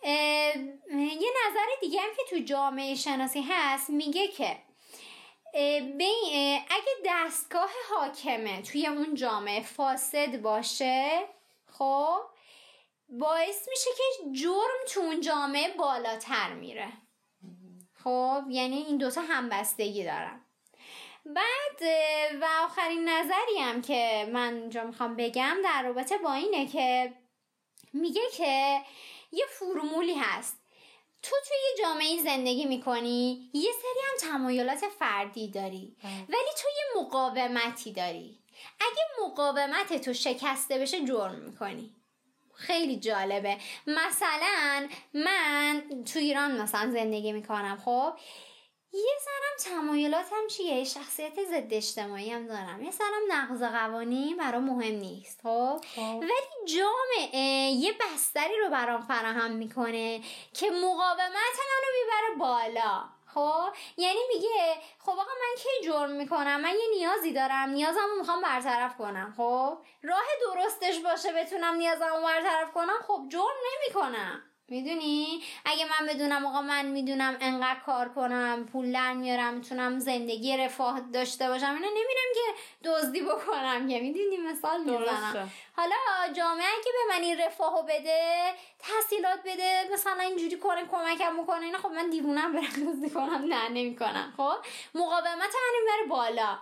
یه 0.04 1.30
نظر 1.48 1.66
دیگه 1.80 2.00
هم 2.00 2.10
که 2.16 2.22
تو 2.30 2.44
جامعه 2.44 2.94
شناسی 2.94 3.44
هست 3.48 3.90
میگه 3.90 4.28
که 4.28 4.56
اگه 6.70 6.92
دستگاه 7.04 7.70
حاکمه 7.90 8.62
توی 8.62 8.86
اون 8.86 9.14
جامعه 9.14 9.62
فاسد 9.62 10.40
باشه 10.40 11.24
خب 11.66 12.20
باعث 13.20 13.68
میشه 13.68 13.90
که 13.96 14.30
جرم 14.40 14.84
تو 14.88 15.00
اون 15.00 15.20
جامعه 15.20 15.74
بالاتر 15.74 16.54
میره. 16.54 16.92
خب 18.04 18.42
یعنی 18.50 18.76
این 18.76 18.98
دوتا 18.98 19.20
همبستگی 19.20 20.04
دارن 20.04 20.40
بعد 21.26 21.82
و 22.40 22.48
آخرین 22.64 23.08
نظری 23.08 23.58
هم 23.60 23.82
که 23.82 24.30
من 24.32 24.54
اینجا 24.54 24.84
می‌خوام 24.84 25.16
بگم 25.16 25.56
در 25.64 25.82
رابطه 25.82 26.18
با 26.18 26.32
اینه 26.32 26.66
که 26.66 27.12
میگه 27.92 28.22
که 28.36 28.80
یه 29.32 29.44
فرمولی 29.50 30.14
هست. 30.14 30.58
تو 31.22 31.36
توی 31.48 31.56
یه 31.56 31.84
جامعه 31.84 32.22
زندگی 32.22 32.64
می‌کنی 32.64 33.50
یه 33.54 33.70
سری 33.72 34.30
هم 34.30 34.32
تمایلات 34.32 34.84
فردی 34.98 35.48
داری. 35.48 35.96
ولی 36.04 36.50
تو 36.62 36.68
یه 36.68 37.02
مقاومتی 37.02 37.92
داری. 37.92 38.38
اگه 38.80 39.02
مقاومت 39.26 40.04
تو 40.04 40.12
شکسته 40.12 40.78
بشه 40.78 41.04
جرم 41.04 41.38
می‌کنی. 41.38 42.01
خیلی 42.54 42.96
جالبه. 42.96 43.56
مثلا 43.86 44.88
من 45.14 45.82
تو 46.12 46.18
ایران 46.18 46.60
مثلا 46.60 46.90
زندگی 46.90 47.32
می‌کنم 47.32 47.78
خب؟ 47.84 48.12
یه 48.94 49.14
سرم 49.24 49.74
تمایلاتم 49.74 50.46
چیه؟ 50.50 50.84
شخصیت 50.84 51.44
ضد 51.44 51.74
اجتماعی 51.74 52.30
هم 52.30 52.46
دارم. 52.46 52.82
یه 52.82 52.90
سرم 52.90 53.22
نقض 53.28 53.62
قوانین 53.62 54.36
برام 54.36 54.64
مهم 54.64 54.94
نیست 54.94 55.40
خب, 55.42 55.80
خب. 55.96 56.18
ولی 56.20 56.66
جامعه 56.76 57.70
یه 57.70 57.92
بستری 57.92 58.56
رو 58.64 58.70
برام 58.70 59.00
فراهم 59.00 59.50
می‌کنه 59.50 60.20
که 60.54 60.70
مقاومت 60.70 61.58
منو 61.68 61.88
می‌بره 61.98 62.38
بالا. 62.38 63.04
خب 63.34 63.72
یعنی 63.96 64.18
میگه 64.34 64.76
خب 64.98 65.10
آقا 65.10 65.22
من 65.22 65.56
کی 65.56 65.84
جرم 65.84 66.10
می‌کنم؟ 66.10 66.60
من 66.60 66.70
یه 66.70 66.88
نیازی 66.98 67.32
دارم 67.32 67.68
نیازمو 67.68 68.16
می‌خوام 68.18 68.42
برطرف 68.42 68.96
کنم 68.96 69.34
خب؟ 69.36 69.78
راه 70.02 70.24
درستش 70.40 70.98
باشه 71.00 71.32
بتونم 71.32 71.74
نیازمو 71.74 72.22
برطرف 72.24 72.72
کنم؟ 72.72 72.98
خب 73.06 73.22
جرم 73.28 73.56
نمی‌کنم. 73.72 74.42
می‌دونی؟ 74.68 75.42
اگه 75.64 75.84
من 75.84 76.06
بدونم 76.08 76.46
آقا 76.46 76.62
من 76.62 76.86
می‌دونم 76.86 77.36
انقدر 77.40 77.80
کار 77.86 78.08
کنم 78.08 78.68
پول 78.72 78.92
در 78.92 79.12
میارم 79.12 79.54
می‌تونم 79.54 79.98
زندگی 79.98 80.56
رفاه 80.56 81.00
داشته 81.00 81.48
باشم 81.48 81.66
اینا 81.74 81.88
نمیرم 81.88 82.30
که 82.34 82.54
دزدی 82.90 83.20
بکنم 83.20 83.88
که. 83.88 84.00
می‌دونی؟ 84.00 84.36
مثال 84.36 84.80
می‌زنم. 84.80 85.50
حالا 85.76 85.94
جامعه 86.36 86.66
که 86.84 86.90
به 86.92 87.14
من 87.14 87.22
این 87.22 87.38
رفاهو 87.38 87.82
بده 87.82 88.52
تحصیلات 88.78 89.40
بده 89.44 89.88
مثلا 89.92 90.22
اینجوری 90.22 90.56
کنه 90.56 90.86
کمکم 90.86 91.34
می‌کنه 91.36 91.64
اینا 91.66 91.78
خب 91.78 91.90
من 91.90 92.10
دیوونم 92.10 92.52
برم 92.52 92.92
دزدی 92.92 93.10
کنم. 93.10 93.44
نه 93.48 93.68
نمی‌کنم. 93.68 94.32
خب؟ 94.36 94.56
مقاومت 94.94 95.26
من 95.54 95.72
می‌بره 95.80 96.08
بالا. 96.08 96.58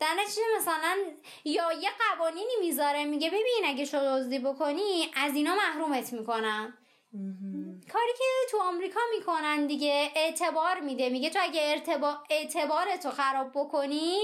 در 0.00 0.14
نتیجه 0.14 0.42
مثلا 0.58 0.96
یا 1.44 1.72
یه 1.72 1.90
قوانینی 1.98 2.52
می‌ذاره 2.60 3.04
میگه 3.04 3.28
ببین 3.28 3.62
اگه 3.64 3.84
شو 3.84 3.98
دزدی 3.98 4.38
بکنی 4.38 5.10
از 5.16 5.34
اینا 5.34 5.54
محرومت 5.54 6.12
می‌کنم. 6.12 6.78
کاری 7.92 8.12
که 8.18 8.24
تو 8.50 8.58
آمریکا 8.60 9.00
می‌کنن 9.18 9.66
دیگه 9.66 10.10
اعتبار 10.14 10.80
میده. 10.80 11.08
میگه 11.08 11.30
تو 11.30 11.38
اگه 11.42 11.60
اعتبار, 11.60 12.18
اعتبار 12.30 12.96
تو 12.96 13.10
خراب 13.10 13.50
بکنی 13.54 14.18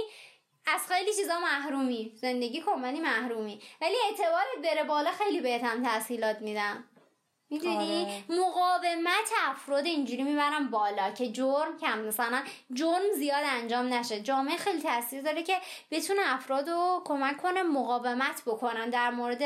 از 0.67 0.81
خیلی 0.89 1.15
چیزا 1.15 1.41
محرومی. 1.41 2.13
زندگی 2.17 2.61
کن 2.61 2.81
محرومی. 2.81 3.61
ولی 3.81 3.95
اعتبارت 4.11 4.47
بره 4.63 4.85
بالا 4.85 5.11
خیلی 5.11 5.41
بهت 5.41 5.65
هم 5.65 5.83
تحصیلات 5.83 6.41
میدم 6.41 6.85
می‌دونی؟ 7.51 8.03
آره. 8.03 8.25
مقاومت 8.29 9.31
افراد 9.49 9.85
اینجوری 9.87 10.23
می‌برم 10.23 10.71
بالا 10.71 11.11
که 11.11 11.33
جرم 11.33 11.79
کم 11.81 11.99
مثلا 11.99 12.43
جرم 12.75 13.03
زیاد 13.17 13.45
انجام 13.47 13.95
نشه. 13.95 14.21
جامعه 14.21 14.57
خیلی 14.57 14.83
تاثیر 14.83 15.23
داره 15.23 15.43
که 15.43 15.57
بتونه 15.91 16.21
افراد 16.25 16.69
رو 16.71 17.03
کمک 17.05 17.37
کنه 17.37 17.63
مقاومت 17.63 18.43
بکنن. 18.47 18.91
در 18.91 19.11
مورد 19.11 19.43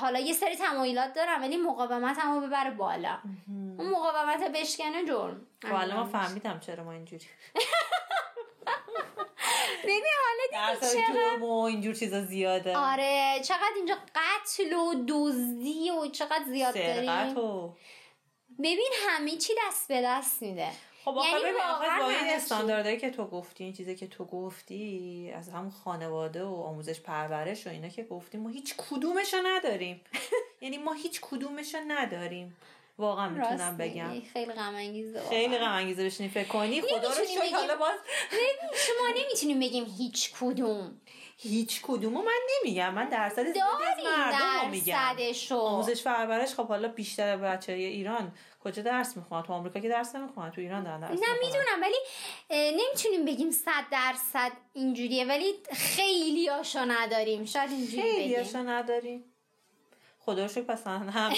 حالا 0.00 0.18
یه 0.18 0.32
سری 0.32 0.56
تمایلات 0.56 1.12
دارم 1.14 1.40
ولی 1.42 1.56
مقاومت 1.56 2.18
هم 2.18 2.46
ببره 2.46 2.70
بالا. 2.70 3.18
اون 3.78 3.90
مقاومت 3.90 4.52
بشکنه 4.52 5.04
جرم. 5.06 5.46
حالا 5.70 5.96
ما 5.96 6.04
فهمیدم 6.04 6.60
چرا 6.60 6.84
ما 6.84 6.92
اینجوری. 6.92 7.26
ببین 9.84 10.02
حالا 10.24 10.74
دیگه 10.74 11.02
چقدر 11.02 11.38
و 11.42 11.52
اینجور 11.52 11.94
چیزا 11.94 12.24
زیاده. 12.24 12.76
آره 12.76 13.40
چقدر 13.44 13.72
اینجا 13.76 13.94
قتل 14.14 14.72
و 14.72 14.94
دزدی 15.08 15.90
و 15.90 16.06
چقدر 16.08 16.44
زیاد 16.48 16.74
داریم. 16.74 17.34
ببین 18.58 18.90
همه 19.08 19.36
چی 19.36 19.52
دست 19.68 19.88
به 19.88 20.02
دست 20.02 20.42
میده. 20.42 20.68
خب 21.04 21.16
یعنی 21.24 21.56
با 22.00 22.08
این 22.08 22.28
استانداردهایی 22.36 22.98
که 22.98 23.10
تو 23.10 23.24
گفتی 23.26 23.64
این 23.64 23.72
چیزی 23.72 23.96
که 23.96 24.06
تو 24.06 24.24
گفتی 24.24 25.32
از 25.34 25.48
همون 25.48 25.70
خانواده 25.70 26.44
و 26.44 26.54
آموزش 26.54 27.00
پرورش 27.00 27.66
و 27.66 27.70
اینا 27.70 27.88
که 27.88 28.04
گفتی 28.04 28.38
ما 28.38 28.48
هیچ 28.48 28.74
کدومشو 28.76 29.36
نداریم. 29.46 30.00
یعنی 30.62 30.78
ما 30.78 30.92
هیچ 30.92 31.20
کدومشو 31.20 31.78
نداریم. 31.88 32.56
واقعا 32.98 33.28
می‌تونم 33.28 33.76
بگم. 33.76 34.22
خیلی 34.32 34.52
غم 34.52 34.74
انگیزه 34.74 35.22
خیلی 35.28 35.58
غم 35.58 35.72
انگیزه 35.72 36.04
بشینی 36.04 36.28
فکر 36.28 36.48
کنی 36.48 36.82
خدا 36.82 37.08
رو 37.08 37.24
شکر 37.24 37.56
حالا 37.56 37.76
باز 37.76 37.98
شما 38.86 39.08
نمی‌تونیم 39.22 39.60
بگیم 39.60 39.86
هیچ 39.98 40.32
کدوم. 40.40 41.00
هیچ 41.40 41.80
کدومو 41.82 42.22
من 42.22 42.38
نمیگم 42.56 42.94
من 42.94 43.08
درصد 43.08 43.52
زیادی 43.52 43.84
از 43.84 44.04
مردم 44.04 44.70
میگم. 44.70 45.16
آموزش 45.50 46.02
پرورش 46.02 46.54
خب 46.54 46.68
حالا 46.68 46.88
بیشتر 46.88 47.36
بچه 47.36 47.72
ایران 47.72 48.32
کجا 48.64 48.82
درس 48.82 49.16
می‌خوان 49.16 49.42
تو 49.42 49.52
آمریکا 49.52 49.80
که 49.80 49.88
درس 49.88 50.14
نمی‌خوان 50.14 50.50
تو 50.50 50.60
ایران 50.60 50.84
دارن 50.84 51.00
درس 51.00 51.10
نه 51.10 51.38
می‌دونم 51.40 51.82
ولی 51.82 51.96
نمی‌تونیم 52.50 53.24
بگیم 53.24 53.50
صد 53.50 53.84
درصد 53.90 54.52
اینجوریه 54.72 55.24
ولی 55.24 55.54
خیلی 55.72 56.50
آشا 56.50 56.84
نداریم 56.84 57.44
شاید 57.44 57.70
اینجوری 57.70 58.02
خیلی 58.02 58.36
آشا 58.36 58.62
نداریم 58.62 59.27
خدا 60.28 60.42
رو 60.42 60.48
شکر 60.48 60.60
پس 60.60 60.86
همین 60.86 61.36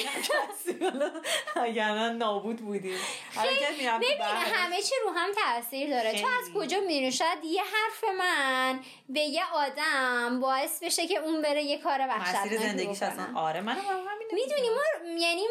اگر 1.56 2.10
نابود 2.12 2.56
بودیم. 2.56 2.98
ببین 3.36 4.20
همه 4.54 4.82
چی 4.82 4.94
رو 5.04 5.10
هم 5.10 5.30
تاثیر 5.32 5.90
داره. 5.90 6.20
تو 6.20 6.26
از 6.26 6.52
کجا 6.54 6.80
میری؟ 6.80 7.12
شاید 7.12 7.44
یه 7.44 7.62
حرف 7.62 8.04
من 8.18 8.80
به 9.08 9.20
یه 9.20 9.42
آدم 9.52 10.40
باعث 10.40 10.82
بشه 10.82 11.06
که 11.06 11.18
اون 11.18 11.42
بره 11.42 11.62
یه 11.62 11.78
کار 11.78 11.98
وحشتناکی 11.98 12.56
مسیر 12.56 12.68
زندگیش 12.68 13.02
اصلا. 13.02 13.26
آره 13.34 13.60
من 13.60 13.76
می‌دونی 14.32 14.68
ما 14.68 15.10
یعنی 15.18 15.42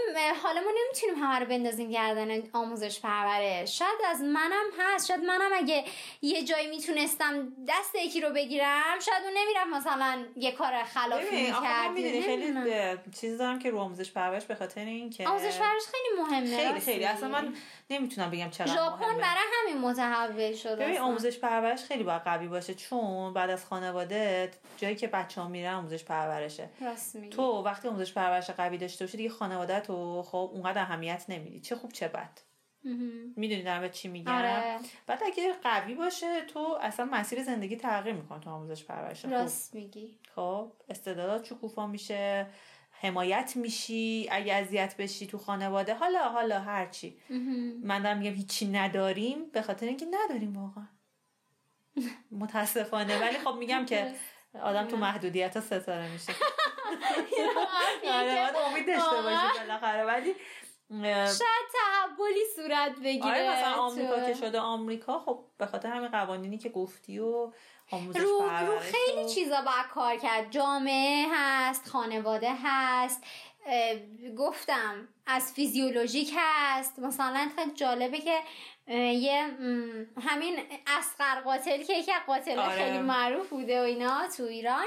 حالا 0.43 0.61
ما 0.61 0.71
نمی‌تونیم 0.83 1.23
همه 1.23 1.39
رو 1.39 1.45
بندازیم 1.45 1.91
گردن 1.91 2.43
آموزش 2.53 2.99
پرورش 2.99 3.79
شاید 3.79 3.99
از 4.05 4.21
منم 4.21 4.65
هست. 4.79 5.07
شاید 5.07 5.23
منم 5.23 5.51
اگه 5.53 5.83
یه 6.21 6.43
جایی 6.43 6.67
می‌تونستم 6.67 7.53
دست 7.67 7.95
یکی 7.95 8.21
رو 8.21 8.29
بگیرم 8.29 8.99
شاید 9.05 9.23
اون 9.23 9.33
نمیرم 9.37 9.69
مثلا 9.69 10.25
یه 10.35 10.51
کار 10.51 10.83
خلافی 10.83 11.35
می‌کرد 11.35 11.95
خیلی 11.95 12.51
چیز 13.29 13.37
دارم 13.37 13.59
که 13.59 13.71
رو 13.71 13.77
آموزش 13.79 14.11
پرورش 14.11 14.45
به 14.45 14.55
خاطر 14.55 14.85
این 14.85 15.09
که 15.09 15.27
آموزش 15.27 15.57
پرورش 15.57 15.81
خیلی 15.91 16.21
مهمه 16.21 16.57
خیلی 16.57 16.79
خیلی. 16.79 17.05
اصلا 17.05 17.29
من 17.29 17.53
نمی‌تونم 17.89 18.31
بگم 18.31 18.49
چرا 18.49 18.67
ژاپن 18.67 19.17
برای 19.17 19.43
همین 19.53 19.77
متحول 19.81 20.55
شده 20.55 20.85
ببین 20.85 20.99
آموزش 20.99 21.39
پرورش 21.39 21.83
خیلی 21.83 22.03
باید 22.03 22.21
قوی 22.21 22.47
باشه. 22.47 22.73
چون 22.73 23.33
بعد 23.33 23.49
از 23.49 23.65
خانواده 23.65 24.51
جایی 24.77 24.95
که 24.95 25.07
بچه 25.07 25.41
ها 25.41 25.47
میرن 25.47 25.73
آموزش 25.73 26.03
پرورشه. 26.03 26.69
تو 27.31 27.43
وقتی 27.43 27.87
آموزش 27.87 28.13
پرورش 28.13 28.49
قوی 28.49 28.77
داشته 28.77 29.05
باشی 29.05 29.17
دیگه 29.17 29.29
خانواده 29.29 29.79
تو 29.79 30.23
خب 30.23 30.49
اونقدر 30.53 30.81
اهمیت 30.81 31.25
نمیدی. 31.29 31.59
چه 31.59 31.75
خوب 31.75 31.91
چه 31.91 32.07
بد. 32.07 32.39
می‌دونی 33.35 33.63
در 33.63 33.79
به 33.79 33.89
چی 33.89 34.07
میگم؟ 34.07 34.35
آره. 34.35 34.79
بعد 35.07 35.19
اگه 35.25 35.53
قوی 35.63 35.93
باشه 35.93 36.41
تو 36.41 36.77
اصلا 36.81 37.05
مسیر 37.05 37.43
زندگی 37.43 37.75
تغییر 37.75 38.15
می‌کنه 38.15 38.39
تو 38.39 38.49
آموزش 38.49 38.83
پرورش 38.83 39.25
راست 39.25 39.75
میگی. 39.75 40.19
خب 40.35 40.71
استعدادات 40.89 41.45
شکوفا 41.45 41.87
میشه. 41.87 42.47
حمایت 43.01 43.53
میشی 43.55 44.27
اگه 44.31 44.53
اذیت 44.53 44.97
بشی 44.97 45.27
تو 45.27 45.37
خانواده 45.37 45.93
حالا 45.93 46.29
حالا 46.29 46.59
هرچی 46.59 47.17
من 47.83 48.01
دارم 48.01 48.17
میگم 48.17 48.35
هیچی 48.35 48.67
نداریم 48.67 49.49
به 49.49 49.61
خاطر 49.61 49.85
اینکه 49.85 50.05
نداریم 50.11 50.57
واقعا. 50.57 50.87
متاسفانه. 52.31 53.21
ولی 53.21 53.37
خب 53.37 53.55
میگم 53.55 53.85
که 53.85 54.15
آدم 54.61 54.87
تو 54.87 54.97
محدودیت 54.97 55.55
ها 55.55 55.61
ستاره 55.61 56.11
میشه. 56.11 56.33
آره 58.11 58.57
امید 58.71 58.87
داشته. 58.87 59.21
باشی 59.21 59.59
بالاخره. 59.59 60.03
ولی 60.03 60.35
شاید 61.09 61.67
تحولی 61.73 62.39
صورت 62.55 62.95
بگیره 62.99 63.25
آره 63.25 63.51
مثلا 63.51 63.73
آمریکا 63.73 64.25
که 64.25 64.33
شده 64.33 64.59
آمریکا 64.59 65.19
خب 65.19 65.45
به 65.57 65.65
خاطر 65.65 65.89
همین 65.89 66.09
قوانینی 66.09 66.57
که 66.57 66.69
گفتی 66.69 67.19
و 67.19 67.51
رو, 67.91 68.49
رو 68.67 68.79
خیلی 68.79 69.29
چیزا 69.29 69.61
باید 69.61 69.87
کار 69.93 70.15
کرد. 70.15 70.51
جامعه 70.51 71.25
هست 71.33 71.87
خانواده 71.89 72.51
هست. 72.63 73.23
گفتم 74.37 75.07
از 75.25 75.53
فیزیولوژیک 75.53 76.33
هست. 76.35 76.99
مثلا 76.99 77.49
خیلی 77.55 77.71
جالبه 77.71 78.19
که 78.19 78.39
یه 78.97 79.45
همین 80.21 80.59
اسقر 80.87 81.41
قاتل 81.41 81.83
که 81.83 81.93
یکی 81.93 82.11
از 82.11 82.21
قاتل 82.27 82.59
آره. 82.59 82.75
خیلی 82.75 82.97
معروف 82.97 83.49
بوده 83.49 83.81
و 83.81 83.83
اینا 83.83 84.27
تو 84.37 84.43
ایران. 84.43 84.85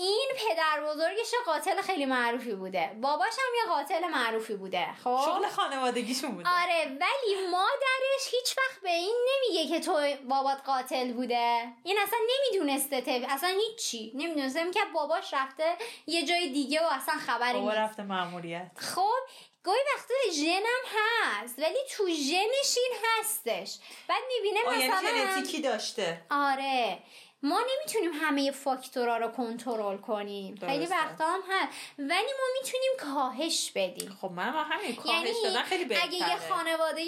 این 0.00 0.28
پدر 0.36 0.80
بزرگش 0.86 1.30
قاتل 1.46 1.80
خیلی 1.82 2.06
معروفی 2.06 2.54
بوده. 2.54 2.90
باباش 3.02 3.32
هم 3.32 3.54
یه 3.68 3.74
قاتل 3.74 4.08
معروفی 4.08 4.54
بوده 4.56 4.86
خب؟ 5.04 5.20
شغل 5.24 5.48
خانوادگیشون 5.48 6.30
بوده. 6.30 6.48
آره 6.62 6.84
ولی 6.84 7.46
مادرش 7.50 8.24
هیچ 8.30 8.58
وقت 8.58 8.82
به 8.82 8.90
این 8.90 9.16
نمیگه 9.28 9.68
که 9.68 9.80
تو 9.80 10.24
بابات 10.28 10.58
قاتل 10.66 11.12
بوده. 11.12 11.62
این 11.84 11.98
اصلا 12.02 12.18
نمی‌دونسته 12.30 13.00
ته- 13.00 13.26
اصلا 13.28 13.48
هیچی. 13.48 14.12
نمی‌دونسته 14.14 14.70
که 14.70 14.80
باباش 14.94 15.34
رفته 15.34 15.76
یه 16.06 16.26
جای 16.26 16.48
دیگه 16.48 16.80
و 16.82 16.86
اصلا 16.90 17.14
خبری 17.14 17.52
بابا 17.58 17.68
نیست. 17.68 17.78
رفته 17.78 18.02
ماموریت 18.02 18.70
خب 18.76 19.18
گاهی 19.62 19.80
وقتا 19.96 20.14
ژنم 20.32 20.82
هست 20.96 21.58
ولی 21.58 21.78
تو 21.96 22.08
ژنش 22.08 22.76
این 22.76 22.92
هستش. 23.18 23.78
بعد 24.08 24.22
می‌بینه 24.28 24.60
یعنی 24.72 24.88
مثلا 24.88 25.10
ژنتیکی 25.34 25.60
داشته. 25.62 26.20
آره. 26.30 26.98
ما 27.42 27.60
نمی‌تونیم 27.60 28.10
همه 28.14 28.50
فاکتورا 28.50 29.16
رو 29.16 29.28
کنترل 29.28 29.96
کنیم. 29.96 30.56
خیلی. 30.66 30.86
وقتا 30.86 31.24
هم 31.24 31.40
هست. 31.50 31.72
ولی 31.98 32.08
ما 32.08 32.46
می‌تونیم 32.62 33.14
کاهش 33.14 33.72
بدیم. 33.74 34.16
خب 34.20 34.30
من 34.30 34.52
همین 34.52 34.96
کاهش 34.96 35.14
یعنی 35.14 35.42
دادن 35.44 35.62
خیلی 35.62 35.84
بهتره. 35.84 36.04
اگه 36.04 36.16
یه 36.16 36.36
خانواده 36.48 37.02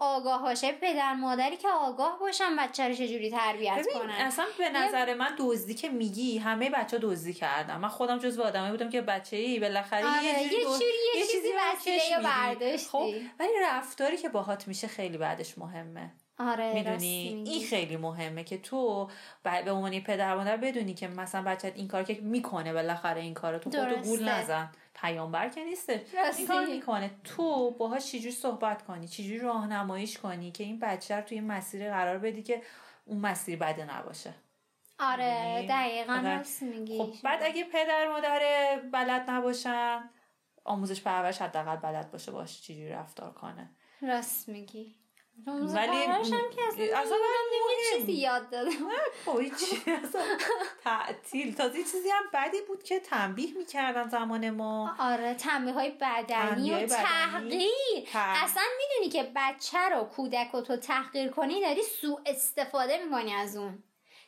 آگاه 0.00 0.42
باشه 0.42 0.72
پدر 0.72 1.14
مادری 1.14 1.56
که 1.56 1.68
آگاه 1.68 2.18
باشن 2.18 2.56
بچه 2.56 2.88
رو 2.88 2.94
چجوری 2.94 3.30
تربیت 3.30 3.86
کنن؟ 3.92 4.10
اصلا 4.10 4.44
به 4.58 4.70
نظر 4.70 5.14
من 5.14 5.34
دزدی 5.38 5.74
که 5.74 5.88
میگی 5.88 6.38
همه 6.38 6.70
بچه 6.70 6.98
دزدی 6.98 7.34
کردن. 7.34 7.76
من 7.76 7.88
خودم 7.88 8.18
جزو 8.18 8.42
آدمایی 8.42 8.70
بودم 8.70 8.90
که 8.90 9.00
بچه 9.00 9.36
ای 9.36 9.60
بالاخره 9.60 10.16
آره، 10.16 10.24
یه 10.24 10.42
یه 10.42 10.48
جوری 10.48 10.64
جوری 10.64 11.18
یه 11.18 11.26
چیزی 11.26 11.48
وسیله 11.58 12.10
یا. 12.10 12.20
برداشتی. 12.20 12.88
خب 12.88 13.12
ولی 13.40 13.50
رفتاری 13.62 14.16
که 14.16 14.28
باهات 14.28 14.68
میشه 14.68 14.88
خیلی 14.88 15.18
بعدش 15.18 15.58
مهمه. 15.58 16.10
آره 16.42 16.72
می‌دونی. 16.74 17.42
این 17.46 17.66
خیلی 17.66 17.96
مهمه 17.96 18.44
که 18.44 18.58
تو 18.58 19.10
به 19.42 19.72
عنوان 19.72 20.00
پدر 20.00 20.36
مادر 20.36 20.56
بدونی 20.56 20.94
که 20.94 21.08
مثلا 21.08 21.42
بچت 21.42 21.72
این 21.76 21.88
کار 21.88 22.02
که 22.02 22.14
می‌کنه 22.20 22.72
بالاخره 22.72 23.20
این 23.20 23.34
کارو 23.34 23.58
تو 23.58 23.70
خودتو 23.70 24.00
گول. 24.00 24.28
نزن 24.28 24.72
پیامبر 24.94 25.48
که 25.48 25.64
راستی. 25.64 25.92
این 26.38 26.46
کار 26.46 26.66
می‌کنه 26.66 27.10
تو 27.24 27.70
باهاش 27.70 28.12
چجوری 28.12 28.30
صحبت 28.30 28.82
کنی 28.82 29.08
چجوری 29.08 29.38
راهنماییش 29.38 30.18
کنی 30.18 30.50
که 30.50 30.64
این 30.64 30.78
بچه 30.78 31.16
رو 31.16 31.22
توی 31.22 31.38
این 31.38 31.46
مسیر 31.46 31.90
قرار 31.90 32.18
بدی 32.18 32.42
که 32.42 32.62
اون 33.04 33.18
مسیر 33.18 33.58
بده 33.58 33.98
نباشه 33.98 34.34
آره؟ 34.98 35.66
دقیقا. 35.68 36.20
راست 36.24 36.62
میگی 36.62 36.98
خب 36.98 37.12
بعد 37.24 37.42
اگه 37.42 37.64
پدر 37.64 38.08
مادر 38.08 38.40
بلد 38.92 39.30
نباشن 39.30 40.10
آموزش 40.64 41.02
پرورش 41.02 41.42
حداقل 41.42 41.76
بلد 41.76 42.10
باشه 42.10 42.32
باش 42.32 42.62
چجوری 42.62 42.88
رفتار 42.88 43.32
کنه 43.32 43.70
راست 44.02 44.48
میگی 44.48 44.94
ولی- 45.46 45.72
ولی 45.72 45.96
هم 45.96 46.22
که 46.22 46.62
اصلا 46.96 47.16
مهم. 47.16 47.98
چیزی 48.00 48.12
یاد 48.12 48.50
دادم 48.50 48.70
هیچی 49.40 49.76
اصلا 50.04 50.22
تعطیل 50.84 51.54
تازه 51.54 51.78
چیزی 51.78 52.10
هم 52.10 52.22
بدی 52.34 52.60
بود 52.68 52.82
که 52.82 53.00
تنبیه 53.00 53.58
می‌کردن 53.58 54.08
زمان 54.08 54.50
ما 54.50 54.96
آره 54.98 55.34
تنبیه 55.34 55.72
های 55.72 55.90
بدنی 55.90 56.70
و 56.70 56.74
بدنی. 56.76 56.86
تحقیر 56.88 58.08
اصلا 58.14 58.62
می‌دونی 58.78 59.10
که 59.12 59.32
بچه 59.36 59.78
رو 59.78 60.04
کودک 60.04 60.50
رو 60.52 60.60
تو 60.60 60.76
تحقیر 60.76 61.28
کنی 61.30 61.60
داری 61.60 61.82
سوء 61.82 62.18
استفاده 62.26 63.04
می‌کنی 63.04 63.32
از 63.34 63.56
اون 63.56 63.82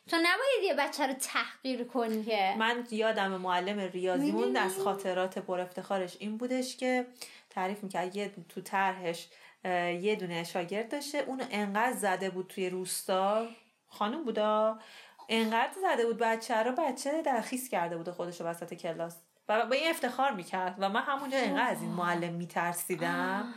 تو 0.09 0.15
نباید 0.17 0.63
یه 0.63 0.73
بچه 0.73 1.07
رو 1.07 1.13
تحقیر 1.13 1.83
کنی 1.83 2.23
که 2.23 2.55
من 2.57 2.87
یادم 2.91 3.31
معلم 3.31 3.79
ریاضیمون؟ 3.79 4.57
از 4.57 4.79
خاطرات 4.79 5.39
پر 5.39 5.59
افتخارش 5.59 6.17
این 6.19 6.37
بودش 6.37 6.77
که 6.77 7.07
تعریف 7.49 7.83
می‌کرد 7.83 8.15
یه 8.15 8.31
تو 8.49 8.61
طرحش 8.61 9.27
یه 10.01 10.15
دونه 10.19 10.43
شاگرد 10.43 10.91
داشته. 10.91 11.17
اونو 11.17 11.43
انقدر 11.51 11.97
زده 11.97 12.29
بود 12.29 12.47
توی 12.47 12.69
روستا. 12.69 13.45
خانم 13.87 14.23
بودا 14.23 14.79
انقدر 15.29 15.71
زده 15.81 16.05
بود 16.05 16.17
بچه 16.17 16.63
رو 16.63 16.71
بچه 16.71 17.21
درخیص 17.21 17.69
کرده 17.69 17.97
بود 17.97 18.09
خودش 18.09 18.41
رو 18.41 18.47
وسط 18.47 18.73
کلاس. 18.73 19.15
و 19.49 19.65
به 19.65 19.75
این 19.75 19.89
افتخار 19.89 20.31
می‌کرد. 20.31 20.75
و 20.79 20.89
من 20.89 21.01
همونجا 21.01 21.37
انقدر 21.37 21.71
از 21.71 21.81
این 21.81 21.91
معلم 21.91 22.33
میترسیدم. 22.33 23.53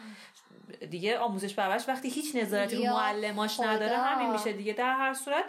دیگه 0.90 1.18
آموزش 1.18 1.54
پرورش 1.54 1.88
وقتی 1.88 2.08
هیچ 2.08 2.36
نظارتی 2.36 2.86
رو 2.86 2.92
معلماش 2.92 3.56
خدا. 3.56 3.70
نداره 3.70 3.96
همین 3.96 4.32
میشه 4.32 4.52
دیگه. 4.52 4.72
در 4.72 4.94
هر 4.94 5.14
صورت 5.14 5.44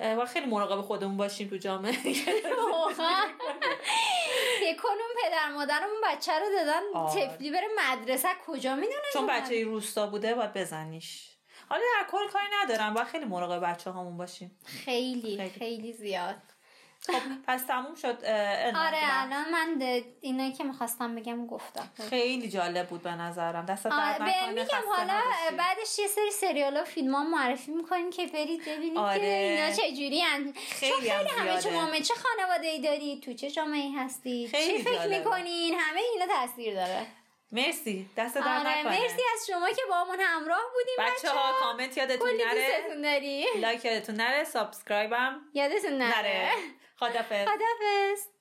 و 0.00 0.26
خیلی 0.26 0.46
مراقب 0.46 0.80
خودمون 0.80 1.16
باشیم 1.16 1.48
تو 1.48 1.56
جامعه. 1.56 1.92
فکر 4.74 4.82
کن 4.82 4.88
اون 4.88 5.24
پدر 5.24 5.48
مادرمون 5.48 6.00
بچه 6.04 6.32
رو 6.32 6.46
دادن. 6.58 7.06
تفلی 7.06 7.50
بره 7.50 7.68
مدرسه. 7.78 8.28
کجا 8.46 8.74
می‌دونن 8.76 8.98
چون 9.12 9.26
بچه 9.26 9.64
روستا 9.64 10.06
بوده 10.06 10.34
باید 10.34 10.52
بزنیش. 10.52 11.30
حالا 11.68 11.82
در 12.00 12.06
کل 12.10 12.28
کاری 12.32 12.46
ندارم 12.62 12.94
باید 12.94 13.06
خیلی 13.06 13.24
مراقب 13.24 13.72
بچه 13.72 13.90
هامون 13.90 14.16
باشیم. 14.16 14.58
خیلی 14.64 15.36
خیلی. 15.36 15.50
خیلی 15.50 15.92
زیاد. 15.92 16.53
خب 17.06 17.20
پس 17.46 17.62
تموم 17.66 17.94
شد 17.94 18.24
آره. 18.24 18.98
الان 19.02 19.50
من 19.50 19.82
اینایی 20.20 20.52
که 20.52 20.64
می‌خواستم 20.64 21.14
بگم 21.14 21.46
گفتم. 21.46 21.90
خیلی 22.10 22.48
جالب 22.48 22.88
بود 22.88 23.02
به 23.02 23.10
نظرم. 23.10 23.66
دست 23.66 23.86
آره 23.86 24.18
درد 24.18 24.22
نکنه 24.22 24.50
میگم 24.50 24.78
حالا. 24.96 25.20
بعدش 25.58 25.98
یه 25.98 26.06
سری 26.06 26.30
سریال 26.30 26.76
و 26.76 26.84
فیلم 26.84 27.14
ها 27.14 27.24
معرفی 27.24 27.70
می‌کنیم 27.70 28.10
که 28.10 28.26
برید 28.26 28.64
ببینید 28.64 28.98
آره. 28.98 29.18
که 29.18 29.26
اینا 29.26 29.70
چجوری 29.70 30.20
هن. 30.20 30.52
خیلی 30.52 30.92
چون 30.92 31.10
هم 31.10 31.24
خیلی 31.24 31.50
همه. 31.50 31.60
شما 31.60 31.98
چه 32.00 32.14
خانواده 32.14 32.66
ای 32.66 32.80
دارید 32.80 33.22
تو 33.22 33.32
چه 33.32 33.50
جامعه 33.50 33.90
هستید 33.96 34.50
خیلی 34.50 34.78
چی 34.78 34.84
فکر. 34.84 35.06
می‌کنین؟ 35.06 35.74
همه 35.80 36.00
اینا 36.12 36.26
تاثیر 36.26 36.74
داره. 36.74 37.06
مرسی. 37.52 38.10
دست 38.16 38.34
درد 38.34 38.46
آره 38.46 38.78
نکنه. 38.78 39.00
مرسی 39.00 39.22
از 39.34 39.46
شما 39.46 39.68
که 39.68 39.82
با 39.88 39.94
همون 39.94 40.20
همراه 40.20 40.62
بودیم 40.74 41.14
بچه 41.14 41.30
ها 41.30 41.60
کامنت 41.60 41.96
یادتون 41.96 42.30
نره؟ 42.30 43.00
داری. 43.02 43.46
لایک 43.60 43.84
یادتون 43.84 44.14
نره؟ 44.14 44.44
subscribe 44.44 45.12
هم 45.12 45.40
یادتون 45.54 45.92
نره. 45.92 46.18
نره. 46.18 46.50
خدافظ 46.96 47.48
خدافظ 47.48 48.33